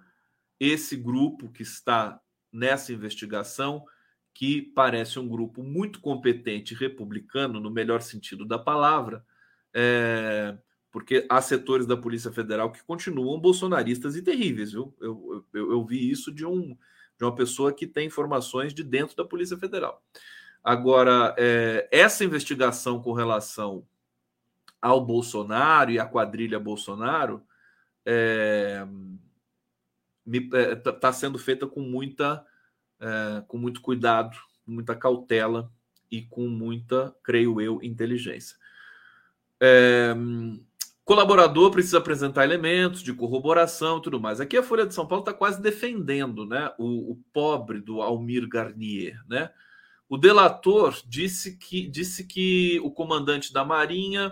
esse 0.59 0.97
grupo 0.97 1.49
que 1.49 1.61
está 1.61 2.21
nessa 2.51 2.91
investigação, 2.91 3.85
que 4.33 4.61
parece 4.61 5.17
um 5.17 5.27
grupo 5.27 5.63
muito 5.63 6.01
competente 6.01 6.73
republicano, 6.73 7.59
no 7.59 7.71
melhor 7.71 8.01
sentido 8.01 8.45
da 8.45 8.59
palavra, 8.59 9.25
é, 9.73 10.57
porque 10.91 11.25
há 11.29 11.41
setores 11.41 11.85
da 11.85 11.95
Polícia 11.95 12.31
Federal 12.31 12.71
que 12.71 12.83
continuam 12.83 13.39
bolsonaristas 13.39 14.15
e 14.15 14.21
terríveis, 14.21 14.71
viu? 14.71 14.93
Eu, 14.99 15.45
eu, 15.53 15.71
eu 15.71 15.85
vi 15.85 16.09
isso 16.09 16.31
de, 16.31 16.45
um, 16.45 16.75
de 17.17 17.23
uma 17.23 17.35
pessoa 17.35 17.71
que 17.71 17.85
tem 17.85 18.07
informações 18.07 18.73
de 18.73 18.83
dentro 18.83 19.15
da 19.15 19.23
Polícia 19.23 19.57
Federal. 19.57 20.03
Agora, 20.63 21.35
é, 21.37 21.87
essa 21.91 22.23
investigação 22.23 23.01
com 23.01 23.13
relação 23.13 23.85
ao 24.81 25.05
Bolsonaro 25.05 25.91
e 25.91 25.99
à 25.99 26.05
quadrilha 26.05 26.59
Bolsonaro 26.59 27.43
é, 28.05 28.85
está 30.25 30.89
é, 30.89 30.93
tá 30.93 31.13
sendo 31.13 31.37
feita 31.37 31.67
com 31.67 31.81
muita 31.81 32.45
é, 32.99 33.43
com 33.47 33.57
muito 33.57 33.81
cuidado, 33.81 34.37
muita 34.65 34.95
cautela 34.95 35.71
e 36.11 36.21
com 36.23 36.47
muita, 36.47 37.15
creio 37.23 37.61
eu, 37.61 37.81
inteligência. 37.81 38.57
É, 39.59 40.13
colaborador 41.09 41.71
precisa 41.71 41.97
apresentar 41.97 42.43
elementos 42.43 43.01
de 43.01 43.11
corroboração 43.11 43.97
e 43.97 44.01
tudo 44.03 44.19
mais. 44.19 44.39
Aqui 44.39 44.55
a 44.55 44.61
Folha 44.61 44.85
de 44.85 44.93
São 44.93 45.07
Paulo 45.07 45.23
está 45.23 45.33
quase 45.33 45.59
defendendo 45.59 46.45
né, 46.45 46.71
o, 46.77 47.13
o, 47.13 47.19
pobre 47.33 47.81
do 47.81 47.99
Almir 47.99 48.47
Garnier. 48.47 49.19
Né? 49.27 49.49
O 50.07 50.19
delator 50.19 50.95
disse 51.07 51.57
que, 51.57 51.87
disse 51.87 52.25
que 52.25 52.79
o 52.83 52.91
comandante 52.91 53.51
da 53.51 53.65
Marinha 53.65 54.31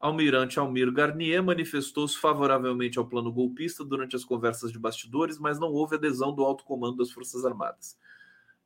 Almirante 0.00 0.58
Almir 0.58 0.90
Garnier 0.90 1.44
manifestou-se 1.44 2.18
favoravelmente 2.18 2.98
ao 2.98 3.06
plano 3.06 3.30
golpista 3.30 3.84
durante 3.84 4.16
as 4.16 4.24
conversas 4.24 4.72
de 4.72 4.80
bastidores, 4.80 5.38
mas 5.38 5.60
não 5.60 5.68
houve 5.68 5.94
adesão 5.94 6.34
do 6.34 6.42
alto 6.42 6.64
comando 6.64 6.96
das 6.96 7.12
Forças 7.12 7.44
Armadas. 7.44 7.96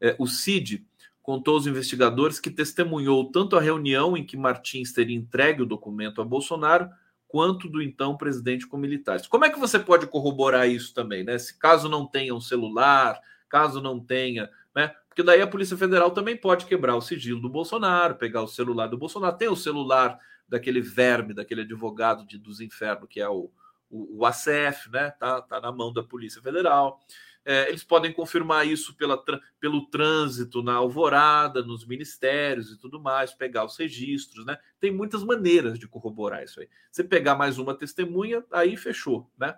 É, 0.00 0.16
o 0.18 0.26
CID 0.26 0.82
contou 1.20 1.56
aos 1.56 1.66
investigadores 1.66 2.40
que 2.40 2.50
testemunhou 2.50 3.30
tanto 3.30 3.54
a 3.54 3.60
reunião 3.60 4.16
em 4.16 4.24
que 4.24 4.34
Martins 4.34 4.94
teria 4.94 5.14
entregue 5.14 5.60
o 5.60 5.66
documento 5.66 6.22
a 6.22 6.24
Bolsonaro, 6.24 6.88
quanto 7.34 7.68
do 7.68 7.82
então 7.82 8.16
presidente 8.16 8.64
com 8.64 8.76
militares. 8.76 9.26
Como 9.26 9.44
é 9.44 9.50
que 9.50 9.58
você 9.58 9.76
pode 9.76 10.06
corroborar 10.06 10.68
isso 10.68 10.94
também, 10.94 11.24
né? 11.24 11.36
Se 11.36 11.58
caso 11.58 11.88
não 11.88 12.06
tenha 12.06 12.32
um 12.32 12.40
celular, 12.40 13.20
caso 13.48 13.80
não 13.80 13.98
tenha, 13.98 14.48
né? 14.72 14.94
Porque 15.08 15.20
daí 15.20 15.42
a 15.42 15.46
Polícia 15.48 15.76
Federal 15.76 16.12
também 16.12 16.36
pode 16.36 16.64
quebrar 16.64 16.94
o 16.94 17.00
sigilo 17.00 17.40
do 17.40 17.48
Bolsonaro, 17.48 18.14
pegar 18.14 18.40
o 18.42 18.46
celular 18.46 18.86
do 18.86 18.96
Bolsonaro. 18.96 19.36
Tem 19.36 19.48
o 19.48 19.56
celular 19.56 20.16
daquele 20.48 20.80
verme, 20.80 21.34
daquele 21.34 21.62
advogado 21.62 22.24
de, 22.24 22.38
dos 22.38 22.60
infernos, 22.60 23.08
que 23.10 23.20
é 23.20 23.28
o, 23.28 23.50
o, 23.90 24.20
o 24.20 24.24
ACF, 24.24 24.88
né? 24.92 25.10
Tá, 25.10 25.42
tá 25.42 25.60
na 25.60 25.72
mão 25.72 25.92
da 25.92 26.04
Polícia 26.04 26.40
Federal. 26.40 27.00
É, 27.44 27.68
eles 27.68 27.84
podem 27.84 28.12
confirmar 28.12 28.66
isso 28.66 28.96
pela, 28.96 29.22
pelo 29.60 29.86
trânsito 29.86 30.62
na 30.62 30.74
alvorada, 30.74 31.62
nos 31.62 31.86
ministérios 31.86 32.72
e 32.72 32.78
tudo 32.78 32.98
mais, 32.98 33.34
pegar 33.34 33.64
os 33.64 33.76
registros, 33.76 34.46
né? 34.46 34.58
Tem 34.80 34.90
muitas 34.90 35.22
maneiras 35.22 35.78
de 35.78 35.86
corroborar 35.86 36.42
isso 36.42 36.60
aí. 36.60 36.68
Você 36.90 37.04
pegar 37.04 37.34
mais 37.34 37.58
uma 37.58 37.74
testemunha, 37.74 38.42
aí 38.50 38.76
fechou, 38.76 39.30
né? 39.38 39.54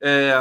É, 0.00 0.34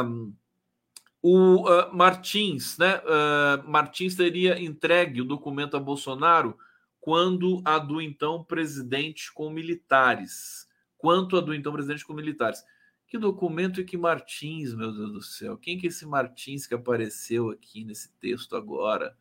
o 1.22 1.68
uh, 1.68 1.94
Martins, 1.94 2.78
né? 2.78 3.00
Uh, 3.00 3.70
Martins 3.70 4.16
teria 4.16 4.62
entregue 4.62 5.22
o 5.22 5.26
documento 5.26 5.76
a 5.76 5.80
Bolsonaro 5.80 6.58
quando 7.02 7.62
a 7.66 7.80
do 7.80 8.02
então 8.02 8.44
presidente 8.44 9.34
com 9.34 9.50
militares. 9.50 10.68
Quanto 10.98 11.38
a 11.38 11.42
do 11.42 11.54
então 11.54 11.74
presidente 11.74 12.06
com 12.06 12.14
militares. 12.14 12.64
Que 13.08 13.18
documento 13.18 13.80
e 13.80 13.86
que 13.86 13.98
Martins, 13.98 14.74
meu 14.74 14.92
Deus 14.92 15.14
do 15.14 15.22
céu? 15.22 15.58
Quem 15.58 15.78
que 15.78 15.88
é 15.88 15.90
esse 15.90 16.06
Martins 16.06 16.68
que 16.68 16.74
apareceu 16.74 17.50
aqui 17.50 17.86
nesse 17.86 18.12
texto 18.20 18.54
agora? 18.56 19.16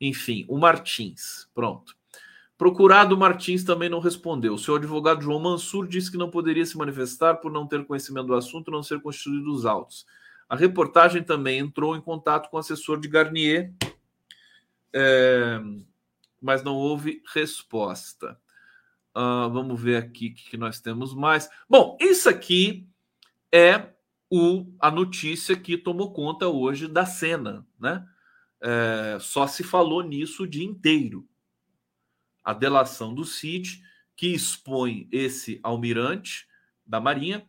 Enfim, 0.00 0.46
o 0.48 0.56
Martins. 0.56 1.46
Pronto. 1.54 1.94
Procurado 2.56 3.16
Martins 3.16 3.62
também 3.62 3.90
não 3.90 4.00
respondeu. 4.00 4.56
Seu 4.56 4.76
advogado 4.76 5.22
João 5.22 5.38
Mansur 5.38 5.86
disse 5.86 6.10
que 6.10 6.16
não 6.16 6.30
poderia 6.30 6.64
se 6.64 6.76
manifestar 6.78 7.34
por 7.34 7.52
não 7.52 7.66
ter 7.66 7.84
conhecimento 7.84 8.28
do 8.28 8.34
assunto, 8.34 8.70
não 8.70 8.82
ser 8.82 9.00
constituído 9.00 9.52
os 9.52 9.66
autos. 9.66 10.06
A 10.48 10.56
reportagem 10.56 11.22
também 11.22 11.58
entrou 11.58 11.94
em 11.94 12.00
contato 12.00 12.48
com 12.48 12.56
o 12.56 12.60
assessor 12.60 12.98
de 12.98 13.08
Garnier. 13.08 13.74
É, 14.90 15.60
mas 16.40 16.62
não 16.62 16.74
houve 16.74 17.22
resposta. 17.34 18.40
Uh, 19.14 19.50
vamos 19.50 19.80
ver 19.80 19.96
aqui 19.96 20.28
o 20.28 20.34
que 20.34 20.56
nós 20.56 20.80
temos 20.80 21.14
mais. 21.14 21.50
Bom, 21.68 21.98
isso 22.00 22.28
aqui 22.28 22.87
é 23.52 23.92
o, 24.30 24.66
a 24.80 24.90
notícia 24.90 25.56
que 25.56 25.76
tomou 25.76 26.12
conta 26.12 26.48
hoje 26.48 26.86
da 26.86 27.06
cena, 27.06 27.66
né? 27.78 28.06
É, 28.60 29.18
só 29.20 29.46
se 29.46 29.62
falou 29.62 30.02
nisso 30.02 30.42
o 30.42 30.46
dia 30.46 30.64
inteiro. 30.64 31.26
A 32.44 32.52
delação 32.52 33.14
do 33.14 33.24
CID, 33.24 33.82
que 34.16 34.28
expõe 34.28 35.08
esse 35.12 35.60
almirante 35.62 36.46
da 36.84 37.00
Marinha, 37.00 37.46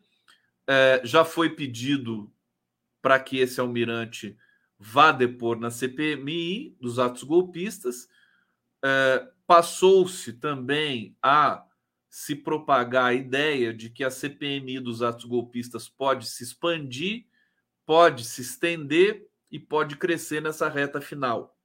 é, 0.66 1.00
já 1.04 1.24
foi 1.24 1.50
pedido 1.50 2.32
para 3.02 3.18
que 3.18 3.38
esse 3.38 3.60
almirante 3.60 4.36
vá 4.78 5.10
depor 5.10 5.58
na 5.58 5.70
CPMI 5.70 6.76
dos 6.80 6.98
atos 6.98 7.22
golpistas 7.24 8.08
é, 8.82 9.28
passou-se 9.46 10.32
também 10.34 11.16
a 11.22 11.64
se 12.10 12.34
propagar 12.34 13.04
a 13.06 13.14
ideia 13.14 13.72
de 13.72 13.88
que 13.88 14.02
a 14.02 14.10
CPMI 14.10 14.80
dos 14.80 15.00
atos 15.00 15.24
golpistas 15.24 15.88
pode 15.88 16.26
se 16.26 16.42
expandir, 16.42 17.24
pode 17.86 18.24
se 18.24 18.42
estender 18.42 19.28
e 19.48 19.60
pode 19.60 19.96
crescer 19.96 20.42
nessa 20.42 20.68
reta 20.68 21.00
final. 21.00 21.56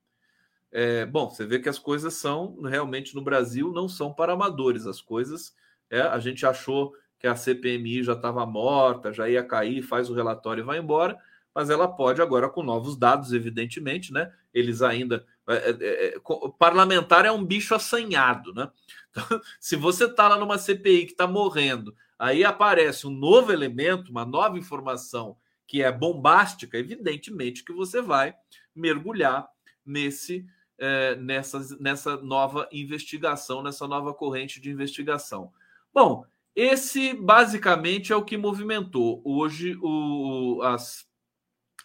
É, 0.71 1.03
bom, 1.05 1.29
você 1.29 1.45
vê 1.45 1.57
que 1.57 1.69
as 1.69 1.79
coisas 1.79 2.13
são 2.13 2.61
realmente 2.61 3.15
no 3.15 3.23
Brasil 3.23 3.71
não 3.71 3.89
são 3.89 4.13
para 4.13 4.33
amadores. 4.33 4.85
As 4.85 5.01
coisas, 5.01 5.55
é, 5.89 6.01
a 6.01 6.19
gente 6.19 6.45
achou 6.45 6.93
que 7.17 7.25
a 7.25 7.35
CPMI 7.35 8.03
já 8.03 8.13
estava 8.13 8.45
morta, 8.45 9.11
já 9.11 9.27
ia 9.27 9.43
cair, 9.43 9.81
faz 9.81 10.09
o 10.11 10.13
relatório 10.13 10.61
e 10.61 10.65
vai 10.65 10.77
embora, 10.77 11.17
mas 11.55 11.69
ela 11.69 11.87
pode 11.87 12.21
agora 12.21 12.49
com 12.49 12.61
novos 12.61 12.97
dados, 12.97 13.31
evidentemente, 13.31 14.11
né? 14.11 14.29
Eles 14.53 14.81
ainda 14.81 15.25
é, 15.47 15.55
é, 15.55 16.07
é, 16.07 16.15
parlamentar 16.59 17.25
é 17.25 17.31
um 17.31 17.45
bicho 17.45 17.73
assanhado, 17.73 18.53
né? 18.53 18.69
Então, 19.17 19.39
se 19.61 19.77
você 19.77 20.07
está 20.07 20.27
lá 20.27 20.37
numa 20.37 20.57
CPI 20.57 21.05
que 21.05 21.13
está 21.13 21.25
morrendo, 21.25 21.95
aí 22.19 22.43
aparece 22.43 23.07
um 23.07 23.09
novo 23.09 23.49
elemento, 23.49 24.11
uma 24.11 24.25
nova 24.25 24.59
informação 24.59 25.37
que 25.65 25.81
é 25.81 25.89
bombástica, 25.89 26.77
evidentemente 26.77 27.63
que 27.63 27.71
você 27.71 28.01
vai 28.01 28.35
mergulhar 28.75 29.47
nesse 29.85 30.45
é, 30.77 31.15
nessa, 31.15 31.61
nessa 31.79 32.17
nova 32.17 32.67
investigação, 32.73 33.63
nessa 33.63 33.87
nova 33.87 34.13
corrente 34.13 34.59
de 34.59 34.69
investigação. 34.69 35.53
Bom, 35.93 36.25
esse 36.53 37.13
basicamente 37.13 38.11
é 38.11 38.15
o 38.17 38.25
que 38.25 38.37
movimentou 38.37 39.21
hoje 39.23 39.77
o, 39.81 40.61
as, 40.63 41.05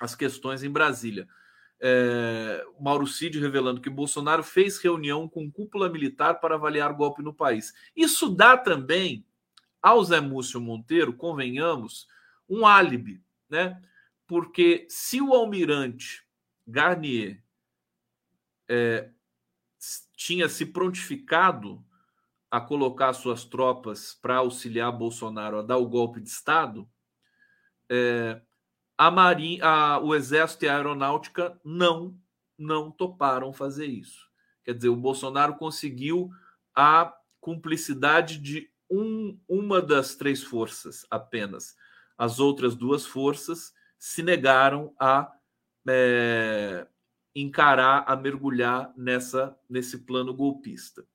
as 0.01 0.15
questões 0.15 0.63
em 0.63 0.71
Brasília. 0.71 1.29
É, 1.83 2.65
Mauro 2.79 3.07
Cid 3.07 3.39
revelando 3.39 3.81
que 3.81 3.89
Bolsonaro 3.89 4.43
fez 4.43 4.79
reunião 4.79 5.29
com 5.29 5.51
cúpula 5.51 5.89
militar 5.89 6.41
para 6.41 6.55
avaliar 6.55 6.93
golpe 6.93 7.23
no 7.23 7.33
país. 7.33 7.73
Isso 7.95 8.29
dá 8.29 8.57
também 8.57 9.25
ao 9.81 10.03
Zé 10.05 10.21
Múcio 10.21 10.61
Monteiro, 10.61 11.13
convenhamos, 11.13 12.07
um 12.49 12.67
álibi, 12.67 13.23
né? 13.49 13.81
Porque 14.27 14.87
se 14.89 15.21
o 15.21 15.33
almirante 15.33 16.27
Garnier 16.67 17.43
é, 18.69 19.11
tinha 20.15 20.49
se 20.49 20.67
prontificado 20.67 21.85
a 22.51 22.61
colocar 22.61 23.13
suas 23.13 23.45
tropas 23.45 24.19
para 24.21 24.37
auxiliar 24.37 24.93
Bolsonaro 24.93 25.59
a 25.59 25.63
dar 25.63 25.79
o 25.79 25.89
golpe 25.89 26.21
de 26.21 26.29
Estado, 26.29 26.89
é, 27.89 28.41
a 29.01 29.11
Marinha, 29.11 29.65
a, 29.65 29.99
o 29.99 30.15
Exército 30.15 30.67
e 30.67 30.69
a 30.69 30.77
Aeronáutica 30.77 31.59
não 31.65 32.15
não 32.59 32.91
toparam 32.91 33.51
fazer 33.51 33.87
isso. 33.87 34.29
Quer 34.63 34.75
dizer, 34.75 34.91
o 34.91 34.97
Bolsonaro 34.97 35.55
conseguiu 35.55 36.31
a 36.75 37.11
cumplicidade 37.41 38.37
de 38.37 38.71
um, 38.91 39.41
uma 39.49 39.81
das 39.81 40.15
três 40.17 40.43
forças 40.43 41.07
apenas. 41.11 41.75
As 42.19 42.39
outras 42.39 42.75
duas 42.75 43.07
forças 43.07 43.73
se 43.99 44.23
negaram 44.23 44.95
a 45.01 45.33
é, 45.89 46.87
encarar, 47.35 48.05
a 48.07 48.15
mergulhar 48.15 48.93
nessa 48.95 49.59
nesse 49.67 50.01
plano 50.01 50.35
golpista. 50.35 51.07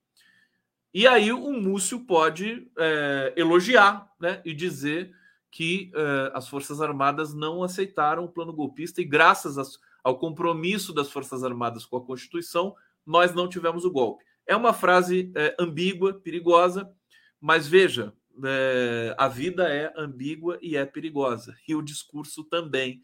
E 0.91 1.05
aí 1.05 1.31
o 1.31 1.53
Múcio 1.53 1.99
pode 1.99 2.67
é, 2.79 3.31
elogiar 3.37 4.11
né, 4.19 4.41
e 4.43 4.55
dizer 4.55 5.15
que 5.55 5.89
é, 5.95 6.31
as 6.33 6.49
Forças 6.49 6.81
Armadas 6.81 7.33
não 7.33 7.63
aceitaram 7.63 8.25
o 8.25 8.29
plano 8.29 8.51
golpista 8.51 8.99
e, 8.99 9.05
graças 9.05 9.79
ao 10.03 10.19
compromisso 10.19 10.91
das 10.91 11.09
Forças 11.09 11.45
Armadas 11.45 11.85
com 11.85 11.95
a 11.95 12.05
Constituição, 12.05 12.75
nós 13.05 13.33
não 13.33 13.47
tivemos 13.47 13.85
o 13.85 13.89
golpe. 13.89 14.25
É 14.45 14.53
uma 14.53 14.73
frase 14.73 15.31
é, 15.33 15.55
ambígua, 15.57 16.13
perigosa, 16.13 16.91
mas 17.39 17.69
veja, 17.69 18.13
é, 18.43 19.15
a 19.17 19.29
vida 19.29 19.73
é 19.73 19.93
ambígua 19.95 20.59
e 20.61 20.75
é 20.75 20.85
perigosa, 20.85 21.55
e 21.65 21.73
o 21.73 21.81
discurso 21.81 22.43
também. 22.43 23.01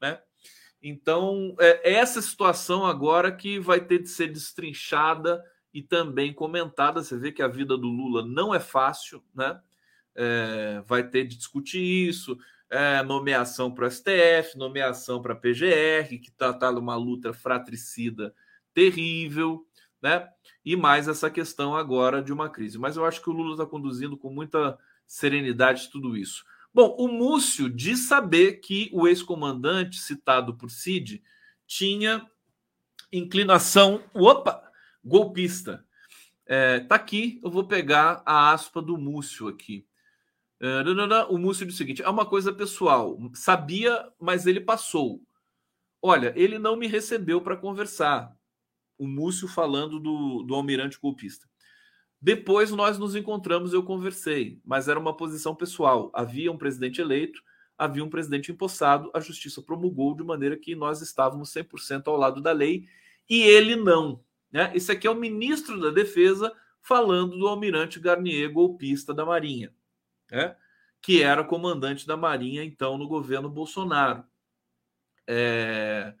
Né? 0.00 0.18
Então, 0.82 1.54
é 1.58 1.96
essa 1.96 2.22
situação 2.22 2.86
agora 2.86 3.30
que 3.30 3.60
vai 3.60 3.78
ter 3.78 3.98
de 3.98 4.08
ser 4.08 4.28
destrinchada 4.28 5.44
e 5.70 5.82
também 5.82 6.32
comentada. 6.32 7.02
Você 7.02 7.18
vê 7.18 7.30
que 7.30 7.42
a 7.42 7.48
vida 7.48 7.76
do 7.76 7.88
Lula 7.88 8.24
não 8.24 8.54
é 8.54 8.58
fácil, 8.58 9.22
né? 9.34 9.60
É, 10.22 10.82
vai 10.86 11.02
ter 11.02 11.26
de 11.26 11.36
discutir 11.36 11.80
isso. 11.80 12.38
É, 12.68 13.02
nomeação 13.02 13.72
para 13.72 13.86
o 13.86 13.90
STF, 13.90 14.56
nomeação 14.56 15.22
para 15.22 15.32
a 15.32 15.36
PGR, 15.36 16.20
que 16.20 16.28
está 16.28 16.52
tá 16.52 16.70
numa 16.70 16.94
luta 16.94 17.32
fratricida 17.32 18.34
terrível, 18.74 19.66
né? 20.02 20.28
E 20.62 20.76
mais 20.76 21.08
essa 21.08 21.30
questão 21.30 21.74
agora 21.74 22.22
de 22.22 22.32
uma 22.32 22.50
crise. 22.50 22.78
Mas 22.78 22.96
eu 22.96 23.04
acho 23.04 23.22
que 23.22 23.30
o 23.30 23.32
Lula 23.32 23.52
está 23.52 23.64
conduzindo 23.64 24.16
com 24.16 24.30
muita 24.30 24.78
serenidade 25.06 25.90
tudo 25.90 26.16
isso. 26.16 26.44
Bom, 26.72 26.94
o 26.98 27.08
Múcio 27.08 27.68
diz 27.68 28.00
saber 28.06 28.60
que 28.60 28.90
o 28.92 29.08
ex-comandante 29.08 29.98
citado 29.98 30.54
por 30.54 30.70
Cid 30.70 31.22
tinha 31.66 32.24
inclinação, 33.10 34.04
opa, 34.14 34.62
golpista. 35.02 35.84
É, 36.46 36.80
tá 36.80 36.94
aqui, 36.94 37.40
eu 37.42 37.50
vou 37.50 37.64
pegar 37.64 38.22
a 38.24 38.52
aspa 38.52 38.82
do 38.82 38.98
Múcio 38.98 39.48
aqui. 39.48 39.86
É, 40.60 40.82
o 41.28 41.38
Múcio 41.38 41.64
diz 41.64 41.74
o 41.74 41.78
seguinte: 41.78 42.02
é 42.02 42.08
uma 42.08 42.26
coisa 42.26 42.52
pessoal. 42.52 43.18
Sabia, 43.34 44.08
mas 44.20 44.46
ele 44.46 44.60
passou. 44.60 45.22
Olha, 46.02 46.32
ele 46.36 46.58
não 46.58 46.76
me 46.76 46.86
recebeu 46.86 47.40
para 47.40 47.56
conversar. 47.56 48.34
O 48.98 49.06
Múcio 49.06 49.48
falando 49.48 49.98
do, 49.98 50.42
do 50.42 50.54
almirante 50.54 50.98
golpista. 51.00 51.48
Depois 52.20 52.70
nós 52.70 52.98
nos 52.98 53.16
encontramos, 53.16 53.72
eu 53.72 53.82
conversei, 53.82 54.60
mas 54.62 54.88
era 54.88 55.00
uma 55.00 55.16
posição 55.16 55.54
pessoal. 55.54 56.10
Havia 56.12 56.52
um 56.52 56.58
presidente 56.58 57.00
eleito, 57.00 57.40
havia 57.78 58.04
um 58.04 58.10
presidente 58.10 58.52
empossado, 58.52 59.10
a 59.14 59.20
justiça 59.20 59.62
promulgou 59.62 60.14
de 60.14 60.22
maneira 60.22 60.54
que 60.54 60.74
nós 60.74 61.00
estávamos 61.00 61.50
100% 61.50 62.08
ao 62.08 62.16
lado 62.18 62.42
da 62.42 62.52
lei 62.52 62.86
e 63.28 63.40
ele 63.40 63.74
não. 63.74 64.22
Né? 64.52 64.70
Esse 64.74 64.92
aqui 64.92 65.06
é 65.06 65.10
o 65.10 65.14
ministro 65.14 65.80
da 65.80 65.90
Defesa 65.90 66.52
falando 66.82 67.38
do 67.38 67.48
almirante 67.48 67.98
Garnier, 67.98 68.52
golpista 68.52 69.14
da 69.14 69.24
Marinha, 69.24 69.72
né? 70.30 70.56
que 71.02 71.22
era 71.22 71.44
comandante 71.44 72.06
da 72.06 72.16
Marinha 72.16 72.62
então 72.62 72.98
no 72.98 73.08
governo 73.08 73.48
Bolsonaro. 73.48 74.24
É... 75.26 76.14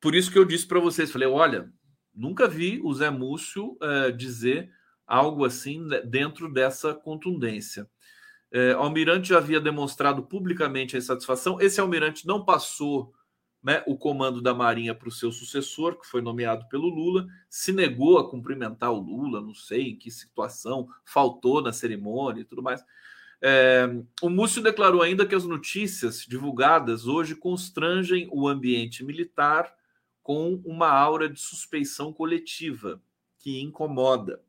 Por 0.00 0.14
isso 0.14 0.30
que 0.30 0.38
eu 0.38 0.44
disse 0.44 0.66
para 0.66 0.80
vocês, 0.80 1.10
falei, 1.10 1.28
olha, 1.28 1.72
Nunca 2.14 2.46
vi 2.46 2.80
o 2.82 2.92
Zé 2.92 3.10
Múcio 3.10 3.78
uh, 3.80 4.12
dizer 4.12 4.70
algo 5.06 5.44
assim 5.44 5.88
dentro 6.04 6.52
dessa 6.52 6.94
contundência. 6.94 7.88
Uh, 8.54 8.76
Almirante 8.76 9.30
já 9.30 9.38
havia 9.38 9.60
demonstrado 9.60 10.22
publicamente 10.22 10.94
a 10.94 10.98
insatisfação. 10.98 11.58
Esse 11.60 11.80
Almirante 11.80 12.26
não 12.26 12.44
passou 12.44 13.14
né, 13.62 13.82
o 13.86 13.96
comando 13.96 14.42
da 14.42 14.52
Marinha 14.52 14.94
para 14.94 15.08
o 15.08 15.12
seu 15.12 15.30
sucessor, 15.30 15.98
que 15.98 16.06
foi 16.06 16.20
nomeado 16.20 16.66
pelo 16.68 16.88
Lula, 16.88 17.26
se 17.48 17.72
negou 17.72 18.18
a 18.18 18.28
cumprimentar 18.28 18.90
o 18.90 18.98
Lula, 18.98 19.40
não 19.40 19.54
sei 19.54 19.90
em 19.90 19.96
que 19.96 20.10
situação, 20.10 20.88
faltou 21.04 21.62
na 21.62 21.72
cerimônia 21.72 22.40
e 22.40 22.44
tudo 22.44 22.62
mais. 22.62 22.84
É, 23.40 23.88
o 24.20 24.28
Múcio 24.28 24.62
declarou 24.62 25.02
ainda 25.02 25.26
que 25.26 25.34
as 25.34 25.44
notícias 25.44 26.24
divulgadas 26.26 27.06
hoje 27.06 27.36
constrangem 27.36 28.28
o 28.32 28.48
ambiente 28.48 29.04
militar 29.04 29.72
com 30.22 30.60
uma 30.64 30.88
aura 30.88 31.28
de 31.28 31.40
suspeição 31.40 32.12
coletiva 32.12 33.00
que 33.38 33.60
incomoda. 33.60 34.40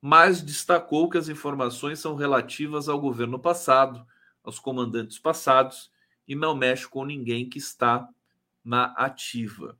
Mas 0.00 0.42
destacou 0.42 1.08
que 1.08 1.18
as 1.18 1.28
informações 1.28 1.98
são 1.98 2.14
relativas 2.14 2.88
ao 2.88 3.00
governo 3.00 3.38
passado, 3.38 4.04
aos 4.42 4.58
comandantes 4.58 5.18
passados 5.18 5.91
e 6.26 6.34
não 6.34 6.54
mexe 6.54 6.88
com 6.88 7.04
ninguém 7.04 7.48
que 7.48 7.58
está 7.58 8.08
na 8.64 8.86
ativa. 8.96 9.76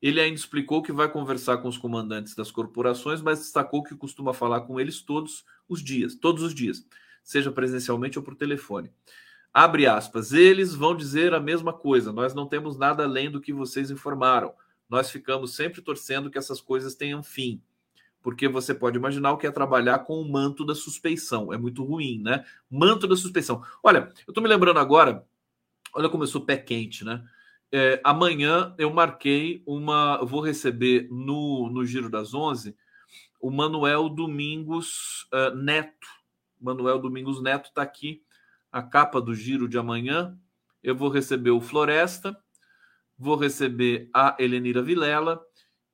Ele 0.00 0.20
ainda 0.20 0.38
explicou 0.38 0.82
que 0.82 0.92
vai 0.92 1.10
conversar 1.10 1.58
com 1.58 1.68
os 1.68 1.76
comandantes 1.76 2.34
das 2.34 2.50
corporações, 2.50 3.20
mas 3.20 3.38
destacou 3.38 3.82
que 3.82 3.94
costuma 3.94 4.32
falar 4.32 4.62
com 4.62 4.80
eles 4.80 5.02
todos 5.02 5.44
os 5.68 5.82
dias, 5.82 6.14
todos 6.14 6.42
os 6.42 6.54
dias, 6.54 6.86
seja 7.22 7.52
presencialmente 7.52 8.18
ou 8.18 8.24
por 8.24 8.34
telefone. 8.34 8.90
Abre 9.52 9.86
aspas. 9.86 10.32
Eles 10.32 10.74
vão 10.74 10.96
dizer 10.96 11.34
a 11.34 11.40
mesma 11.40 11.72
coisa. 11.72 12.12
Nós 12.12 12.32
não 12.32 12.46
temos 12.46 12.78
nada 12.78 13.02
além 13.02 13.30
do 13.30 13.40
que 13.40 13.52
vocês 13.52 13.90
informaram. 13.90 14.54
Nós 14.88 15.10
ficamos 15.10 15.54
sempre 15.54 15.82
torcendo 15.82 16.30
que 16.30 16.38
essas 16.38 16.60
coisas 16.60 16.94
tenham 16.94 17.22
fim. 17.22 17.60
Porque 18.22 18.48
você 18.48 18.74
pode 18.74 18.96
imaginar 18.96 19.32
o 19.32 19.38
que 19.38 19.46
é 19.46 19.50
trabalhar 19.50 20.00
com 20.00 20.20
o 20.20 20.30
manto 20.30 20.64
da 20.64 20.74
suspeição. 20.74 21.52
É 21.52 21.58
muito 21.58 21.82
ruim, 21.82 22.20
né? 22.22 22.44
Manto 22.70 23.06
da 23.06 23.16
suspeição. 23.16 23.62
Olha, 23.82 24.12
eu 24.26 24.32
tô 24.32 24.40
me 24.40 24.48
lembrando 24.48 24.78
agora. 24.78 25.26
Olha 25.94 26.08
como 26.08 26.24
eu 26.24 26.28
sou 26.28 26.44
pé 26.44 26.56
quente, 26.56 27.04
né? 27.04 27.22
É, 27.72 28.00
amanhã 28.04 28.74
eu 28.78 28.92
marquei 28.92 29.62
uma. 29.66 30.18
Eu 30.20 30.26
vou 30.26 30.40
receber 30.40 31.08
no, 31.10 31.70
no 31.70 31.84
Giro 31.84 32.10
das 32.10 32.34
Onze 32.34 32.76
o 33.40 33.50
Manuel 33.50 34.08
Domingos 34.08 35.26
uh, 35.32 35.54
Neto. 35.56 36.06
Manuel 36.60 36.98
Domingos 36.98 37.42
Neto 37.42 37.68
está 37.68 37.82
aqui 37.82 38.22
a 38.70 38.82
capa 38.82 39.20
do 39.20 39.34
giro 39.34 39.68
de 39.68 39.78
amanhã, 39.78 40.38
eu 40.82 40.94
vou 40.94 41.08
receber 41.08 41.50
o 41.50 41.60
Floresta, 41.60 42.36
vou 43.18 43.36
receber 43.36 44.08
a 44.14 44.36
Helenira 44.38 44.82
Vilela 44.82 45.40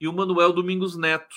e 0.01 0.07
o 0.07 0.13
Manuel 0.13 0.53
Domingos 0.53 0.97
Neto. 0.97 1.35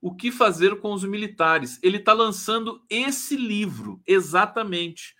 O 0.00 0.14
que 0.14 0.30
fazer 0.30 0.80
com 0.80 0.92
os 0.92 1.04
militares? 1.04 1.78
Ele 1.82 1.98
está 1.98 2.12
lançando 2.12 2.82
esse 2.88 3.36
livro, 3.36 4.00
exatamente. 4.06 5.14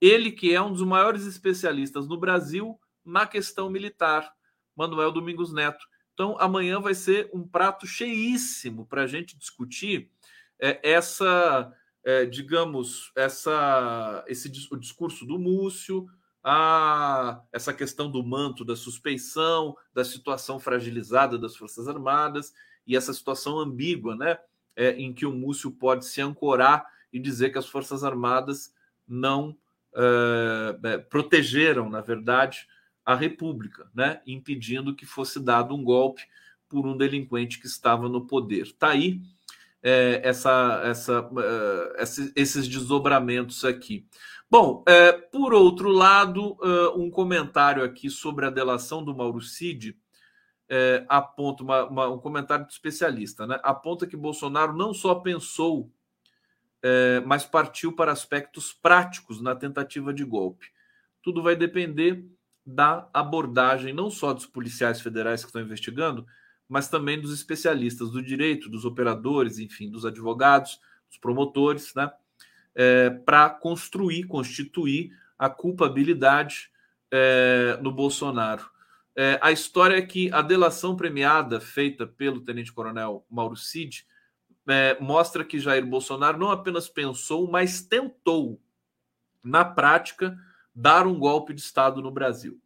Ele 0.00 0.30
que 0.30 0.54
é 0.54 0.60
um 0.60 0.72
dos 0.72 0.82
maiores 0.82 1.26
especialistas 1.26 2.06
no 2.06 2.18
Brasil 2.18 2.78
na 3.04 3.26
questão 3.26 3.68
militar, 3.70 4.32
Manuel 4.76 5.12
Domingos 5.12 5.52
Neto. 5.52 5.84
Então, 6.14 6.36
amanhã 6.38 6.80
vai 6.80 6.94
ser 6.94 7.28
um 7.32 7.46
prato 7.46 7.86
cheíssimo 7.86 8.86
para 8.86 9.02
a 9.02 9.06
gente 9.06 9.36
discutir 9.36 10.10
é, 10.60 10.80
essa, 10.82 11.72
é, 12.04 12.24
digamos, 12.24 13.12
essa, 13.16 14.24
esse 14.28 14.48
o 14.70 14.76
discurso 14.76 15.26
do 15.26 15.38
Múcio, 15.38 16.06
a, 16.42 17.42
essa 17.52 17.72
questão 17.72 18.10
do 18.10 18.22
manto 18.22 18.64
da 18.64 18.76
suspeição, 18.76 19.76
da 19.92 20.04
situação 20.04 20.60
fragilizada 20.60 21.38
das 21.38 21.56
Forças 21.56 21.88
Armadas 21.88 22.52
e 22.86 22.96
essa 22.96 23.12
situação 23.12 23.58
ambígua, 23.58 24.14
né, 24.14 24.38
é, 24.76 24.90
em 24.90 25.12
que 25.12 25.24
o 25.26 25.32
Múcio 25.32 25.70
pode 25.70 26.04
se 26.04 26.20
ancorar 26.20 26.86
e 27.12 27.18
dizer 27.18 27.50
que 27.50 27.58
as 27.58 27.66
Forças 27.66 28.04
Armadas 28.04 28.74
não 29.08 29.56
é, 29.96 30.88
é, 30.88 30.98
protegeram, 30.98 31.88
na 31.88 32.00
verdade, 32.00 32.66
a 33.04 33.14
República, 33.14 33.88
né, 33.94 34.20
impedindo 34.26 34.94
que 34.94 35.06
fosse 35.06 35.38
dado 35.38 35.74
um 35.74 35.84
golpe 35.84 36.22
por 36.68 36.86
um 36.86 36.96
delinquente 36.96 37.60
que 37.60 37.66
estava 37.66 38.08
no 38.08 38.26
poder. 38.26 38.62
Está 38.62 38.88
aí 38.88 39.20
é, 39.82 40.20
essa, 40.24 40.82
essa, 40.84 41.30
é, 41.98 42.02
esses 42.34 42.66
desdobramentos 42.66 43.64
aqui. 43.64 44.06
Bom, 44.50 44.84
por 45.32 45.52
outro 45.52 45.88
lado, 45.88 46.56
um 46.96 47.10
comentário 47.10 47.82
aqui 47.82 48.08
sobre 48.08 48.46
a 48.46 48.50
delação 48.50 49.02
do 49.02 49.14
Mauro 49.14 49.40
Cid 49.40 49.98
aponta 51.08 51.64
uma, 51.64 51.84
uma, 51.86 52.08
um 52.08 52.18
comentário 52.18 52.64
de 52.64 52.72
especialista, 52.72 53.48
né? 53.48 53.58
Aponta 53.64 54.06
que 54.06 54.16
Bolsonaro 54.16 54.72
não 54.72 54.94
só 54.94 55.16
pensou, 55.16 55.90
mas 57.26 57.44
partiu 57.44 57.92
para 57.92 58.12
aspectos 58.12 58.72
práticos 58.72 59.40
na 59.40 59.54
tentativa 59.54 60.12
de 60.12 60.24
golpe. 60.24 60.66
Tudo 61.22 61.42
vai 61.42 61.56
depender 61.56 62.24
da 62.64 63.08
abordagem 63.12 63.92
não 63.92 64.10
só 64.10 64.32
dos 64.32 64.46
policiais 64.46 65.00
federais 65.00 65.42
que 65.42 65.48
estão 65.48 65.62
investigando, 65.62 66.26
mas 66.68 66.88
também 66.88 67.20
dos 67.20 67.32
especialistas 67.32 68.10
do 68.10 68.22
direito, 68.22 68.70
dos 68.70 68.84
operadores, 68.84 69.58
enfim, 69.58 69.90
dos 69.90 70.06
advogados, 70.06 70.80
dos 71.08 71.18
promotores, 71.18 71.94
né, 71.94 72.10
é, 72.74 73.10
para 73.10 73.50
construir, 73.50 74.24
constituir 74.24 75.10
a 75.38 75.48
culpabilidade 75.48 76.70
é, 77.10 77.78
no 77.82 77.92
Bolsonaro. 77.92 78.68
É, 79.16 79.38
a 79.40 79.52
história 79.52 79.96
é 79.96 80.02
que 80.02 80.32
a 80.32 80.42
delação 80.42 80.96
premiada 80.96 81.60
feita 81.60 82.06
pelo 82.06 82.40
tenente-coronel 82.40 83.24
Mauro 83.30 83.56
Cid 83.56 84.04
é, 84.66 84.98
mostra 85.00 85.44
que 85.44 85.58
Jair 85.58 85.84
Bolsonaro 85.84 86.38
não 86.38 86.50
apenas 86.50 86.88
pensou, 86.88 87.50
mas 87.50 87.82
tentou, 87.82 88.60
na 89.42 89.64
prática, 89.64 90.36
dar 90.74 91.06
um 91.06 91.18
golpe 91.18 91.52
de 91.52 91.60
Estado 91.60 92.00
no 92.02 92.10
Brasil. 92.10 92.60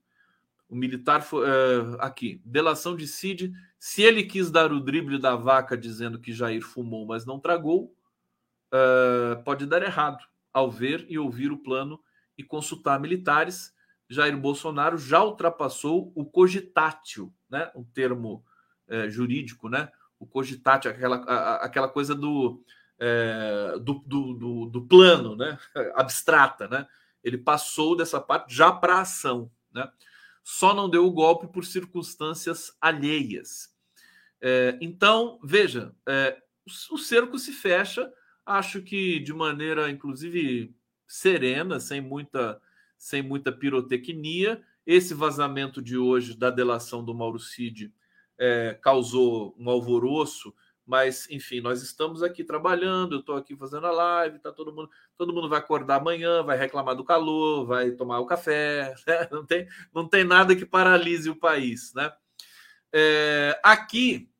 O 0.68 0.76
militar 0.76 1.22
foi, 1.22 1.48
uh, 1.48 1.96
aqui, 1.98 2.42
delação 2.44 2.94
de 2.94 3.06
Cid. 3.06 3.52
Se 3.78 4.02
ele 4.02 4.24
quis 4.24 4.50
dar 4.50 4.70
o 4.70 4.80
drible 4.80 5.18
da 5.18 5.34
vaca 5.34 5.76
dizendo 5.76 6.20
que 6.20 6.32
Jair 6.32 6.62
fumou, 6.62 7.06
mas 7.06 7.24
não 7.24 7.40
tragou, 7.40 7.94
uh, 8.72 9.42
pode 9.44 9.64
dar 9.64 9.82
errado 9.82 10.22
ao 10.52 10.70
ver 10.70 11.06
e 11.08 11.18
ouvir 11.18 11.50
o 11.50 11.58
plano 11.58 11.98
e 12.36 12.44
consultar 12.44 13.00
militares. 13.00 13.74
Jair 14.08 14.36
Bolsonaro 14.36 14.98
já 14.98 15.22
ultrapassou 15.22 16.12
o 16.14 16.24
cogitátil, 16.24 17.32
né? 17.48 17.70
um 17.74 17.84
termo 17.84 18.44
uh, 18.88 19.08
jurídico, 19.08 19.68
né? 19.68 19.90
O 20.18 20.26
cogitátil, 20.26 20.90
aquela, 20.90 21.16
aquela 21.56 21.88
coisa 21.88 22.14
do, 22.14 22.62
do, 23.80 24.02
do, 24.06 24.34
do, 24.34 24.66
do 24.66 24.86
plano, 24.86 25.36
né? 25.36 25.58
abstrata, 25.94 26.68
né? 26.68 26.86
Ele 27.22 27.38
passou 27.38 27.96
dessa 27.96 28.20
parte 28.20 28.54
já 28.54 28.72
para 28.72 28.96
a 28.96 29.00
ação, 29.02 29.50
né? 29.72 29.90
Só 30.42 30.72
não 30.74 30.88
deu 30.88 31.04
o 31.04 31.12
golpe 31.12 31.46
por 31.46 31.64
circunstâncias 31.64 32.72
alheias. 32.80 33.76
É, 34.40 34.78
então, 34.80 35.38
veja, 35.42 35.94
é, 36.08 36.40
o, 36.64 36.94
o 36.94 36.98
cerco 36.98 37.38
se 37.38 37.52
fecha, 37.52 38.10
acho 38.46 38.80
que 38.82 39.18
de 39.18 39.32
maneira, 39.34 39.90
inclusive, 39.90 40.74
serena, 41.06 41.80
sem 41.80 42.00
muita, 42.00 42.60
sem 42.96 43.22
muita 43.22 43.52
pirotecnia. 43.52 44.62
Esse 44.86 45.12
vazamento 45.12 45.82
de 45.82 45.98
hoje 45.98 46.34
da 46.34 46.50
delação 46.50 47.04
do 47.04 47.14
Mauro 47.14 47.38
Cid 47.38 47.92
é, 48.38 48.78
causou 48.80 49.54
um 49.58 49.68
alvoroço 49.68 50.54
mas, 50.88 51.28
enfim, 51.30 51.60
nós 51.60 51.82
estamos 51.82 52.22
aqui 52.22 52.42
trabalhando, 52.42 53.16
eu 53.16 53.20
estou 53.20 53.36
aqui 53.36 53.54
fazendo 53.54 53.86
a 53.86 53.90
live, 53.90 54.38
tá 54.38 54.50
todo 54.50 54.72
mundo, 54.72 54.88
todo 55.18 55.34
mundo 55.34 55.46
vai 55.46 55.58
acordar 55.58 55.96
amanhã, 55.96 56.42
vai 56.42 56.56
reclamar 56.56 56.96
do 56.96 57.04
calor, 57.04 57.66
vai 57.66 57.90
tomar 57.90 58.20
o 58.20 58.26
café, 58.26 58.94
né? 59.06 59.28
não, 59.30 59.44
tem, 59.44 59.68
não 59.94 60.08
tem 60.08 60.24
nada 60.24 60.56
que 60.56 60.64
paralise 60.64 61.28
o 61.28 61.36
país, 61.36 61.92
né? 61.92 62.10
É, 62.90 63.60
aqui, 63.62 64.30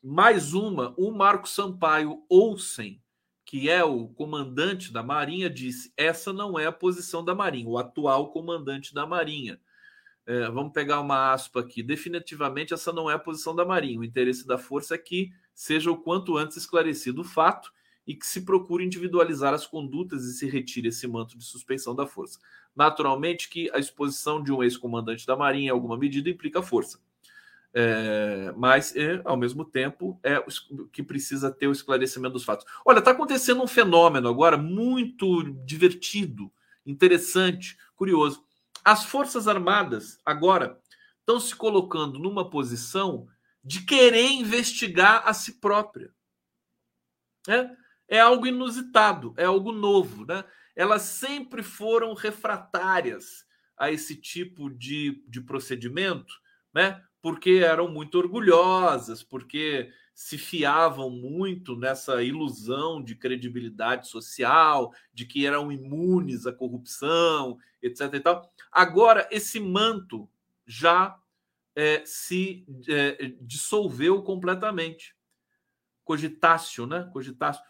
mais 0.00 0.54
uma, 0.54 0.94
o 0.96 1.10
Marco 1.10 1.48
Sampaio 1.48 2.24
Olsen, 2.30 3.02
que 3.44 3.68
é 3.68 3.82
o 3.82 4.06
comandante 4.06 4.92
da 4.92 5.02
Marinha, 5.02 5.50
disse: 5.50 5.92
essa 5.96 6.32
não 6.32 6.56
é 6.56 6.64
a 6.64 6.70
posição 6.70 7.24
da 7.24 7.34
Marinha, 7.34 7.68
o 7.68 7.76
atual 7.76 8.30
comandante 8.30 8.94
da 8.94 9.04
Marinha. 9.04 9.60
É, 10.26 10.48
vamos 10.50 10.72
pegar 10.72 11.00
uma 11.00 11.32
aspa 11.32 11.60
aqui. 11.60 11.82
Definitivamente, 11.82 12.72
essa 12.72 12.92
não 12.92 13.10
é 13.10 13.14
a 13.14 13.18
posição 13.18 13.54
da 13.54 13.64
Marinha. 13.64 13.98
O 13.98 14.04
interesse 14.04 14.46
da 14.46 14.56
força 14.56 14.94
é 14.94 14.98
que 14.98 15.32
seja 15.54 15.90
o 15.90 15.96
quanto 15.96 16.36
antes 16.36 16.56
esclarecido 16.56 17.22
o 17.22 17.24
fato 17.24 17.72
e 18.06 18.14
que 18.14 18.26
se 18.26 18.44
procure 18.44 18.84
individualizar 18.84 19.54
as 19.54 19.66
condutas 19.66 20.24
e 20.24 20.32
se 20.34 20.48
retire 20.48 20.88
esse 20.88 21.06
manto 21.06 21.36
de 21.36 21.44
suspeição 21.44 21.94
da 21.94 22.06
força. 22.06 22.38
Naturalmente 22.74 23.48
que 23.48 23.70
a 23.72 23.78
exposição 23.78 24.42
de 24.42 24.52
um 24.52 24.62
ex-comandante 24.62 25.26
da 25.26 25.36
Marinha 25.36 25.66
em 25.66 25.70
alguma 25.70 25.96
medida 25.96 26.30
implica 26.30 26.62
força. 26.62 26.98
É, 27.74 28.52
mas, 28.56 28.94
é, 28.94 29.20
ao 29.24 29.36
mesmo 29.36 29.64
tempo, 29.64 30.18
é 30.22 30.42
que 30.92 31.02
precisa 31.02 31.50
ter 31.50 31.68
o 31.68 31.72
esclarecimento 31.72 32.34
dos 32.34 32.44
fatos. 32.44 32.66
Olha, 32.84 32.98
está 32.98 33.12
acontecendo 33.12 33.62
um 33.62 33.66
fenômeno 33.66 34.28
agora 34.28 34.56
muito 34.56 35.42
divertido, 35.64 36.52
interessante, 36.84 37.78
curioso. 37.96 38.44
As 38.84 39.04
Forças 39.04 39.46
Armadas 39.46 40.20
agora 40.24 40.80
estão 41.20 41.38
se 41.38 41.54
colocando 41.54 42.18
numa 42.18 42.48
posição 42.50 43.28
de 43.64 43.84
querer 43.84 44.28
investigar 44.32 45.22
a 45.24 45.32
si 45.32 45.60
própria. 45.60 46.12
É, 47.48 47.70
é 48.08 48.20
algo 48.20 48.46
inusitado, 48.46 49.34
é 49.36 49.44
algo 49.44 49.72
novo. 49.72 50.26
Né? 50.26 50.44
Elas 50.74 51.02
sempre 51.02 51.62
foram 51.62 52.12
refratárias 52.14 53.46
a 53.76 53.90
esse 53.90 54.16
tipo 54.16 54.68
de, 54.68 55.24
de 55.28 55.40
procedimento, 55.40 56.34
né? 56.74 57.02
porque 57.20 57.62
eram 57.64 57.88
muito 57.88 58.18
orgulhosas, 58.18 59.22
porque 59.22 59.92
se 60.14 60.36
fiavam 60.36 61.08
muito 61.08 61.76
nessa 61.76 62.22
ilusão 62.22 63.02
de 63.02 63.14
credibilidade 63.14 64.08
social, 64.08 64.92
de 65.12 65.24
que 65.24 65.46
eram 65.46 65.72
imunes 65.72 66.46
à 66.46 66.52
corrupção, 66.52 67.58
etc. 67.80 68.12
E 68.14 68.20
tal. 68.20 68.51
Agora, 68.72 69.28
esse 69.30 69.60
manto 69.60 70.28
já 70.66 71.18
é, 71.76 72.02
se 72.06 72.64
é, 72.88 73.32
dissolveu 73.40 74.22
completamente. 74.22 75.14
Cogitácio, 76.04 76.86
né? 76.86 77.08
Cogitácio. 77.12 77.62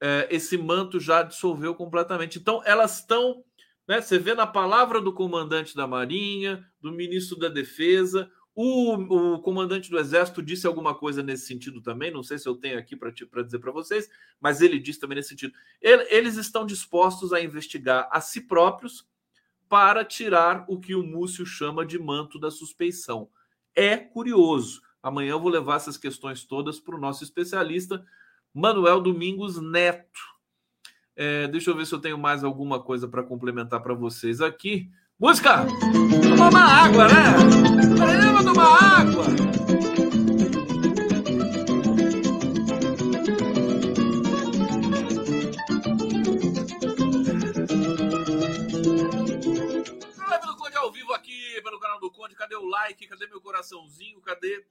É, 0.00 0.28
esse 0.30 0.58
manto 0.58 1.00
já 1.00 1.22
dissolveu 1.22 1.74
completamente. 1.74 2.38
Então, 2.38 2.62
elas 2.64 3.00
estão. 3.00 3.44
Né, 3.88 4.00
você 4.00 4.18
vê 4.18 4.32
na 4.34 4.46
palavra 4.46 5.00
do 5.00 5.12
comandante 5.12 5.74
da 5.74 5.88
Marinha, 5.88 6.64
do 6.80 6.92
ministro 6.92 7.36
da 7.36 7.48
Defesa, 7.48 8.30
o, 8.54 8.94
o, 9.34 9.40
comandante 9.40 9.90
do 9.90 9.98
Exército 9.98 10.42
disse 10.42 10.66
alguma 10.66 10.94
coisa 10.94 11.22
nesse 11.22 11.46
sentido 11.46 11.80
também. 11.80 12.10
Não 12.10 12.22
sei 12.22 12.38
se 12.38 12.46
eu 12.48 12.54
tenho 12.54 12.78
aqui 12.78 12.94
para 12.94 13.10
dizer 13.10 13.58
para 13.58 13.72
vocês, 13.72 14.08
mas 14.40 14.60
ele 14.60 14.78
disse 14.78 15.00
também 15.00 15.16
nesse 15.16 15.30
sentido. 15.30 15.54
Ele, 15.80 16.06
eles 16.10 16.36
estão 16.36 16.66
dispostos 16.66 17.32
a 17.32 17.40
investigar 17.40 18.08
a 18.12 18.20
si 18.20 18.42
próprios 18.42 19.08
para 19.72 20.04
tirar 20.04 20.66
o 20.68 20.78
que 20.78 20.94
o 20.94 21.02
Múcio 21.02 21.46
chama 21.46 21.86
de 21.86 21.98
manto 21.98 22.38
da 22.38 22.50
suspeição 22.50 23.30
é 23.74 23.96
curioso. 23.96 24.82
Amanhã 25.02 25.30
eu 25.30 25.40
vou 25.40 25.48
levar 25.48 25.76
essas 25.76 25.96
questões 25.96 26.44
todas 26.44 26.78
para 26.78 26.94
o 26.94 27.00
nosso 27.00 27.24
especialista, 27.24 28.04
Manuel 28.52 29.00
Domingos 29.00 29.58
Neto. 29.62 30.20
É, 31.16 31.48
deixa 31.48 31.70
eu 31.70 31.74
ver 31.74 31.86
se 31.86 31.94
eu 31.94 31.98
tenho 31.98 32.18
mais 32.18 32.44
alguma 32.44 32.82
coisa 32.82 33.08
para 33.08 33.22
complementar 33.22 33.82
para 33.82 33.94
vocês 33.94 34.42
aqui. 34.42 34.90
Música! 35.18 35.64
Tomar 36.28 36.50
uma 36.50 36.60
água, 36.60 37.08
né? 37.08 38.44
Tomar 38.44 39.00
água! 39.00 39.71
O 52.62 52.68
like? 52.68 53.06
Cadê 53.06 53.26
meu 53.26 53.40
coraçãozinho? 53.40 54.20
Cadê 54.20 54.66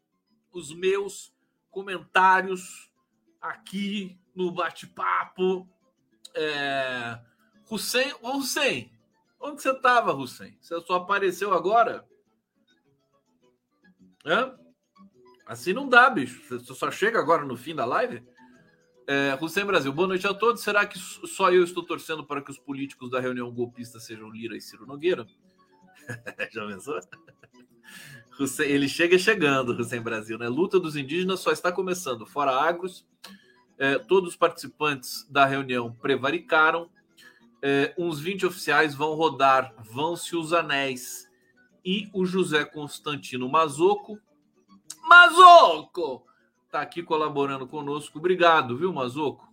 os 0.52 0.74
meus 0.74 1.34
comentários 1.70 2.92
aqui 3.39 4.20
no 4.36 4.52
bate-papo? 4.52 5.68
É... 6.36 7.20
Hussein, 7.70 8.14
Hussein, 8.22 8.92
onde 9.39 9.62
você 9.62 9.72
estava, 9.72 10.14
Hussein? 10.14 10.58
Você 10.62 10.80
só 10.82 10.96
apareceu 10.96 11.54
agora? 11.54 12.06
Hã? 14.26 14.58
Assim 15.46 15.74
não 15.74 15.88
dá, 15.88 16.10
bicho. 16.10 16.42
Você 16.48 16.74
só 16.74 16.92
chega 16.92 17.20
agora 17.20 17.44
no 17.44 17.58
fim 17.58 17.76
da 17.76 17.86
live. 17.86 18.24
É, 19.08 19.38
Hussein 19.42 19.66
Brasil, 19.66 19.92
boa 19.92 20.08
noite 20.08 20.28
a 20.28 20.34
todos. 20.34 20.62
Será 20.62 20.86
que 20.86 20.98
só 20.98 21.52
eu 21.52 21.64
estou 21.64 21.84
torcendo 21.84 22.26
para 22.26 22.42
que 22.42 22.52
os 22.52 22.60
políticos 22.60 23.10
da 23.10 23.20
reunião 23.20 23.52
golpista 23.52 24.00
sejam 24.00 24.30
Lira 24.30 24.56
e 24.56 24.62
Ciro 24.62 24.86
Nogueira? 24.86 25.26
Já 26.52 26.68
pensou? 26.68 27.00
Ele 28.60 28.88
chega 28.88 29.18
chegando, 29.20 29.74
Hussein 29.74 30.02
Brasil, 30.02 30.38
né? 30.38 30.48
Luta 30.48 30.80
dos 30.80 30.96
indígenas 30.96 31.39
só 31.39 31.52
está 31.52 31.72
começando. 31.72 32.26
Fora 32.26 32.52
agros, 32.52 33.06
é, 33.78 34.00
todos 34.00 34.32
os 34.32 34.36
participantes 34.36 35.28
da 35.30 35.46
reunião 35.46 35.94
prevaricaram. 35.94 36.89
É, 37.62 37.94
uns 37.98 38.20
20 38.20 38.48
oficiais 38.48 38.96
vão 38.96 39.14
rodar, 39.14 39.74
vão-se 39.78 40.36
os 40.36 40.54
anéis. 40.54 41.30
E 41.86 42.10
o 42.14 42.26
José 42.26 42.66
Constantino 42.66 43.48
Mazoco. 43.50 44.20
Mazoco! 45.04 46.26
Tá 46.72 46.82
aqui 46.82 47.04
colaborando 47.04 47.68
conosco. 47.68 48.18
Obrigado, 48.18 48.78
viu, 48.78 48.94
Mazoco? 48.94 49.52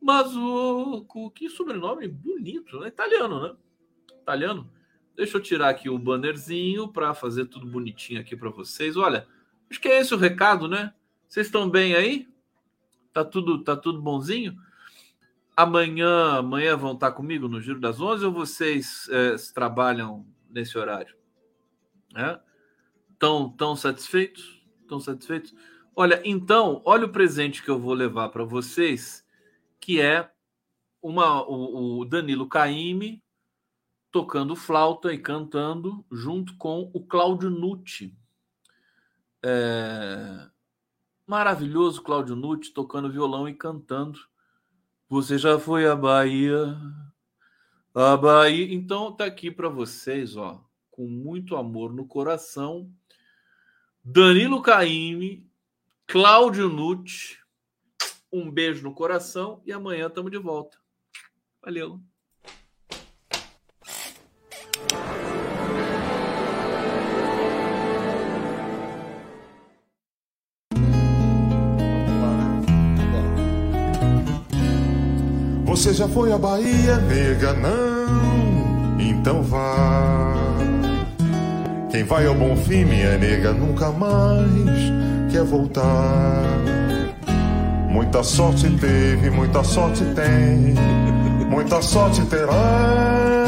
Mazoco, 0.00 1.30
que 1.30 1.48
sobrenome 1.48 2.06
bonito, 2.06 2.78
né? 2.78 2.88
Italiano, 2.88 3.40
né? 3.40 3.56
Italiano. 4.20 4.70
Deixa 5.16 5.38
eu 5.38 5.42
tirar 5.42 5.70
aqui 5.70 5.88
o 5.88 5.98
bannerzinho 5.98 6.88
para 6.88 7.14
fazer 7.14 7.46
tudo 7.46 7.66
bonitinho 7.66 8.20
aqui 8.20 8.36
para 8.36 8.50
vocês. 8.50 8.96
Olha, 8.98 9.26
acho 9.70 9.80
que 9.80 9.88
é 9.88 9.98
esse 9.98 10.14
o 10.14 10.18
recado, 10.18 10.68
né? 10.68 10.92
Vocês 11.26 11.46
estão 11.46 11.70
bem 11.70 11.94
aí? 11.94 12.28
Tá 13.14 13.24
tudo, 13.24 13.64
tá 13.64 13.74
tudo 13.74 14.00
bonzinho? 14.02 14.54
Amanhã, 15.56 16.34
amanhã 16.36 16.76
vão 16.76 16.92
estar 16.92 17.12
comigo 17.12 17.48
no 17.48 17.62
Giro 17.62 17.80
das 17.80 17.98
Onze 17.98 18.26
ou 18.26 18.32
vocês 18.32 19.08
é, 19.10 19.36
trabalham 19.54 20.26
nesse 20.50 20.76
horário? 20.76 21.16
É? 22.14 22.38
Tão, 23.18 23.48
tão 23.48 23.74
satisfeitos? 23.74 24.62
Tão 24.86 25.00
satisfeitos? 25.00 25.54
Olha, 25.94 26.20
então, 26.26 26.82
olha 26.84 27.06
o 27.06 27.12
presente 27.12 27.62
que 27.62 27.70
eu 27.70 27.78
vou 27.78 27.94
levar 27.94 28.28
para 28.28 28.44
vocês, 28.44 29.24
que 29.80 29.98
é 29.98 30.30
uma, 31.00 31.42
o, 31.42 32.00
o 32.00 32.04
Danilo 32.04 32.46
Caime 32.46 33.24
tocando 34.16 34.56
flauta 34.56 35.12
e 35.12 35.18
cantando 35.18 36.02
junto 36.10 36.56
com 36.56 36.90
o 36.94 37.04
Cláudio 37.04 37.50
Nucci. 37.50 38.16
É... 39.44 40.48
Maravilhoso 41.26 42.00
Cláudio 42.00 42.34
Nucci 42.34 42.72
tocando 42.72 43.12
violão 43.12 43.46
e 43.46 43.52
cantando. 43.52 44.18
Você 45.06 45.36
já 45.36 45.58
foi 45.58 45.86
à 45.86 45.94
Bahia? 45.94 46.78
A 47.94 48.16
Bahia. 48.16 48.72
Então 48.72 49.14
tá 49.14 49.26
aqui 49.26 49.50
para 49.50 49.68
vocês, 49.68 50.34
ó, 50.34 50.64
com 50.90 51.06
muito 51.06 51.54
amor 51.54 51.92
no 51.92 52.06
coração. 52.06 52.90
Danilo 54.02 54.62
Caime, 54.62 55.46
Cláudio 56.06 56.70
Nucci. 56.70 57.36
Um 58.32 58.50
beijo 58.50 58.82
no 58.82 58.94
coração 58.94 59.62
e 59.66 59.72
amanhã 59.74 60.06
estamos 60.06 60.30
de 60.30 60.38
volta. 60.38 60.78
Valeu. 61.62 62.00
Você 75.86 75.94
já 75.94 76.08
foi 76.08 76.32
à 76.32 76.36
Bahia, 76.36 76.96
nega? 76.96 77.52
Não, 77.52 78.98
então 78.98 79.40
vá. 79.40 80.34
Quem 81.88 82.02
vai 82.02 82.26
ao 82.26 82.34
Bonfim, 82.34 82.84
minha 82.84 83.16
nega, 83.16 83.52
nunca 83.52 83.92
mais 83.92 85.30
quer 85.30 85.44
voltar. 85.44 86.42
Muita 87.88 88.24
sorte 88.24 88.68
teve, 88.80 89.30
muita 89.30 89.62
sorte 89.62 90.04
tem, 90.06 90.74
muita 91.48 91.80
sorte 91.80 92.20
terá. 92.22 93.46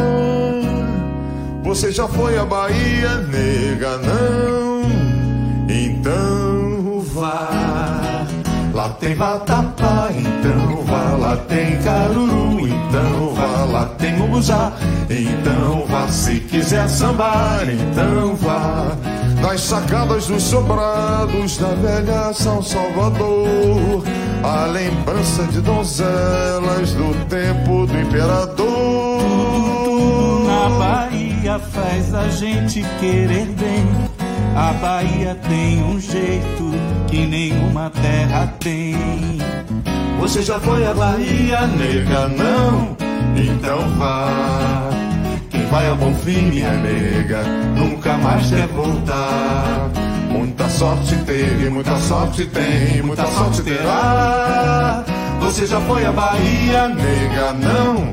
Você 1.64 1.90
já 1.90 2.06
foi 2.06 2.38
à 2.38 2.44
Bahia, 2.44 3.16
nega? 3.16 3.98
Não, 3.98 4.67
tem 9.00 9.14
vatapá, 9.14 10.08
então 10.12 10.84
vá. 10.84 11.16
Lá 11.16 11.36
tem 11.48 11.80
caruru, 11.82 12.68
então 12.68 13.34
vá. 13.34 13.64
Lá 13.64 13.84
tem 13.98 14.16
munguzá, 14.16 14.72
então 15.08 15.86
vá. 15.86 16.08
Se 16.08 16.40
quiser 16.40 16.88
sambar, 16.88 17.66
então 17.68 18.34
vá. 18.36 18.96
Nas 19.40 19.60
sacadas 19.60 20.26
dos 20.26 20.42
sobrados 20.42 21.58
da 21.58 21.68
velha 21.68 22.32
São 22.32 22.62
Salvador, 22.62 24.02
a 24.42 24.66
lembrança 24.66 25.44
de 25.44 25.60
donzelas 25.60 26.92
do 26.92 27.26
tempo 27.26 27.86
do 27.86 28.00
imperador. 28.00 28.56
Tudo 28.56 30.44
na 30.46 30.68
Bahia 30.70 31.58
faz 31.58 32.14
a 32.14 32.28
gente 32.28 32.84
querer 33.00 33.46
bem. 33.46 34.17
A 34.58 34.72
Bahia 34.72 35.36
tem 35.48 35.84
um 35.84 36.00
jeito 36.00 36.72
que 37.06 37.24
nenhuma 37.24 37.90
terra 37.90 38.52
tem. 38.58 38.96
Você 40.18 40.42
já 40.42 40.58
foi 40.58 40.84
à 40.84 40.92
Bahia, 40.92 41.64
nega? 41.68 42.26
Não? 42.26 42.96
Então 43.36 43.88
vá. 43.96 44.90
Quem 45.48 45.64
vai 45.66 45.88
ao 45.88 45.94
Bonfim, 45.94 46.42
minha 46.50 46.72
nega, 46.72 47.44
nunca 47.76 48.18
mais 48.18 48.50
quer 48.50 48.66
voltar. 48.66 49.90
Muita 50.28 50.68
sorte 50.68 51.14
teve, 51.24 51.70
muita 51.70 51.96
sorte 52.00 52.44
tem, 52.46 53.00
muita 53.00 53.26
sorte 53.28 53.62
terá. 53.62 55.04
Você 55.38 55.68
já 55.68 55.80
foi 55.82 56.04
à 56.04 56.10
Bahia, 56.10 56.88
nega? 56.88 57.52
Não? 57.52 58.10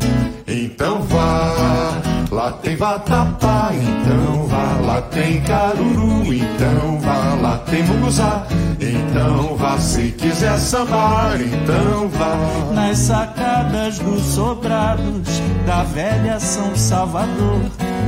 Então 0.48 1.02
vá. 1.02 2.14
Lá 2.32 2.51
tem 2.51 2.76
vatapá, 2.76 3.71
então 3.73 4.47
vá. 4.47 4.86
Lá 4.86 5.01
tem 5.03 5.41
caruru, 5.41 6.34
então 6.34 6.99
vá. 6.99 7.36
Lá 7.41 7.57
tem 7.69 7.84
munguzá, 7.84 8.45
então 8.80 9.55
vá. 9.55 9.78
Se 9.78 10.11
quiser 10.11 10.57
sambar, 10.57 11.39
então 11.39 12.09
vá. 12.09 12.73
Nas 12.73 12.97
sacadas 12.97 13.99
dos 13.99 14.21
sobrados 14.23 15.41
da 15.65 15.84
velha 15.84 16.39
São 16.39 16.76
Salvador, 16.76 17.61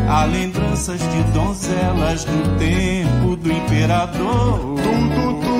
há 0.09 0.25
lembranças 0.25 0.99
de 0.99 1.23
donzelas 1.33 2.25
do 2.25 2.57
tempo 2.57 3.35
do 3.35 3.51
imperador. 3.51 4.59
Tudo, 4.77 5.41
tudo 5.41 5.56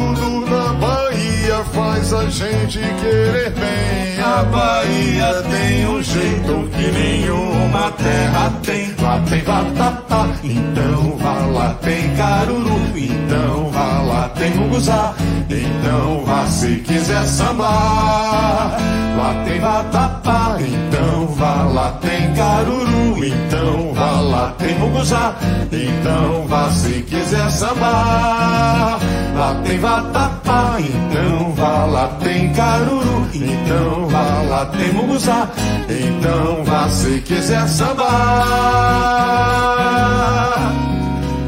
Bahia 1.57 1.63
faz 1.65 2.13
a 2.13 2.29
gente 2.29 2.77
querer 2.77 3.49
bem. 3.51 4.19
A 4.23 4.43
Bahia 4.43 5.43
tem 5.49 5.87
um 5.87 6.03
jeito 6.03 6.69
que 6.69 6.91
nenhuma 6.91 7.91
terra 7.91 8.53
tem. 8.63 8.93
Lá 9.01 9.19
tem 9.27 9.41
vatapá, 9.41 10.27
então 10.43 11.17
vá. 11.17 11.45
Lá 11.47 11.73
tem 11.81 12.15
caruru, 12.15 12.93
então 12.95 13.71
vá. 13.71 13.76
Lá 14.07 14.29
tem 14.35 14.51
munguzá, 14.55 15.13
então 15.49 16.23
vá. 16.25 16.45
Se 16.47 16.75
quiser 16.77 17.23
sambar, 17.25 18.77
lá 19.17 19.43
tem 19.45 19.59
vatapá, 19.59 20.57
então 20.59 21.27
vá. 21.27 21.63
Lá 21.63 21.91
tem 22.01 22.33
caruru, 22.33 23.25
então 23.25 23.93
vá. 23.93 24.11
Lá 24.21 24.53
tem 24.57 24.77
munguzá, 24.79 25.35
então 25.71 26.47
vá. 26.47 26.69
Se 26.69 27.01
quiser 27.03 27.49
sambar, 27.49 28.99
lá 29.35 29.61
tem 29.63 29.79
vatapá, 29.79 30.75
então 30.79 31.51
vá. 31.53 31.85
Lá 31.85 32.07
tem 32.21 32.51
caruru, 32.53 33.27
então 33.33 34.07
vá. 34.07 34.41
Lá 34.49 34.65
tem 34.65 34.93
munguzá, 34.93 35.49
então 35.89 36.63
vá. 36.63 36.89
Se 36.89 37.21
quiser 37.21 37.67
sambar, 37.67 38.07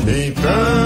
então 0.08 0.79